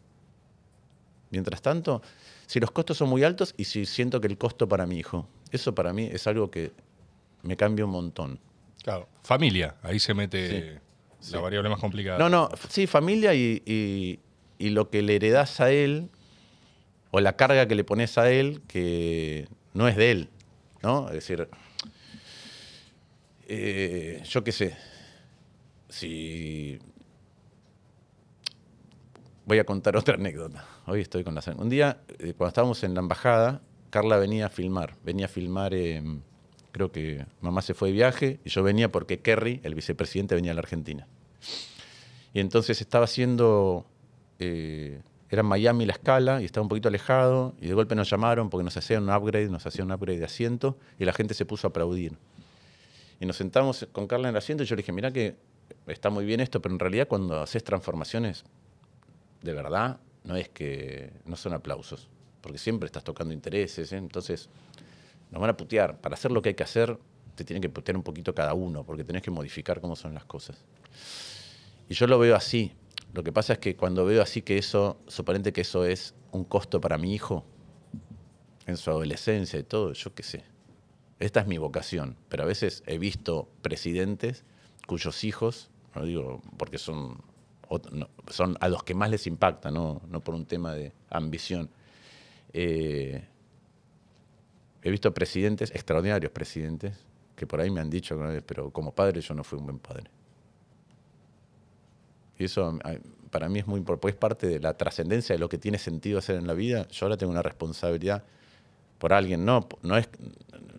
[1.30, 2.00] Mientras tanto,
[2.46, 5.28] si los costos son muy altos y si siento que el costo para mi hijo,
[5.50, 6.72] eso para mí es algo que
[7.42, 8.40] me cambia un montón.
[8.82, 10.80] Claro, familia, ahí se mete
[11.32, 12.18] la variable más complicada.
[12.18, 14.20] No, no, sí, familia y, y
[14.58, 16.10] lo que le heredás a él,
[17.10, 20.28] o la carga que le pones a él, que no es de él,
[20.82, 21.08] ¿no?
[21.08, 21.48] Es decir,
[23.46, 24.76] eh, yo qué sé,
[25.88, 26.78] si...
[29.46, 30.66] Voy a contar otra anécdota.
[30.86, 31.42] Hoy estoy con la...
[31.56, 34.94] Un día, eh, cuando estábamos en la embajada, Carla venía a filmar.
[35.02, 35.72] Venía a filmar,
[36.70, 40.52] creo que mamá se fue de viaje, y yo venía porque Kerry, el vicepresidente, venía
[40.52, 41.06] a la Argentina.
[42.34, 43.86] Y entonces estaba haciendo
[44.38, 45.00] eh,
[45.30, 48.64] era Miami la escala y estaba un poquito alejado y de golpe nos llamaron porque
[48.64, 51.66] nos hacían un upgrade, nos hacían un upgrade de asiento y la gente se puso
[51.66, 52.16] a aplaudir.
[53.20, 55.36] Y nos sentamos con Carla en el asiento y yo le dije, mira que
[55.86, 58.44] está muy bien esto, pero en realidad cuando haces transformaciones,
[59.42, 62.08] de verdad, no es que no son aplausos,
[62.40, 63.96] porque siempre estás tocando intereses, ¿eh?
[63.96, 64.48] entonces
[65.30, 65.98] nos van a putear.
[65.98, 66.98] Para hacer lo que hay que hacer,
[67.34, 70.24] te tienen que putear un poquito cada uno, porque tenés que modificar cómo son las
[70.24, 70.56] cosas.
[71.88, 72.72] Y yo lo veo así,
[73.14, 76.44] lo que pasa es que cuando veo así que eso, suponente que eso es un
[76.44, 77.44] costo para mi hijo,
[78.66, 80.44] en su adolescencia y todo, yo qué sé.
[81.18, 84.44] Esta es mi vocación, pero a veces he visto presidentes
[84.86, 87.22] cuyos hijos, no digo porque son,
[88.28, 91.70] son a los que más les impacta, no, por un tema de ambición.
[92.52, 93.24] Eh,
[94.82, 96.94] he visto presidentes, extraordinarios presidentes,
[97.34, 100.10] que por ahí me han dicho, pero como padre yo no fui un buen padre.
[102.38, 102.78] Y eso
[103.30, 106.18] para mí es muy importante, es parte de la trascendencia de lo que tiene sentido
[106.18, 106.86] hacer en la vida.
[106.88, 108.24] Yo ahora tengo una responsabilidad
[108.98, 110.08] por alguien, no, no es...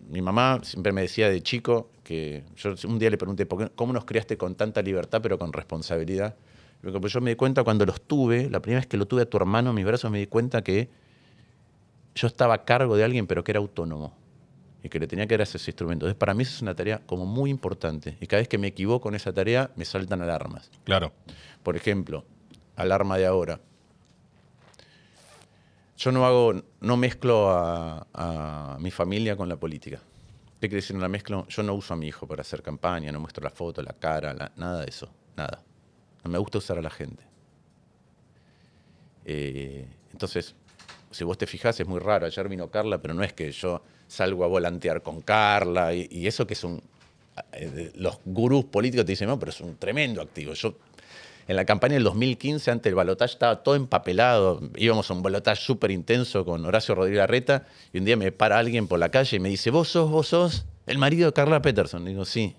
[0.10, 4.06] Mi mamá siempre me decía de chico que yo un día le pregunté, ¿cómo nos
[4.06, 6.36] criaste con tanta libertad pero con responsabilidad?
[6.82, 9.30] Porque yo me di cuenta cuando los tuve, la primera vez que lo tuve a
[9.30, 10.90] tu hermano en mis brazos, me di cuenta que
[12.16, 14.16] yo estaba a cargo de alguien pero que era autónomo
[14.84, 16.06] y que le tenía que dar ese instrumento.
[16.06, 18.18] Entonces, para mí eso es una tarea como muy importante.
[18.22, 20.70] Y cada vez que me equivoco en esa tarea, me saltan alarmas.
[20.84, 21.12] Claro.
[21.64, 22.24] Por ejemplo,
[22.76, 23.60] alarma de ahora.
[25.98, 30.00] Yo no hago, no mezclo a, mi familia con la política.
[30.62, 31.46] ¿Qué quiere decir no la mezclo?
[31.48, 34.54] Yo no uso a mi hijo para hacer campaña, no muestro la foto, la cara,
[34.56, 35.10] nada de eso.
[35.36, 35.62] Nada.
[36.24, 37.24] No me gusta usar a la gente.
[39.26, 40.56] Eh, entonces,
[41.12, 42.26] si vos te fijás, es muy raro.
[42.26, 46.46] Ayer vino Carla, pero no es que yo salgo a volantear con Carla y, eso
[46.46, 46.82] que es un...
[47.54, 50.54] Eh, los gurús políticos te dicen, no, pero es un tremendo activo.
[50.54, 50.76] Yo
[51.48, 54.62] en la campaña del 2015, ante el balotaje, estaba todo empapelado.
[54.76, 58.60] Íbamos a un balotaje súper intenso con Horacio Rodríguez Arreta y un día me para
[58.60, 61.60] alguien por la calle y me dice, vos sos, vos sos el marido de Carla
[61.62, 62.06] Peterson.
[62.06, 62.56] digo, sí.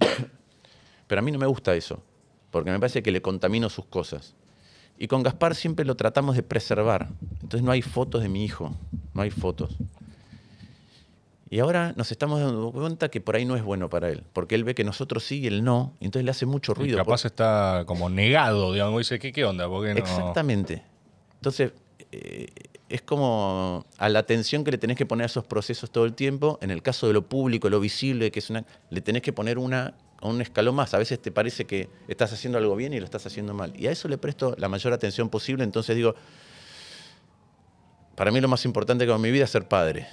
[1.06, 2.02] Pero a mí no me gusta eso,
[2.50, 4.34] porque me parece que le contamino sus cosas.
[4.98, 7.08] Y con Gaspar siempre lo tratamos de preservar.
[7.40, 8.74] Entonces no hay fotos de mi hijo,
[9.14, 9.70] no hay fotos.
[11.50, 14.54] Y ahora nos estamos dando cuenta que por ahí no es bueno para él, porque
[14.54, 16.96] él ve que nosotros sí y él no, y entonces le hace mucho ruido.
[16.96, 19.66] Y capaz está como negado, digamos, dice, ¿qué, qué onda?
[19.96, 20.82] Exactamente.
[21.36, 21.72] Entonces,
[22.12, 22.48] eh,
[22.90, 26.14] es como a la atención que le tenés que poner a esos procesos todo el
[26.14, 29.32] tiempo, en el caso de lo público, lo visible, que es una, le tenés que
[29.32, 30.92] poner una, un escalón más.
[30.92, 33.72] A veces te parece que estás haciendo algo bien y lo estás haciendo mal.
[33.74, 36.14] Y a eso le presto la mayor atención posible, entonces digo,
[38.16, 40.08] para mí lo más importante que en mi vida es ser padre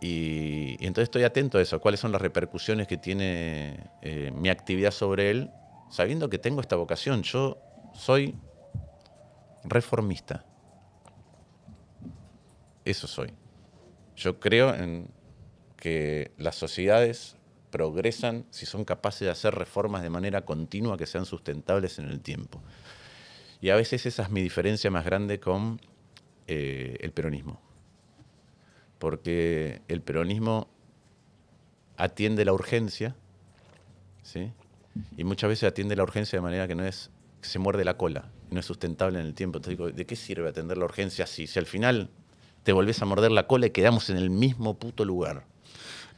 [0.00, 4.92] y, entonces estoy atento a eso, cuáles son las repercusiones que tiene eh, mi actividad
[4.92, 5.50] sobre él,
[5.90, 7.22] sabiendo que tengo esta vocación.
[7.22, 7.58] Yo
[7.94, 8.36] soy
[9.64, 10.44] reformista.
[12.84, 13.32] eso soy.
[14.16, 15.10] Yo creo en
[15.76, 17.36] que las sociedades
[17.70, 22.20] progresan si son capaces de hacer reformas de manera continua que sean sustentables en el
[22.20, 22.62] tiempo.
[23.60, 25.80] Y a veces esa es mi diferencia más grande con
[26.46, 27.60] eh, el peronismo.
[28.98, 30.68] Porque el peronismo
[31.96, 33.14] atiende la urgencia,
[34.22, 34.52] ¿sí?
[35.16, 37.10] Y muchas veces atiende la urgencia de manera que no es,
[37.40, 39.58] que se muerde la cola, no es sustentable en el tiempo.
[39.58, 42.10] Entonces digo, ¿de qué sirve atender la urgencia si, si al final
[42.64, 45.44] te volvés a morder la cola y quedamos en el mismo puto lugar?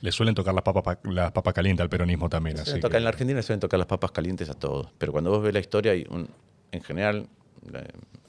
[0.01, 2.57] Le suelen tocar las papas, las papas calientes al peronismo también.
[2.57, 4.89] Así suelen tocar- que- En la Argentina le suelen tocar las papas calientes a todos,
[4.97, 6.29] pero cuando vos ves la historia, hay un-
[6.73, 7.29] en general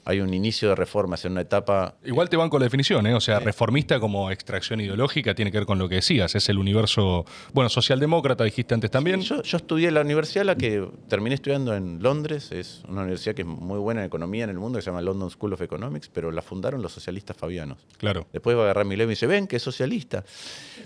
[0.04, 1.94] hay un inicio de reformas en una etapa...
[2.04, 3.14] Igual te van con la definición, ¿eh?
[3.14, 6.34] O sea, reformista como extracción ideológica tiene que ver con lo que decías.
[6.34, 9.20] Es el universo, bueno, socialdemócrata, dijiste antes también.
[9.20, 13.34] Yo, yo estudié en la universidad, la que terminé estudiando en Londres, es una universidad
[13.34, 15.62] que es muy buena en economía en el mundo, que se llama London School of
[15.62, 17.78] Economics, pero la fundaron los socialistas fabianos.
[17.98, 18.26] Claro.
[18.32, 20.24] Después va a agarrar mi y me dice, ven, que es socialista.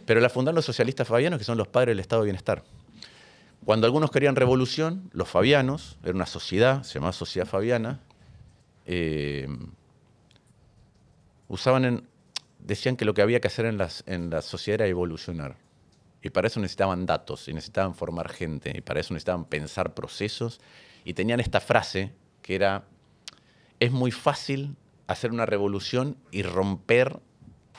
[0.05, 2.63] Pero la fundaron los socialistas fabianos, que son los padres del Estado de Bienestar.
[3.65, 8.01] Cuando algunos querían revolución, los fabianos, era una sociedad, se llamaba Sociedad Fabiana,
[8.87, 9.49] eh,
[11.49, 12.09] usaban
[12.59, 13.79] decían que lo que había que hacer en,
[14.31, 15.57] la sociedad era evolucionar.
[16.23, 20.61] Y para eso necesitaban datos, y necesitaban formar gente, y para eso necesitaban pensar procesos.
[21.05, 22.85] Y tenían esta frase que era,
[23.79, 24.75] es muy fácil
[25.07, 27.21] hacer una revolución y romper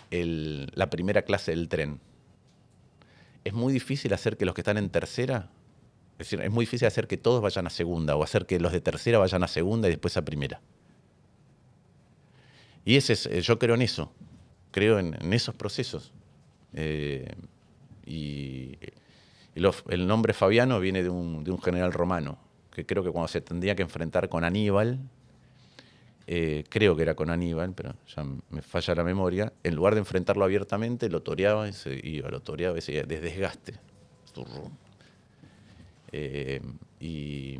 [0.09, 1.99] la primera clase del tren.
[3.43, 5.49] Es muy difícil hacer que los que están en tercera,
[6.13, 8.71] es decir, es muy difícil hacer que todos vayan a segunda o hacer que los
[8.71, 10.61] de tercera vayan a segunda y después a primera.
[12.87, 14.13] Y ese es, eh, yo creo en eso,
[14.71, 16.13] creo en, esos procesos.
[16.71, 17.29] Eh,
[18.05, 18.77] y
[19.55, 22.37] el nombre Fabiano viene de un, de un general romano,
[22.71, 25.01] que creo que cuando se tendría que enfrentar con Aníbal,
[26.27, 29.99] eh, creo que era con Aníbal, pero ya me falla la memoria, en lugar de
[29.99, 33.73] enfrentarlo abiertamente, lo toreaba y se iba, lo toreaba y se iba, de desgaste.
[37.01, 37.59] Y,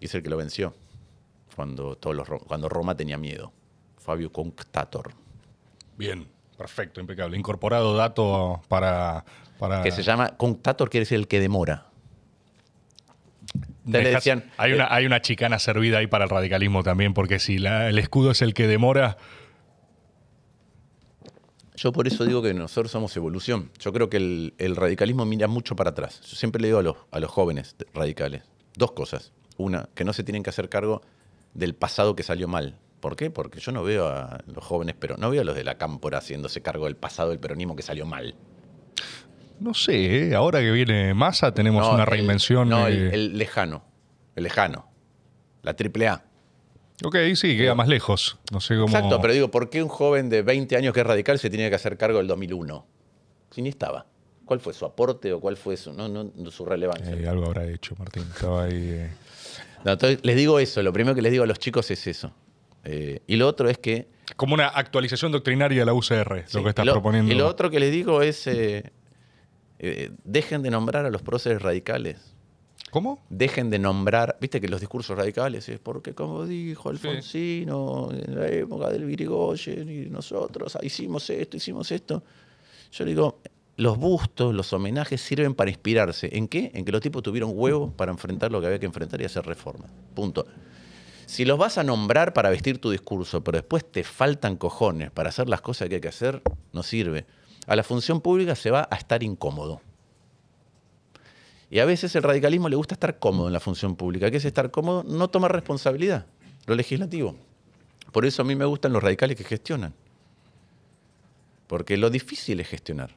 [0.00, 0.74] es el que lo venció
[1.54, 3.52] cuando, todos los, cuando Roma tenía miedo.
[4.08, 5.10] Fabio Conctator.
[5.98, 6.26] Bien,
[6.56, 7.36] perfecto, impecable.
[7.36, 9.22] Incorporado dato para.
[9.58, 11.88] para Que se llama Conctator, quiere decir el que demora.
[13.84, 17.58] Decían, hay, eh, una, hay una chicana servida ahí para el radicalismo también, porque si
[17.58, 19.18] la- el escudo es el que demora.
[21.76, 23.70] Yo por eso digo que nosotros somos evolución.
[23.78, 26.22] Yo creo que el, el radicalismo mira mucho para atrás.
[26.22, 28.42] Yo siempre le digo a los, a los jóvenes radicales
[28.74, 29.32] dos cosas.
[29.58, 31.02] Una, que no se tienen que hacer cargo
[31.52, 32.78] del pasado que salió mal.
[33.00, 33.30] ¿Por qué?
[33.30, 36.18] Porque yo no veo a los jóvenes, pero no veo a los de la cámpora
[36.18, 38.34] haciéndose cargo del pasado del peronismo que salió mal.
[39.60, 40.34] No sé, ¿eh?
[40.34, 42.68] ahora que viene Massa tenemos No, una el- reinvención.
[42.68, 43.84] no, eh, el, el lejano.
[44.36, 44.88] El lejano.
[45.62, 46.24] La triple A.
[47.04, 48.38] Ok, sí, queda más lejos.
[48.52, 48.86] No sé cómo.
[48.86, 51.68] Exacto, pero digo, ¿por qué un joven de 20 años que es radical se tiene
[51.68, 52.86] que hacer cargo del 2001?
[53.52, 54.06] Si ni estaba.
[54.44, 57.12] ¿Cuál fue su aporte o cuál fue su, no, no, su relevancia?
[57.14, 58.24] Eh, algo habrá hecho, Martín.
[58.34, 58.72] Estaba ahí.
[58.90, 59.10] eh.
[59.84, 62.32] No, entonces, les digo eso, lo primero que les digo a los chicos es eso.
[62.90, 64.08] Eh, y lo otro es que...
[64.36, 67.32] Como una actualización doctrinaria de la UCR, sí, lo que estás lo- proponiendo.
[67.32, 68.90] Y lo otro que les digo es, eh,
[69.78, 72.34] eh, dejen de nombrar a los próceres radicales.
[72.90, 73.22] ¿Cómo?
[73.28, 78.48] Dejen de nombrar, viste que los discursos radicales es porque como dijo Alfonsino en la
[78.48, 82.22] época del Virigoyen y nosotros ah, hicimos esto, hicimos esto.
[82.92, 83.40] Yo digo,
[83.76, 86.30] los bustos, los homenajes sirven para inspirarse.
[86.34, 86.70] ¿En qué?
[86.74, 89.44] En que los tipos tuvieron huevo para enfrentar lo que había que enfrentar y hacer
[89.44, 89.90] reformas.
[90.14, 90.46] Punto.
[91.28, 95.28] Si los vas a nombrar para vestir tu discurso, pero después te faltan cojones para
[95.28, 96.40] hacer las cosas que hay que hacer,
[96.72, 97.26] no sirve.
[97.66, 99.82] A la función pública se va a estar incómodo.
[101.70, 104.30] Y a veces el radicalismo le gusta estar cómodo en la función pública.
[104.30, 105.04] ¿Qué es estar cómodo?
[105.04, 106.24] No tomar responsabilidad,
[106.64, 107.36] lo legislativo.
[108.10, 109.92] Por eso a mí me gustan los radicales que gestionan.
[111.66, 113.10] Porque lo difícil es gestionar.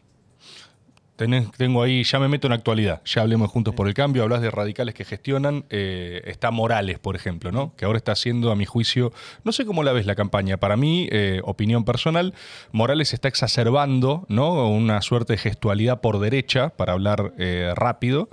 [1.22, 3.03] Tenés- tengo ahí, ya me meto en actualidad.
[3.06, 4.23] Ya hablemos juntos por el cambio.
[4.23, 5.65] Hablas de radicales que gestionan.
[5.69, 7.76] eh, está Morales, por ejemplo, ¿no?
[7.76, 10.57] Que ahora está haciendo, a mi juicio, no sé cómo la ves la campaña.
[10.57, 12.34] Para mí, eh, opinión personal,
[12.72, 14.68] Morales está exacerbando, ¿no?
[14.68, 18.30] Una suerte de gestualidad por derecha, para hablar eh, rápido.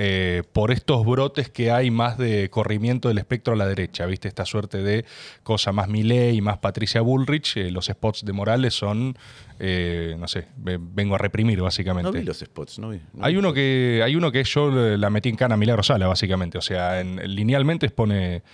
[0.00, 4.28] Eh, por estos brotes que hay más de corrimiento del espectro a la derecha, ¿viste?
[4.28, 5.04] Esta suerte de
[5.42, 9.18] cosa más Milei y más Patricia Bullrich, eh, los spots de Morales son,
[9.58, 12.12] eh, no sé, ve- vengo a reprimir básicamente.
[12.12, 13.00] No vi los spots, no vi.
[13.12, 13.38] no Hay vi.
[13.40, 16.58] uno que hay uno que yo la metí en cana a Milagro Sala, básicamente.
[16.58, 18.44] O sea, en- linealmente expone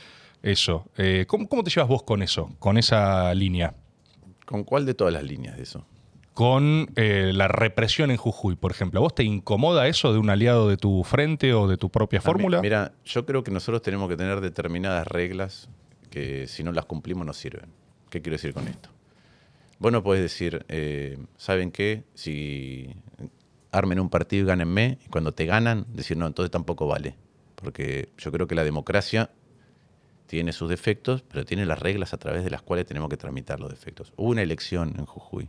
[0.43, 0.87] eso.
[1.27, 2.55] ¿cómo, cómo te llevas vos con eso?
[2.59, 3.75] Con esa línea.
[4.47, 5.87] ¿Con cuál de todas las líneas de eso?
[6.35, 8.99] Con eh, la represión en Jujuy, por ejemplo.
[8.99, 12.21] ¿A vos te incomoda eso de un aliado de tu frente o de tu propia
[12.21, 12.61] fórmula?
[12.61, 15.69] Mira, yo creo que nosotros tenemos que tener determinadas reglas
[16.11, 17.71] que si no las cumplimos no sirven.
[18.11, 18.91] ¿Qué quiero decir con esto?
[19.79, 22.05] Vos no podés decir, eh, ¿saben qué?
[22.15, 22.89] Si
[23.71, 27.17] armen un partido y gánenme, y cuando te ganan, decir, no, entonces tampoco vale.
[27.57, 29.31] Porque yo creo que la democracia
[30.27, 33.61] tiene sus defectos, pero tiene las reglas a través de las cuales tenemos que tramitar
[33.61, 34.13] los defectos.
[34.17, 35.49] Hubo una elección en Jujuy.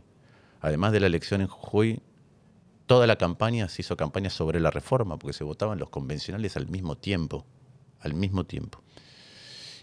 [0.66, 2.00] Además de la elección en Jujuy,
[2.86, 6.66] toda la campaña se hizo campaña sobre la reforma, porque se votaban los convencionales al
[6.66, 7.46] mismo tiempo.
[8.00, 8.82] Al mismo tiempo.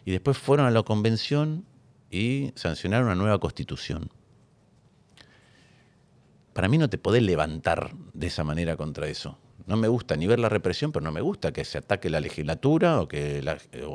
[0.04, 1.64] Y después fueron a la convención
[2.12, 4.10] y sancionaron una nueva constitución.
[6.52, 9.38] Para mí no te podés levantar de esa manera contra eso.
[9.66, 12.20] No me gusta ni ver la represión, pero no me gusta que se ataque la
[12.20, 13.42] legislatura o que,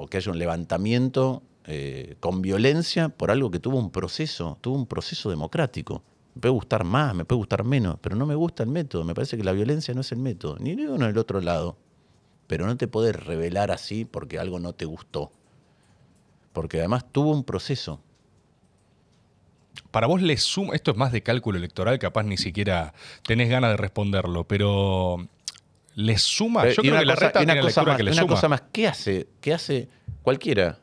[0.09, 4.87] que haya un levantamiento eh, con violencia por algo que tuvo un proceso, tuvo un
[4.87, 6.03] proceso democrático.
[6.39, 9.03] Me puede gustar más, me puede gustar menos, pero no me gusta el método.
[9.03, 11.77] Me parece que la violencia no es el método, ni uno ni el otro lado.
[12.47, 15.33] Pero no te podés revelar así porque algo no te gustó.
[16.53, 18.01] Porque además tuvo un proceso
[19.91, 22.95] para vos le suma, esto es más de cálculo electoral, capaz ni siquiera
[23.27, 25.29] tenés ganas de responderlo, pero
[25.95, 26.69] ¿le suma?
[26.69, 29.29] Yo creo que la reta tiene cosa más, que le una cosa más, ¿qué hace?
[29.41, 29.89] ¿Qué hace
[30.23, 30.79] cualquiera?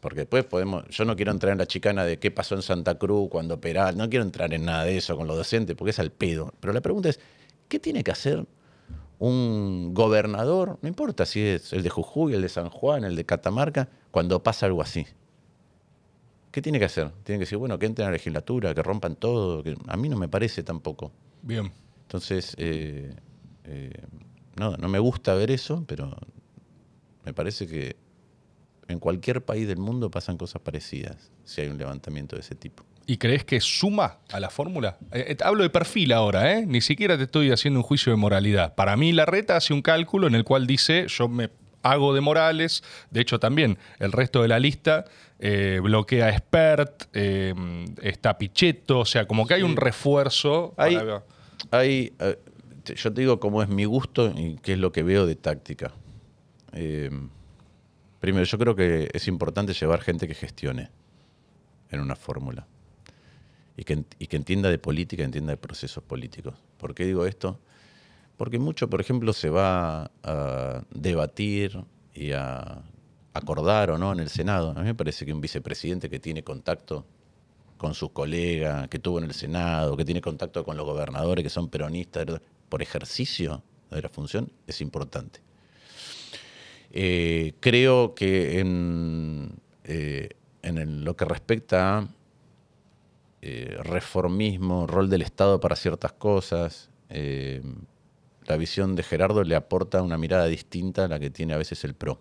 [0.00, 2.96] Porque después podemos, yo no quiero entrar en la chicana de qué pasó en Santa
[2.96, 5.98] Cruz cuando operaba, no quiero entrar en nada de eso con los docentes, porque es
[5.98, 6.54] al pedo.
[6.60, 7.20] Pero la pregunta es,
[7.68, 8.46] ¿qué tiene que hacer
[9.18, 13.26] un gobernador, no importa si es el de Jujuy, el de San Juan, el de
[13.26, 15.06] Catamarca, cuando pasa algo así?
[16.50, 17.10] ¿Qué tiene que hacer?
[17.22, 19.62] Tiene que decir, bueno, que entren a la legislatura, que rompan todo.
[19.62, 19.76] Que...
[19.86, 21.12] A mí no me parece tampoco.
[21.42, 21.70] Bien.
[22.02, 23.14] Entonces, eh,
[23.64, 23.92] eh,
[24.56, 26.16] no, no me gusta ver eso, pero
[27.24, 27.94] me parece que
[28.90, 32.84] en cualquier país del mundo pasan cosas parecidas si hay un levantamiento de ese tipo.
[33.06, 34.98] ¿Y crees que suma a la fórmula?
[35.12, 36.66] Eh, hablo de perfil ahora, ¿eh?
[36.66, 38.74] Ni siquiera te estoy haciendo un juicio de moralidad.
[38.74, 41.50] Para mí, la reta hace un cálculo en el cual dice: Yo me
[41.82, 42.82] hago de Morales.
[43.10, 45.04] De hecho, también el resto de la lista
[45.38, 47.54] eh, bloquea a Expert, eh,
[48.02, 50.74] está Pichetto, o sea, como que hay un refuerzo.
[50.76, 50.98] Hay,
[51.70, 52.38] hay, eh,
[52.84, 55.92] yo te digo cómo es mi gusto y qué es lo que veo de táctica.
[58.20, 60.90] Primero, yo creo que es importante llevar gente que gestione
[61.90, 62.66] en una fórmula
[63.76, 64.04] y que,
[64.36, 66.54] entienda de política, entienda de procesos políticos.
[66.76, 67.58] ¿Por qué digo esto?
[68.36, 71.82] Porque mucho, por ejemplo, se va a debatir
[72.14, 72.82] y a
[73.32, 74.70] acordar o no en el Senado.
[74.70, 77.06] A mí me parece que un vicepresidente que tiene contacto
[77.78, 81.48] con sus colegas, que tuvo en el Senado, que tiene contacto con los gobernadores que
[81.48, 82.26] son peronistas,
[82.68, 85.40] por ejercicio de la función, es importante.
[86.92, 89.52] Eh, creo que en,
[89.84, 90.30] eh,
[90.62, 92.08] en lo que respecta a
[93.42, 100.16] eh, reformismo, rol del Estado para ciertas cosas, la visión de Gerardo le aporta una
[100.16, 102.20] mirada distinta a la que tiene a veces el PRO.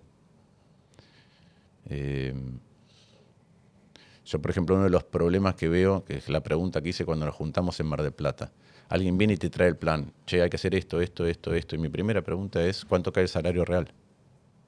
[4.26, 7.06] Yo, por ejemplo, uno de los problemas que veo, que es la pregunta que hice
[7.06, 8.52] cuando nos juntamos en Mar del Plata.
[8.88, 10.12] Alguien viene y te trae el plan.
[10.26, 11.76] Che, hay que hacer esto, esto, esto, esto.
[11.76, 13.92] Y mi primera pregunta es, ¿cuánto cae el salario real?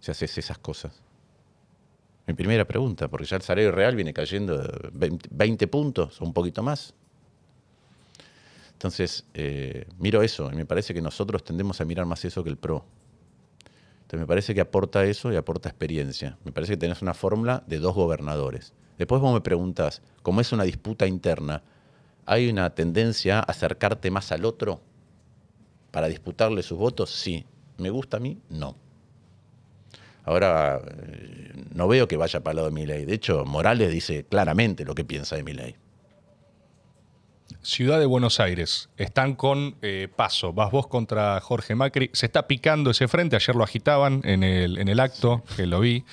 [0.02, 1.02] Si haces esas cosas.
[2.28, 4.61] Mi primera pregunta, porque ya el salario real viene cayendo
[4.91, 6.94] 20 puntos o un poquito más.
[8.73, 12.49] Entonces, eh, miro eso y me parece que nosotros tendemos a mirar más eso que
[12.49, 12.84] el pro.
[14.02, 16.38] Entonces, me parece que aporta eso y aporta experiencia.
[16.44, 18.73] Me parece que tenés una fórmula de dos gobernadores.
[18.98, 21.64] Después vos me preguntas, como es una disputa interna,
[22.26, 24.82] ¿hay una tendencia a acercarte más al otro
[25.91, 27.11] para disputarle sus votos?
[27.11, 27.45] Sí.
[27.78, 28.40] ¿Me gusta a mí?
[28.49, 28.76] No.
[30.23, 33.06] Ahora, eh, no veo que vaya para el lado de mi ley.
[33.06, 35.76] De hecho, Morales dice claramente lo que piensa de mi ley.
[37.61, 38.89] Ciudad de Buenos Aires.
[38.98, 40.53] Están con eh, paso.
[40.53, 42.10] Vas vos contra Jorge Macri.
[42.14, 43.35] Se está picando ese frente.
[43.35, 46.03] Ayer lo agitaban en el, en el acto, que lo vi.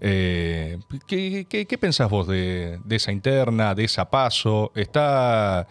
[0.00, 4.72] Eh, ¿qué, pensás vos de, esa interna, de esa paso?
[4.74, 5.66] Está.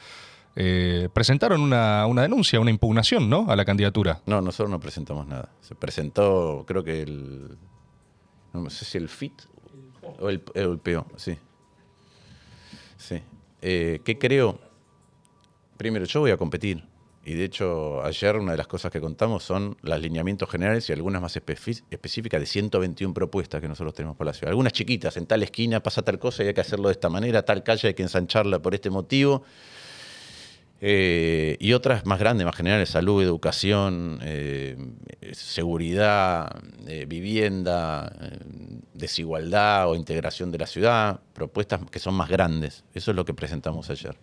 [0.57, 3.49] Eh, presentaron una, denuncia, una impugnación, ¿no?
[3.49, 4.21] A la candidatura.
[4.25, 5.49] No, nosotros no presentamos nada.
[5.61, 7.57] Se presentó, creo que el.
[8.55, 9.41] No sé si el FIT
[10.19, 11.37] o el, el PO, sí.
[12.97, 13.21] Sí.
[13.61, 14.59] ¿Qué creo?
[15.77, 16.83] Primero, yo voy a competir.
[17.27, 20.93] Y de hecho, ayer una de las cosas que contamos son los lineamientos generales y
[20.93, 24.49] algunas más específicas de 121 propuestas que nosotros tenemos para la ciudad.
[24.49, 27.43] Algunas chiquitas, en tal esquina pasa tal cosa y hay que hacerlo de esta manera,
[27.43, 29.43] tal calle hay que ensancharla por este motivo.
[30.81, 34.77] Eh, y otras más grandes, más generales, salud, educación, eh,
[35.31, 38.11] seguridad, eh, vivienda,
[38.93, 42.83] desigualdad o integración de la ciudad, propuestas que son más grandes.
[42.93, 44.17] Eso es lo que presentamos ayer.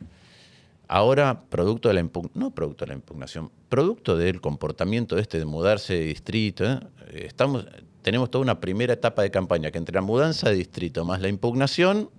[0.88, 5.94] Ahora, producto de la no producto de la impugnación, producto del comportamiento este de mudarse
[5.94, 6.80] de distrito,
[7.12, 7.66] estamos,
[8.02, 11.28] tenemos toda una primera etapa de campaña que entre la mudanza de distrito más la
[11.28, 12.10] impugnación,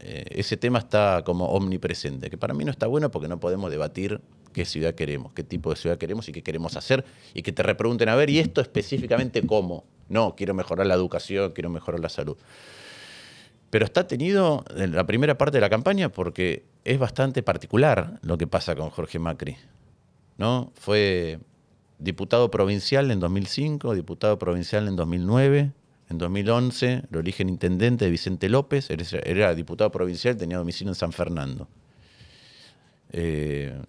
[0.00, 3.70] eh, ese tema está como omnipresente, que para mí no está bueno porque no podemos
[3.70, 4.20] debatir
[4.52, 7.04] qué ciudad queremos, qué tipo de ciudad queremos y qué queremos hacer,
[7.34, 9.84] y que te repregunten, a ver, ¿y esto específicamente cómo?
[10.08, 12.36] No, quiero mejorar la educación, quiero mejorar la salud.
[13.70, 18.38] Pero está tenido en la primera parte de la campaña porque es bastante particular lo
[18.38, 19.56] que pasa con Jorge Macri.
[20.38, 20.72] ¿no?
[20.74, 21.40] Fue
[21.98, 25.72] diputado provincial en 2005, diputado provincial en 2009,
[26.08, 31.12] en 2011 lo eligen intendente de Vicente López, era, diputado provincial, tenía domicilio en San
[31.12, 31.68] Fernando.
[33.12, 33.80] Eh,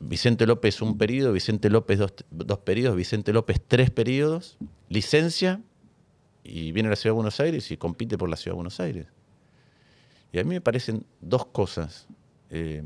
[0.00, 4.56] Vicente López un periodo, Vicente López dos, dos periodos, Vicente López tres periodos,
[4.88, 5.60] licencia
[6.44, 8.80] y viene a la Ciudad de Buenos Aires y compite por la Ciudad de Buenos
[8.80, 9.06] Aires.
[10.32, 12.06] Y a mí me parecen dos cosas.
[12.50, 12.82] Eh,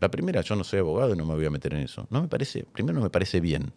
[0.00, 2.06] la primera, yo no soy abogado y no me voy a meter en eso.
[2.10, 3.72] No me parece, primero no me parece bien,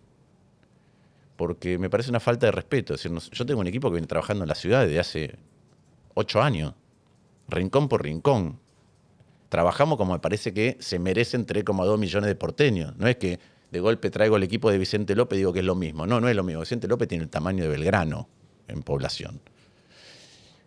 [1.39, 2.95] porque me parece una falta de respeto.
[2.97, 5.35] yo tengo un equipo que viene trabajando en la ciudad desde hace
[6.13, 6.73] ocho años,
[7.47, 8.59] rincón por rincón.
[9.47, 12.93] Trabajamos como me parece que se merecen 3,2 millones de porteños.
[12.97, 13.39] No es que
[13.71, 16.05] de golpe traigo el equipo de Vicente López y digo que es lo mismo.
[16.05, 16.59] No, no es lo mismo.
[16.59, 18.27] Vicente López tiene el tamaño de Belgrano
[18.67, 19.39] en población.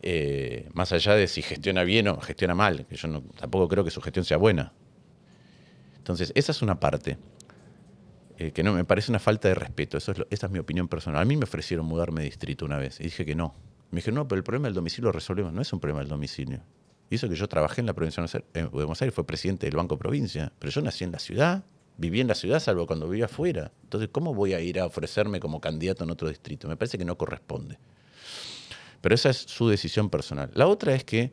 [0.00, 3.90] Eh, más allá de si gestiona bien o gestiona mal, que yo tampoco creo que
[3.90, 4.72] su gestión sea buena.
[5.98, 7.18] Entonces, esa es una parte
[8.42, 9.96] eh, que no me parece una falta de respeto.
[9.96, 11.22] Eso es esa es mi opinión personal.
[11.22, 13.54] A mí me ofrecieron mudarme de distrito una vez y dije que no.
[13.92, 15.52] Me dijeron, no, pero el problema del domicilio lo resolvemos.
[15.52, 16.60] No es un problema del domicilio.
[17.08, 18.24] Y eso que yo trabajé en la provincia
[18.54, 21.62] de Buenos Aires, fue presidente del Banco Provincia, pero yo nací en la ciudad,
[21.98, 23.70] viví en la ciudad salvo cuando vivía afuera.
[23.84, 26.68] Entonces, ¿cómo voy a ir a ofrecerme como candidato en otro distrito?
[26.68, 27.78] Me parece que no corresponde.
[29.02, 30.50] Pero esa es su decisión personal.
[30.54, 31.32] La otra es que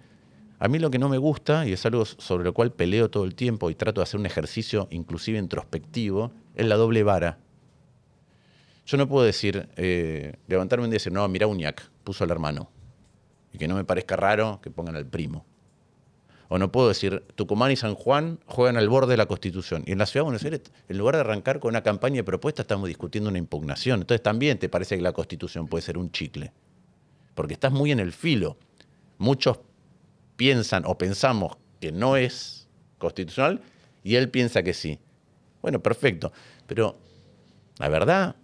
[0.60, 3.24] a mí lo que no me gusta, y es algo sobre lo cual peleo todo
[3.24, 7.38] el tiempo y trato de hacer un ejercicio inclusive introspectivo, es la doble vara.
[8.86, 12.32] Yo no puedo decir, eh, levantarme un día y decir, no, mira Uñac, puso al
[12.32, 12.70] hermano.
[13.54, 15.46] Y que no me parezca raro que pongan al primo.
[16.48, 19.84] O no puedo decir, Tucumán y San Juan juegan al borde de la Constitución.
[19.86, 22.24] Y en la Ciudad de Buenos Aires, en lugar de arrancar con una campaña de
[22.24, 24.02] propuesta, estamos discutiendo una impugnación.
[24.02, 26.52] Entonces también te parece que la Constitución puede ser un chicle
[27.40, 28.58] porque estás muy en el filo.
[29.18, 29.62] Muchos
[30.36, 32.68] piensan o pensamos que no es
[32.98, 33.62] constitucional
[34.04, 35.00] y él piensa que sí.
[35.62, 36.32] Bueno, perfecto.
[36.68, 36.98] Pero
[37.78, 38.36] la verdad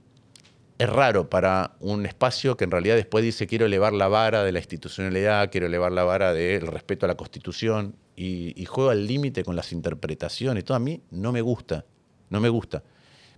[0.78, 4.52] es raro para un espacio que en realidad después dice quiero elevar la vara de
[4.52, 9.08] la institucionalidad, quiero elevar la vara del respeto a la Constitución y, y juego al
[9.08, 10.66] límite con las interpretaciones.
[10.66, 11.86] Todo a mí no me gusta,
[12.30, 12.84] no me gusta.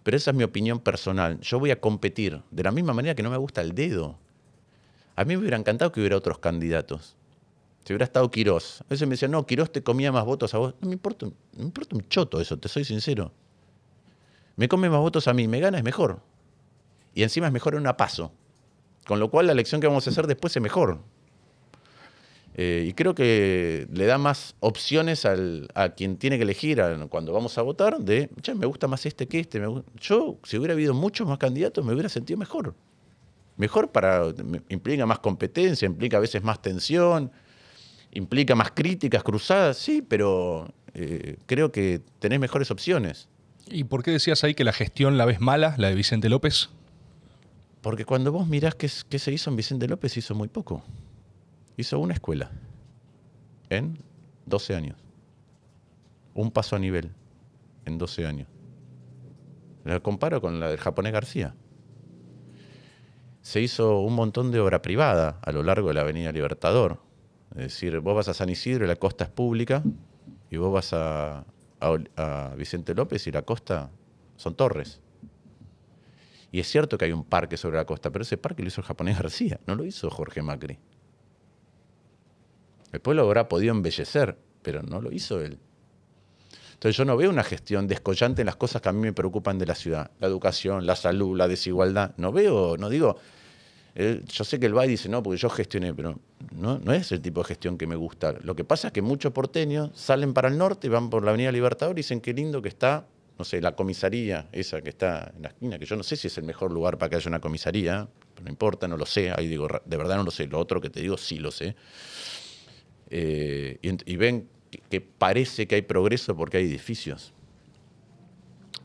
[0.03, 1.39] Pero esa es mi opinión personal.
[1.41, 4.17] Yo voy a competir de la misma manera que no me gusta el dedo.
[5.17, 7.17] A mí me hubiera encantado que hubiera otros candidatos.
[7.83, 8.81] Si hubiera estado Quirós.
[8.81, 10.75] A veces me decían, no, Quirós te comía más votos a vos.
[10.79, 11.25] No me importa,
[11.57, 13.33] me importa un choto eso, te soy sincero.
[14.57, 16.19] Me come más votos a mí, me gana es mejor.
[17.13, 18.33] Y encima es mejor en una paso.
[19.05, 20.99] Con lo cual la elección que vamos a hacer después es mejor.
[22.55, 27.57] Eh, y creo que le da más opciones a quien tiene que elegir cuando vamos
[27.57, 29.61] a votar de, che, me gusta más este que este.
[29.95, 32.75] Yo, si hubiera habido muchos más candidatos, me hubiera sentido mejor
[33.57, 34.33] mejor para,
[34.69, 37.31] implica más competencia, implica a veces más tensión,
[38.11, 43.27] implica más críticas cruzadas, sí, pero eh, creo que tenés mejores opciones.
[43.69, 46.69] ¿Y por qué decías ahí que la gestión la ves mala, la de Vicente López?
[47.81, 50.83] Porque cuando vos mirás qué, se hizo en Vicente López, hizo muy poco.
[51.75, 52.51] Hizo una escuela
[53.69, 53.97] en
[54.45, 54.97] 12 años.
[56.33, 57.11] Un paso a nivel
[57.85, 58.47] en 12 años.
[59.83, 61.55] La comparo con la del japonés García
[63.47, 66.99] se hizo un montón de obra privada a lo largo de la Avenida Libertador.
[67.51, 69.83] Es decir, vos vas a San Isidro y la costa es pública,
[70.51, 71.45] y vos vas a,
[72.55, 73.89] Vicente López y la costa
[74.35, 74.99] son torres.
[76.51, 78.81] Y es cierto que hay un parque sobre la costa, pero ese parque lo hizo
[78.81, 80.79] el japonés García, no lo hizo Jorge Macri.
[82.91, 85.59] El pueblo habrá podido embellecer, pero no lo hizo él.
[86.73, 89.57] Entonces yo no veo una gestión descollante en las cosas que a mí me preocupan
[89.57, 92.13] de la ciudad, la educación, la salud, la desigualdad.
[92.17, 93.17] No veo, no digo,
[93.97, 96.19] yo sé que el BAI dice, no, porque yo gestioné, pero
[96.55, 98.35] no, no es el tipo de gestión que me gusta.
[98.43, 101.51] Lo que pasa es que muchos porteños salen para el norte, van por la Avenida
[101.51, 103.07] Libertador y dicen qué lindo que está,
[103.39, 106.27] no sé, la comisaría, esa que está en la esquina, que yo no sé si
[106.27, 109.31] es el mejor lugar para que haya una comisaría, pero no importa, no lo sé,
[109.31, 111.75] ahí digo, de verdad no lo sé, lo otro que te digo sí lo sé.
[113.09, 114.47] Eh, y, ven
[114.91, 117.33] que, parece que hay progreso porque hay edificios.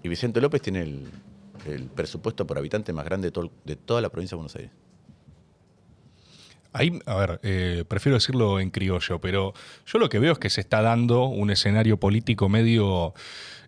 [0.02, 1.08] Y Vicente López tiene el,
[1.94, 3.30] presupuesto por habitante más grande
[3.64, 4.72] de toda la provincia de Buenos Aires.
[6.72, 9.52] Ahí, a ver, eh, prefiero decirlo en criollo, pero
[9.86, 13.14] yo lo que veo es que se está dando un escenario político medio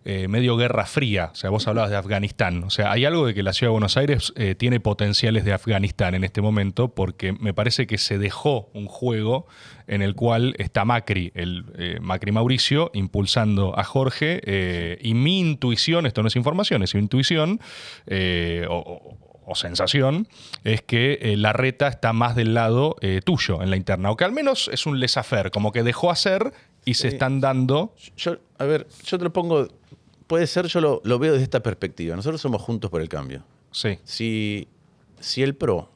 [0.07, 1.31] eh, medio guerra fría.
[1.33, 2.63] O sea, vos hablabas de Afganistán.
[2.63, 5.51] O sea, hay algo de que la ciudad de Buenos Aires eh, tiene potenciales de
[5.51, 9.47] Afganistán en este momento, porque me parece que se dejó un juego
[9.87, 14.99] en el cual está Macri, el eh, Macri Mauricio, impulsando a Jorge.
[15.01, 17.59] y mi intuición, esto no es información, es intuición,
[18.69, 20.27] o, o sensación
[20.63, 24.17] es que eh, la reta está más del lado eh, tuyo en la interna, o
[24.17, 26.53] que al menos es un laissez como que dejó hacer
[26.83, 27.93] y se están dando...
[28.17, 29.67] Yo, a ver, yo te lo pongo,
[30.27, 32.15] puede ser, yo lo, veo desde esta perspectiva.
[32.15, 33.43] Nosotros somos juntos por el cambio.
[33.71, 33.99] Sí.
[34.03, 34.67] Si,
[35.19, 35.89] si el PRO,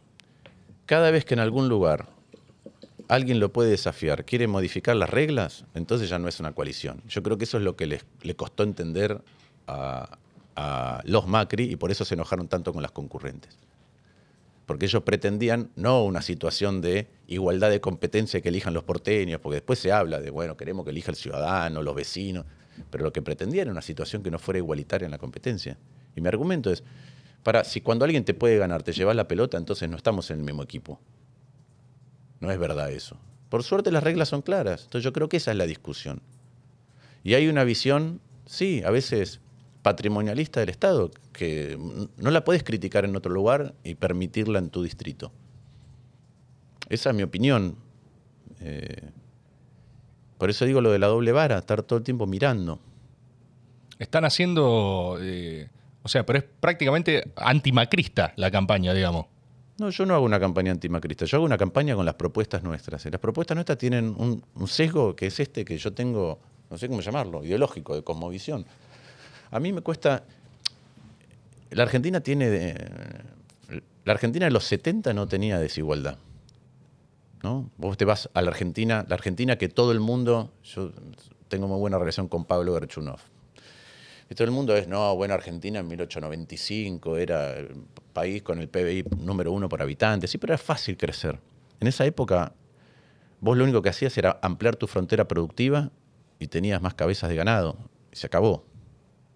[0.86, 2.08] cada vez que en algún lugar
[3.08, 7.02] alguien lo puede desafiar, quiere modificar las reglas, entonces ya no es una coalición.
[7.08, 9.22] Yo creo que eso es lo que le costó entender
[9.68, 10.18] a,
[10.60, 13.57] a los Macri y por eso se enojaron tanto con las concurrentes.
[14.65, 19.56] Porque ellos pretendían no una situación de igualdad de competencia que elijan los porteños, porque
[19.56, 22.45] después se habla de, bueno, queremos que elija el ciudadano, los vecinos,
[22.91, 25.77] pero lo que pretendían era una situación que no fuera igualitaria en la competencia.
[26.15, 26.84] Y mi argumento es,
[27.44, 30.40] para, si cuando alguien te puede ganar, te llevas la pelota, entonces no estamos en
[30.40, 30.99] el mismo equipo.
[32.40, 33.18] No es verdad eso.
[33.49, 36.22] Por suerte las reglas son claras, entonces yo creo que esa es la discusión.
[37.23, 39.40] Y hay una visión, sí, a veces
[39.82, 41.78] patrimonialista del Estado, que
[42.18, 45.32] no la puedes criticar en otro lugar y permitirla en tu distrito.
[46.90, 47.76] Esa es mi opinión.
[48.62, 49.10] Eh,
[50.38, 52.80] por eso digo lo de la doble vara, estar todo el tiempo mirando.
[54.00, 55.70] Están haciendo, eh,
[56.04, 59.28] o sea, pero es prácticamente antimacrista la campaña, digamos.
[59.78, 63.06] No, yo no hago una campaña antimacrista, yo hago una campaña con las propuestas nuestras.
[63.06, 66.40] Y las propuestas nuestras tienen un, un sesgo que es este que yo tengo,
[66.70, 68.66] no sé cómo llamarlo, ideológico, de cosmovisión.
[69.52, 70.24] A mí me cuesta.
[71.72, 72.76] La Argentina tiene.
[74.06, 76.18] La Argentina de los 70 no tenía desigualdad.
[77.44, 77.70] ¿no?
[77.78, 80.52] Vos te vas a la Argentina, la Argentina que todo el mundo.
[80.64, 80.92] Yo
[81.48, 83.20] tengo muy buena relación con Pablo Gerchunov.
[84.30, 87.56] Y todo el mundo es, no, bueno, Argentina en 1895 era
[88.14, 90.28] país con el PBI número uno por habitante.
[90.28, 91.40] Sí, pero era fácil crecer.
[91.80, 92.54] En esa época,
[93.40, 95.90] vos lo único que hacías era ampliar tu frontera productiva
[96.38, 97.78] y tenías más cabezas de ganado.
[98.12, 98.69] Y se acabó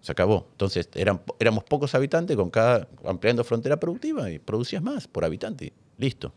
[0.04, 0.46] se acabó.
[0.52, 5.72] Entonces eran, éramos pocos habitantes con cada ampliando frontera productiva y producías más por habitante.
[5.96, 6.30] Listo.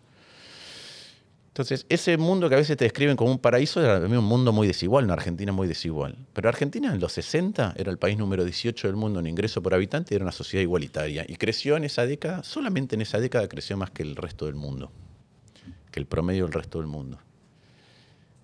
[1.49, 4.67] Entonces, ese mundo que a veces te describen como un paraíso era un mundo muy
[4.67, 6.15] desigual, una Argentina muy desigual.
[6.31, 9.73] Pero Argentina en los 60 era el país número 18 del mundo en ingreso por
[9.73, 11.25] habitante y era una sociedad igualitaria.
[11.27, 14.55] Y creció en esa década, solamente en esa década creció más que el resto del
[14.55, 14.91] mundo,
[15.91, 17.19] que el promedio del resto del mundo.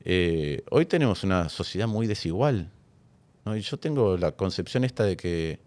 [0.03, 2.71] Eh, hoy tenemos una sociedad muy desigual.
[3.45, 5.59] Y yo tengo la concepción esta de que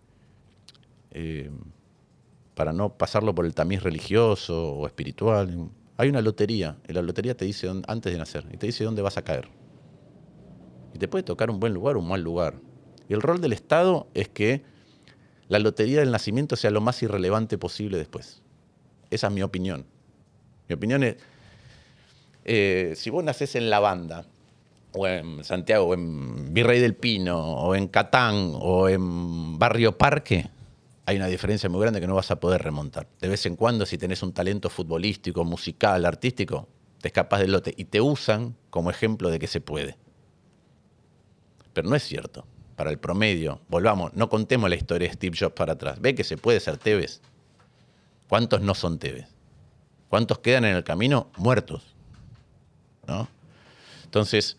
[1.10, 1.50] eh,
[2.54, 6.78] para no pasarlo por el tamiz religioso o espiritual, hay una lotería.
[6.88, 9.48] Y la lotería te dice antes de nacer y te dice dónde vas a caer.
[10.94, 12.54] Y te puede tocar un buen lugar o un mal lugar.
[13.08, 14.62] Y el rol del Estado es que
[15.48, 18.42] la lotería del nacimiento sea lo más irrelevante posible después.
[19.10, 19.84] Esa es mi opinión.
[20.68, 21.16] Mi opinión es,
[22.44, 24.26] eh, si vos nacés en la banda
[24.96, 30.48] o en Santiago, o en Virrey del Pino, o en Catán, o en Barrio Parque,
[31.04, 33.06] hay una diferencia muy grande que no vas a poder remontar.
[33.20, 36.66] De vez en cuando, si tenés un talento futbolístico, musical, artístico,
[37.00, 39.96] te escapas del lote y te usan como ejemplo de que se puede.
[41.72, 42.46] Pero no es cierto.
[42.74, 46.00] Para el promedio, volvamos, no contemos la historia de Steve Jobs para atrás.
[46.00, 47.20] Ve que se puede ser Tevez.
[48.28, 49.28] ¿Cuántos no son Tevez?
[50.08, 51.94] ¿Cuántos quedan en el camino muertos?
[53.06, 53.28] ¿No?
[54.04, 54.56] Entonces,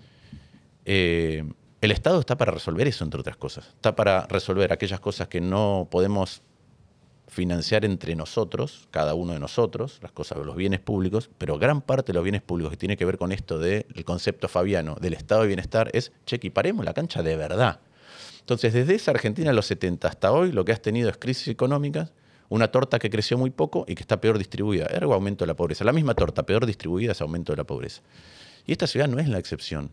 [0.87, 1.43] eh,
[1.81, 3.67] el Estado está para resolver eso, entre otras cosas.
[3.67, 6.41] Está para resolver aquellas cosas que no podemos
[7.27, 12.13] financiar entre nosotros, cada uno de nosotros, las cosas, los bienes públicos, pero gran parte
[12.13, 15.41] de los bienes públicos que tiene que ver con esto del concepto fabiano del estado
[15.41, 17.81] de bienestar es, che, paremos la cancha de verdad.
[18.39, 21.49] Entonces, desde esa Argentina de los 70 hasta hoy, lo que has tenido es crisis
[21.49, 22.13] económicas,
[22.47, 25.55] una torta que creció muy poco y que está peor distribuida, ergo aumento de la
[25.55, 25.83] pobreza.
[25.83, 28.01] La misma torta, peor distribuida, es aumento de la pobreza.
[28.65, 29.91] Y esta ciudad no es la excepción.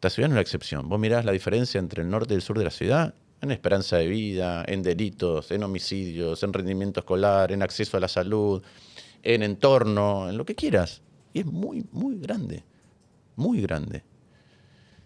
[0.00, 0.88] Esta ciudad no es la excepción.
[0.88, 3.98] Vos mirás la diferencia entre el norte y el sur de la ciudad en esperanza
[3.98, 8.62] de vida, en delitos, en homicidios, en rendimiento escolar, en acceso a la salud,
[9.22, 11.02] en entorno, en lo que quieras.
[11.34, 12.64] Y es muy, muy grande,
[13.36, 14.02] muy grande.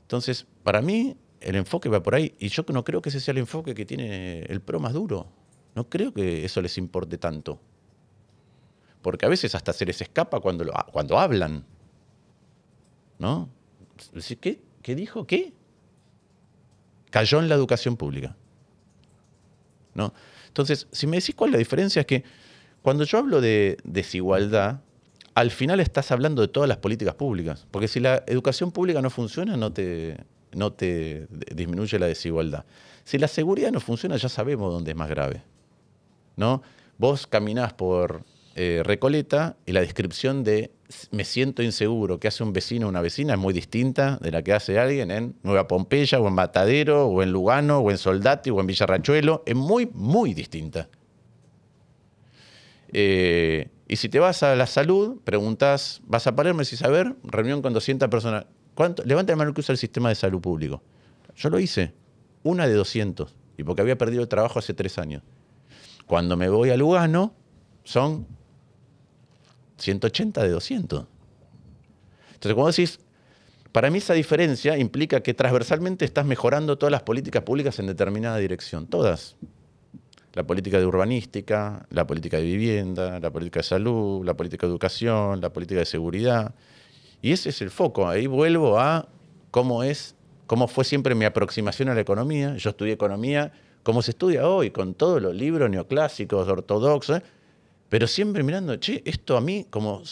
[0.03, 3.33] Entonces, para mí, el enfoque va por ahí, y yo no creo que ese sea
[3.33, 5.27] el enfoque que tiene el PRO más duro.
[5.75, 7.61] No creo que eso les importe tanto.
[9.03, 11.65] Porque a veces hasta se les escapa cuando, cuando hablan.
[13.19, 13.49] ¿No?
[14.41, 14.63] ¿Qué?
[14.85, 15.27] ¿Qué dijo?
[15.27, 15.55] ¿Qué?
[17.11, 18.37] Cayó en la educación pública.
[19.95, 20.13] ¿No?
[20.49, 22.23] Entonces, si me decís cuál es la diferencia, es que
[22.83, 24.83] cuando yo hablo de desigualdad,
[25.35, 27.67] al final estás hablando de todas las políticas públicas.
[27.71, 30.19] Porque si la educación pública no funciona, no te,
[30.53, 32.67] no te disminuye la desigualdad.
[33.05, 35.43] Si la seguridad no funciona, ya sabemos dónde es más grave.
[36.37, 36.61] ¿no?
[36.99, 38.23] Vos caminás por
[38.55, 40.73] eh, Recoleta y la descripción de
[41.11, 44.43] me siento inseguro que hace un vecino o una vecina es muy distinta de la
[44.43, 48.51] que hace alguien en Nueva Pompeya o en Matadero o en Lugano o en Soldati
[48.51, 49.43] o en Villarrachuelo.
[49.47, 50.89] Es muy, muy distinta.
[52.93, 56.89] Eh, y si te vas a la salud, preguntas, vas a Palermo y decís, a
[56.89, 58.47] ver, reunión con 200 personas.
[58.75, 59.03] ¿Cuánto?
[59.05, 60.83] Levanta la mano que usa el sistema de salud público.
[61.37, 61.93] Yo lo hice,
[62.43, 65.23] una de 200, y porque había perdido el trabajo hace tres años.
[66.07, 67.35] Cuando me voy a Lugano,
[67.83, 68.27] son
[69.79, 71.07] 180 de 200.
[72.35, 73.01] Entonces, cuando decís,
[73.73, 78.37] para mí esa diferencia implica que transversalmente estás mejorando todas las políticas públicas en determinada
[78.39, 79.37] dirección, todas.
[80.35, 84.73] La política de urbanística, la política de vivienda, la política de salud, la política de
[84.73, 86.55] educación, la política de seguridad.
[87.23, 88.09] Y ese es el foco.
[88.09, 89.09] Ahí vuelvo a
[89.51, 90.15] cómo es,
[90.47, 92.57] cómo fue siempre mi aproximación a la economía.
[92.57, 93.53] Yo estudié economía
[93.85, 97.21] como se estudia hoy, con todos los libros neoclásicos, ortodoxos,
[97.89, 100.03] pero siempre mirando, che, esto a mí como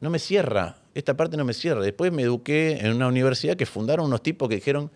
[0.00, 1.82] no me cierra, esta parte no me cierra.
[1.82, 4.90] Después me eduqué en una universidad que fundaron unos tipos que dijeron,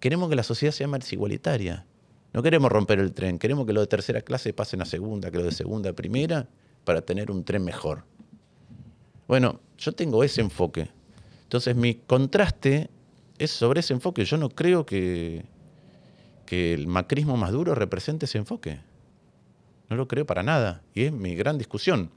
[0.00, 1.86] queremos que la sociedad sea más igualitaria.
[2.32, 5.36] No queremos romper el tren, queremos que los de tercera clase pasen a segunda, que
[5.36, 6.48] los de segunda a primera,
[6.84, 8.04] para tener un tren mejor.
[9.28, 10.88] Bueno, yo tengo ese enfoque.
[11.42, 12.88] Entonces mi contraste
[13.38, 14.24] es sobre ese enfoque.
[14.24, 15.44] Yo no creo que,
[16.46, 18.80] que el macrismo más duro represente ese enfoque.
[19.92, 20.80] No lo creo para nada.
[20.94, 22.10] Y es mi gran discusión.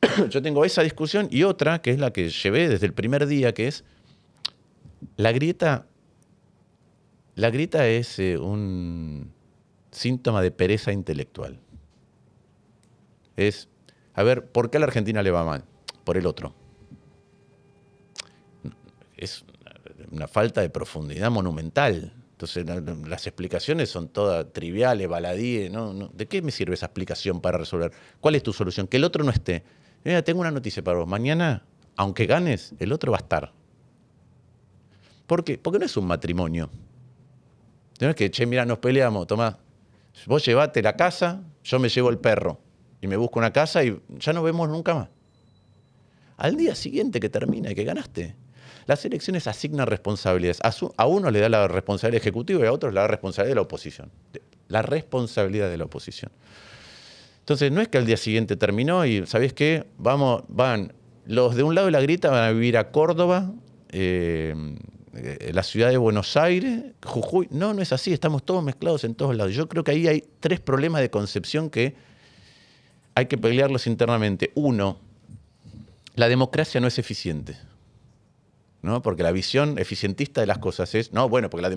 [0.30, 3.52] Yo tengo esa discusión y otra, que es la que llevé desde el primer día,
[3.52, 3.82] que es
[5.16, 5.86] la grieta.
[7.34, 9.32] La grieta es eh, un
[9.90, 11.58] síntoma de pereza intelectual.
[13.36, 13.68] Es,
[14.14, 15.64] a ver, ¿por qué a la Argentina le va mal?
[16.04, 16.54] Por el otro.
[19.16, 19.44] Es
[20.12, 22.12] una falta de profundidad monumental.
[22.38, 22.64] Entonces
[23.08, 25.72] las explicaciones son todas triviales, baladíes.
[25.72, 26.08] ¿no?
[26.14, 27.90] ¿De qué me sirve esa explicación para resolver?
[28.20, 28.86] ¿Cuál es tu solución?
[28.86, 29.64] Que el otro no esté.
[30.04, 31.08] Mira, tengo una noticia para vos.
[31.08, 31.64] Mañana,
[31.96, 33.52] aunque ganes, el otro va a estar.
[35.26, 35.58] ¿Por qué?
[35.58, 36.70] Porque no es un matrimonio.
[37.98, 39.58] No es que, che, mira, nos peleamos, toma,
[40.26, 42.60] vos llevate la casa, yo me llevo el perro.
[43.00, 45.08] Y me busco una casa y ya no vemos nunca más.
[46.36, 48.36] Al día siguiente que termina y que ganaste,
[48.88, 50.60] las elecciones asignan responsabilidades.
[50.96, 53.54] A, uno le da la responsabilidad ejecutiva y a otro le da la responsabilidad de
[53.56, 54.10] la oposición.
[54.68, 56.32] La responsabilidad de la oposición.
[57.40, 59.84] Entonces, no es que al día siguiente terminó y, ¿sabés qué?
[59.98, 60.94] Vamos, van,
[61.26, 63.52] los de un lado de la grita van a vivir a Córdoba,
[63.90, 64.54] eh,
[65.52, 67.46] la ciudad de Buenos Aires, Jujuy.
[67.50, 69.52] No, no es así, estamos todos mezclados en todos lados.
[69.52, 71.94] Yo creo que ahí hay tres problemas de concepción que
[73.14, 74.50] hay que pelearlos internamente.
[74.54, 74.98] Uno,
[76.14, 77.68] la democracia no es eficiente.
[78.82, 79.02] ¿No?
[79.02, 81.68] Porque la visión eficientista de las cosas es, no, bueno, porque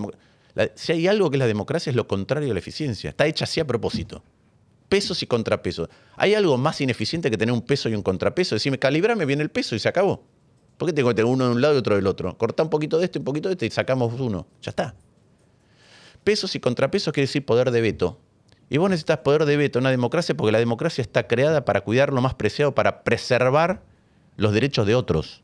[0.53, 3.25] la, si hay algo que es la democracia es lo contrario a la eficiencia, está
[3.25, 4.23] hecha así a propósito.
[4.89, 5.89] Pesos y contrapesos.
[6.17, 8.55] ¿Hay algo más ineficiente que tener un peso y un contrapeso?
[8.55, 10.25] Decirme, calibrame bien el peso y se acabó.
[10.77, 12.37] ¿Por qué tengo que tener uno de un lado y otro del otro?
[12.37, 14.47] Corta un poquito de este, un poquito de este y sacamos uno.
[14.61, 14.95] Ya está.
[16.23, 18.19] Pesos y contrapesos quiere decir poder de veto.
[18.69, 21.81] Y vos necesitas poder de veto en una democracia porque la democracia está creada para
[21.81, 23.83] cuidar lo más preciado, para preservar
[24.37, 25.43] los derechos de otros.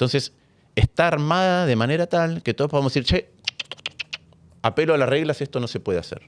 [0.00, 0.32] Entonces,
[0.76, 3.30] está armada de manera tal que todos podamos decir, che,
[4.62, 6.22] apelo a las reglas, esto no se puede hacer.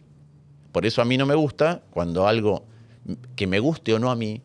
[0.73, 2.67] Por eso a mí no me gusta cuando algo
[3.35, 4.43] que me guste o no a mí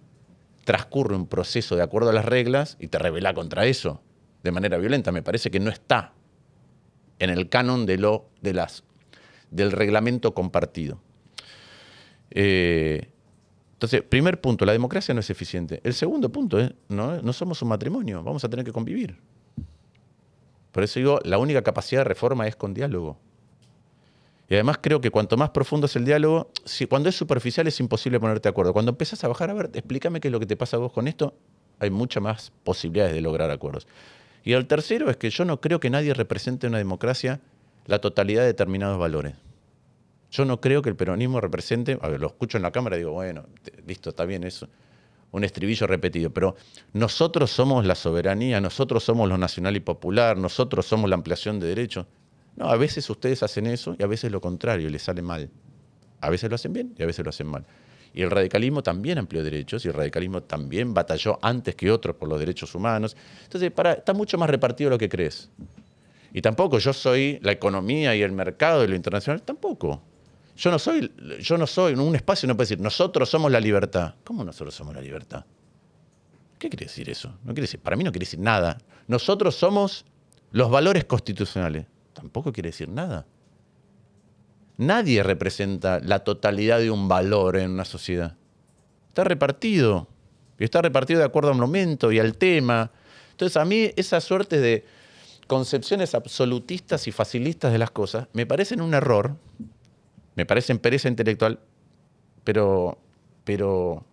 [0.64, 4.02] transcurre un proceso de acuerdo a las reglas y te revela contra eso
[4.44, 5.12] de manera violenta.
[5.12, 6.14] Me parece que no está
[7.20, 8.86] en el canon de lo, de las,
[9.52, 11.02] del reglamento compartido.
[12.32, 13.10] Eh,
[13.78, 15.82] entonces, primer punto, la democracia no es eficiente.
[15.84, 19.20] El segundo punto es, no, no somos un matrimonio, vamos a tener que convivir.
[20.72, 23.20] Por eso digo, la única capacidad de reforma es con diálogo.
[24.50, 27.80] Y además creo que cuanto más profundo es el diálogo, si, cuando es superficial es
[27.80, 28.74] imposible ponerte de acuerdo.
[28.74, 30.92] Cuando empiezas a bajar, a ver, explícame qué es lo que te pasa a vos
[30.92, 31.36] con esto,
[31.78, 33.88] hay muchas más posibilidades de lograr acuerdos.
[34.44, 37.42] Y el tercero es que yo no creo que nadie represente en una democracia
[37.86, 39.36] la totalidad de determinados valores.
[40.32, 43.00] Yo no creo que el peronismo represente, a ver, lo escucho en la cámara y
[43.00, 43.46] digo, bueno,
[43.86, 44.68] listo, está bien eso,
[45.32, 46.56] un estribillo repetido, pero
[46.94, 51.68] nosotros somos la soberanía, nosotros somos lo nacional y popular, nosotros somos la ampliación de
[51.68, 52.06] derechos.
[52.56, 55.50] No, a veces ustedes hacen eso y a veces lo contrario, les sale mal.
[56.22, 57.66] A veces lo hacen bien y a veces lo hacen mal.
[58.14, 62.28] Y el radicalismo también amplió derechos y el radicalismo también batalló antes que otros por
[62.28, 63.16] los derechos humanos.
[63.44, 65.52] Entonces, para, está mucho más repartido lo que crees.
[66.34, 70.02] Y tampoco yo soy la economía y el mercado y lo internacional, tampoco.
[70.58, 73.60] Yo no soy, yo no soy, en un espacio no puede decir, nosotros somos la
[73.60, 74.16] libertad.
[74.24, 75.46] ¿Cómo nosotros somos la libertad?
[76.58, 77.30] ¿Qué quiere decir eso?
[77.44, 78.80] No quiere decir, para mí no quiere decir nada.
[79.08, 80.04] Nosotros somos
[80.52, 81.86] Los valores constitucionales.
[82.14, 83.26] Tampoco quiere decir nada.
[84.78, 88.36] Nadie representa la totalidad de un valor en una sociedad.
[89.10, 90.08] Está repartido.
[90.58, 92.92] Y está repartido de acuerdo al momento y al tema.
[93.32, 94.86] Entonces, a mí esa suerte de
[95.48, 99.36] concepciones absolutistas y facilistas de las cosas me parecen un error,
[100.38, 101.60] me parecen pereza intelectual,
[102.46, 102.98] pero,
[103.44, 104.06] pero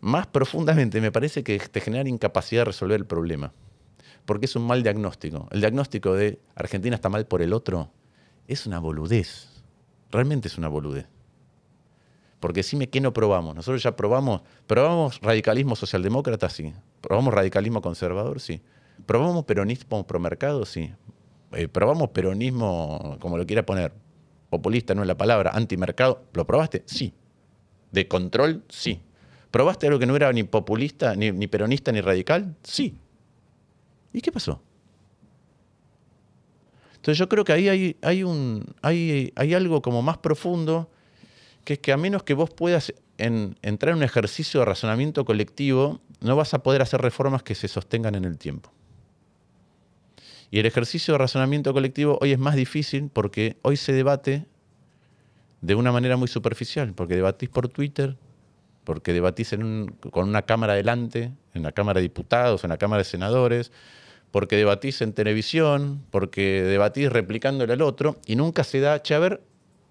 [0.00, 3.52] más profundamente me parece que te genera incapacidad de resolver el problema.
[4.24, 5.48] Porque es un mal diagnóstico.
[5.50, 7.90] El diagnóstico de Argentina está mal por el otro
[8.48, 9.48] es una boludez.
[10.10, 11.06] Realmente es una boludez.
[12.38, 13.56] Porque decime qué no probamos.
[13.56, 16.72] Nosotros ya probamos, probamos radicalismo socialdemócrata, sí.
[17.00, 18.62] Probamos radicalismo conservador, sí.
[19.06, 20.92] Probamos peronismo promercado, sí.
[21.52, 23.92] Eh, probamos peronismo, como lo quiera poner,
[24.50, 26.24] populista no es la palabra, antimercado.
[26.32, 26.82] ¿Lo probaste?
[26.86, 27.14] Sí.
[27.92, 28.64] ¿De control?
[28.68, 29.00] Sí.
[29.50, 32.56] ¿Probaste algo que no era ni populista, ni, ni peronista, ni radical?
[32.62, 32.98] Sí.
[34.12, 34.60] ¿Y qué pasó?
[36.96, 40.90] Entonces yo creo que ahí hay algo como más profundo,
[41.64, 46.00] que es que a menos que vos puedas entrar en un ejercicio de razonamiento colectivo,
[46.20, 48.72] no vas a poder hacer reformas que se sostengan en el tiempo.
[50.50, 54.46] Y el ejercicio de razonamiento colectivo hoy es más difícil porque hoy se debate
[55.60, 58.16] de una manera muy superficial, porque debatís por Twitter,
[58.84, 63.04] porque debatís con una cámara delante, en la Cámara de Diputados, en la Cámara de
[63.04, 63.72] Senadores,
[64.30, 69.18] porque debatís en televisión, porque debatís replicándole al otro, y nunca se da, che, a
[69.18, 69.42] ver,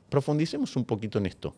[0.09, 1.55] profundicemos un poquito en esto.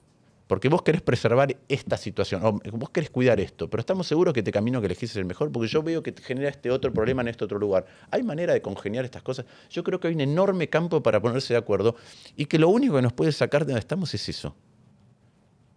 [0.47, 4.39] Porque vos querés preservar esta situación, o vos querés cuidar esto, pero estamos seguros que
[4.39, 6.93] este camino que elegís es el mejor, porque yo veo que te genera este otro
[6.93, 7.85] problema en este otro lugar.
[8.11, 9.45] ¿Hay manera de congeniar estas cosas?
[9.69, 11.97] Yo creo que hay un enorme campo para ponerse de acuerdo
[12.37, 14.55] y que lo único que nos puede sacar de donde estamos es eso.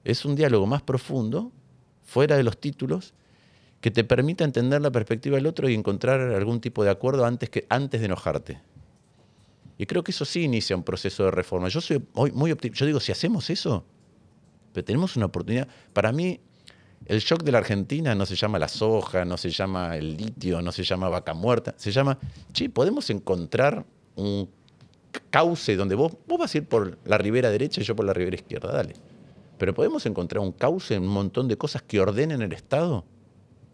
[0.05, 1.51] Es un diálogo más profundo,
[2.05, 3.13] fuera de los títulos,
[3.81, 7.51] que te permita entender la perspectiva del otro y encontrar algún tipo de acuerdo antes,
[7.51, 8.61] que, antes de enojarte.
[9.79, 11.69] Y creo que eso sí inicia un proceso de reforma.
[11.69, 12.81] Yo soy muy, optimista.
[12.81, 13.85] Yo digo, si hacemos eso,
[14.73, 15.69] pero tenemos una oportunidad.
[15.93, 16.41] Para mí,
[17.07, 20.61] el shock de la Argentina no se llama la soja, no se llama el litio,
[20.63, 21.75] no se llama vaca muerta.
[21.77, 22.19] Se llama,
[22.53, 23.85] che, podemos encontrar
[24.17, 24.49] un
[25.31, 28.13] cauce donde vos, vos vas a ir por la ribera derecha y yo por la
[28.13, 28.95] ribera izquierda, dale.
[29.59, 33.05] Pero podemos encontrar un cauce un montón de cosas que ordenen el Estado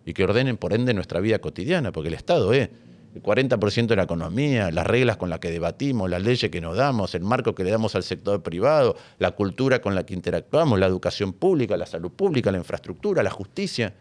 [0.04, 2.70] y que ordenen por ende nuestra vida cotidiana, porque el Estado es
[3.16, 6.76] el 40% de la economía, las reglas con las que debatimos, las leyes que nos
[6.76, 10.78] damos, el marco que le damos al sector privado, la cultura con la que interactuamos,
[10.78, 13.94] la educación pública, la salud pública, la infraestructura, la justicia.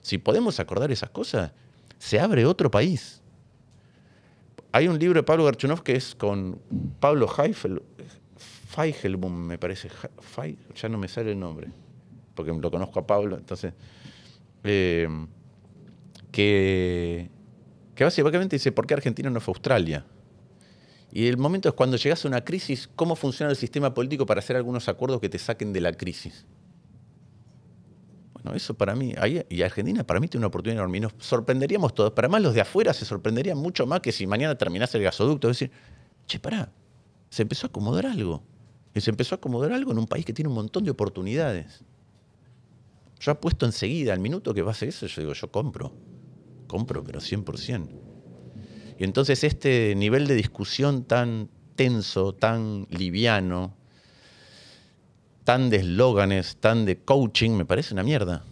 [0.00, 1.52] Si podemos acordar esas cosas,
[1.98, 3.20] se abre otro país.
[4.72, 6.58] Hay un libro de Pablo Garchunov que es con
[6.98, 7.82] Pablo Heifel,
[9.28, 9.90] me parece,
[10.74, 11.68] ya no me sale el nombre,
[12.34, 13.74] porque lo conozco a Pablo, entonces
[14.64, 15.06] eh,
[16.32, 17.28] que,
[18.00, 20.06] que básicamente dice, ¿por qué Argentina no fue Australia?
[21.12, 24.38] Y el momento es cuando llegas a una crisis, ¿cómo funciona el sistema político para
[24.38, 26.46] hacer algunos acuerdos que te saquen de la crisis?
[28.32, 29.12] Bueno, eso para mí,
[29.50, 30.98] y Argentina para mí tiene una oportunidad enorme.
[30.98, 32.12] Nos sorprenderíamos todos.
[32.12, 35.50] Para más los de afuera se sorprenderían mucho más que si mañana terminase el gasoducto.
[35.50, 35.70] Es decir,
[36.26, 36.72] che, pará,
[37.28, 38.42] se empezó a acomodar algo.
[38.94, 41.84] Y se empezó a acomodar algo en un país que tiene un montón de oportunidades.
[43.20, 45.92] Yo apuesto enseguida, al minuto que pase eso, yo digo, yo compro.
[46.70, 47.88] Compro, pero 100%.
[48.96, 53.74] Y entonces este nivel de discusión tan tenso, tan liviano,
[55.42, 58.44] tan de eslóganes, tan de coaching, me parece una mierda.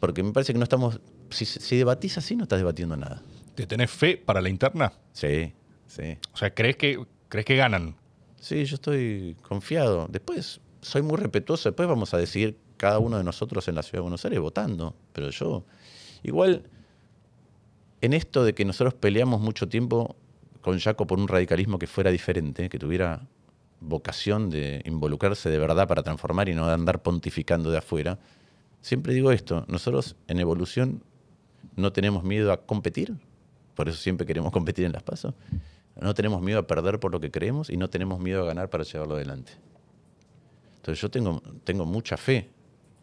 [0.00, 0.98] Porque me parece que no estamos.
[1.28, 3.20] Si, si, debatís así, no estás debatiendo nada.
[3.54, 4.94] ¿Te tenés fe para la interna?
[5.12, 5.52] Sí,
[5.88, 6.16] sí.
[6.32, 7.96] O sea, ¿crees que, ¿crees que ganan?
[8.40, 10.08] Sí, yo estoy confiado.
[10.10, 11.68] Después, soy muy respetuoso.
[11.68, 14.96] Después vamos a decidir cada uno de nosotros en la ciudad de Buenos Aires votando.
[15.12, 15.66] Pero yo,
[16.22, 16.62] igual,
[18.06, 20.16] en esto de que nosotros peleamos mucho tiempo
[20.60, 23.26] con Jaco por un radicalismo que fuera diferente, que tuviera
[23.80, 28.18] vocación de involucrarse de verdad para transformar y no andar pontificando de afuera,
[28.80, 31.02] siempre digo esto, nosotros en evolución
[31.76, 33.14] no tenemos miedo a competir,
[33.74, 35.34] por eso siempre queremos competir en las pasos,
[36.00, 38.70] no tenemos miedo a perder por lo que creemos y no tenemos miedo a ganar
[38.70, 39.52] para llevarlo adelante.
[40.76, 42.50] Entonces yo tengo, tengo mucha fe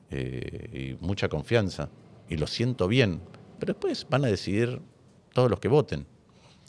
[0.09, 1.89] eh, y mucha confianza.
[2.29, 3.19] Y lo siento bien.
[3.59, 4.79] Pero después van a decidir
[5.33, 6.05] todos los que voten.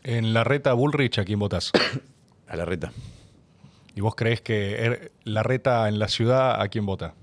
[0.02, 1.70] En la reta Bullrich, ¿a quién votas?
[2.48, 2.92] a la reta.
[3.94, 7.14] ¿Y vos crees que er, la reta en la ciudad, a quién vota?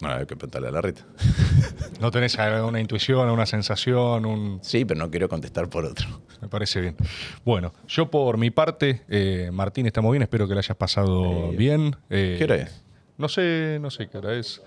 [0.00, 1.04] No, hay que preguntarle a la reta.
[2.00, 4.24] ¿No tenés alguna intuición, una sensación?
[4.24, 4.60] Un...
[4.62, 6.06] Sí, pero no quiero contestar por otro.
[6.40, 6.96] Me parece bien.
[7.44, 11.96] Bueno, yo por mi parte, eh, Martín, estamos bien, espero que la hayas pasado bien.
[12.08, 12.82] Eh, ¿Qué hora es?
[13.18, 14.62] No sé, no sé qué hora es.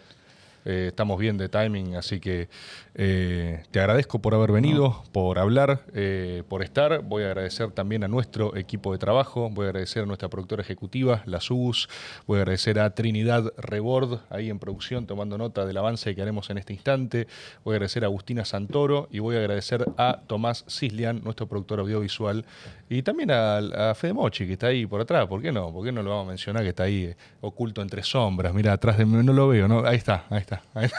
[0.65, 2.49] Eh, estamos bien de timing, así que
[2.95, 7.02] eh, te agradezco por haber venido, por hablar, eh, por estar.
[7.02, 10.61] Voy a agradecer también a nuestro equipo de trabajo, voy a agradecer a nuestra productora
[10.61, 11.90] ejecutiva, la SUS,
[12.27, 16.49] voy a agradecer a Trinidad Rebord, ahí en producción, tomando nota del avance que haremos
[16.49, 17.27] en este instante.
[17.64, 21.80] Voy a agradecer a Agustina Santoro y voy a agradecer a Tomás Cislian, nuestro productor
[21.80, 22.45] audiovisual,
[22.90, 23.57] y también a,
[23.91, 25.27] a Fede Mochi, que está ahí por atrás.
[25.27, 25.72] ¿Por qué no?
[25.72, 28.53] ¿Por qué no lo vamos a mencionar que está ahí oculto entre sombras?
[28.53, 29.85] Mira, atrás de mí, no lo veo, ¿no?
[29.85, 30.52] Ahí está, ahí está.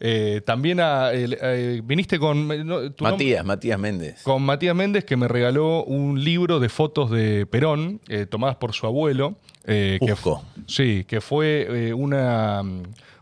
[0.00, 4.22] Eh, también a, eh, viniste con no, tu nombre- Matías, Matías Méndez.
[4.22, 8.74] con Matías Méndez que me regaló un libro de fotos de Perón eh, tomadas por
[8.74, 9.34] su abuelo.
[9.64, 9.98] que
[10.68, 12.62] sí, que fue una,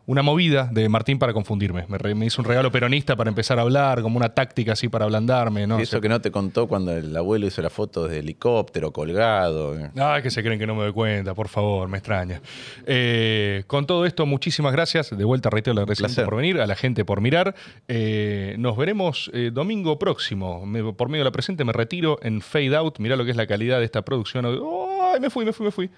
[0.07, 1.85] una movida de Martín para confundirme.
[1.89, 4.89] Me, re- me hizo un regalo peronista para empezar a hablar, como una táctica así
[4.89, 5.67] para ablandarme.
[5.67, 5.81] ¿no?
[5.81, 9.75] Y eso que no te contó cuando el abuelo hizo la foto de helicóptero colgado.
[9.99, 12.41] Ah, que se creen que no me doy cuenta, por favor, me extraña.
[12.87, 15.11] Eh, con todo esto, muchísimas gracias.
[15.17, 17.55] De vuelta, reitero el agradecimiento por venir, a la gente por mirar.
[17.89, 20.65] Eh, nos veremos eh, domingo próximo.
[20.67, 22.99] Me- por medio de la presente me retiro en Fade Out.
[23.01, 24.47] Mirá lo que es la calidad de esta producción.
[24.47, 25.91] ¡Ay, me fui, me fui, me fui!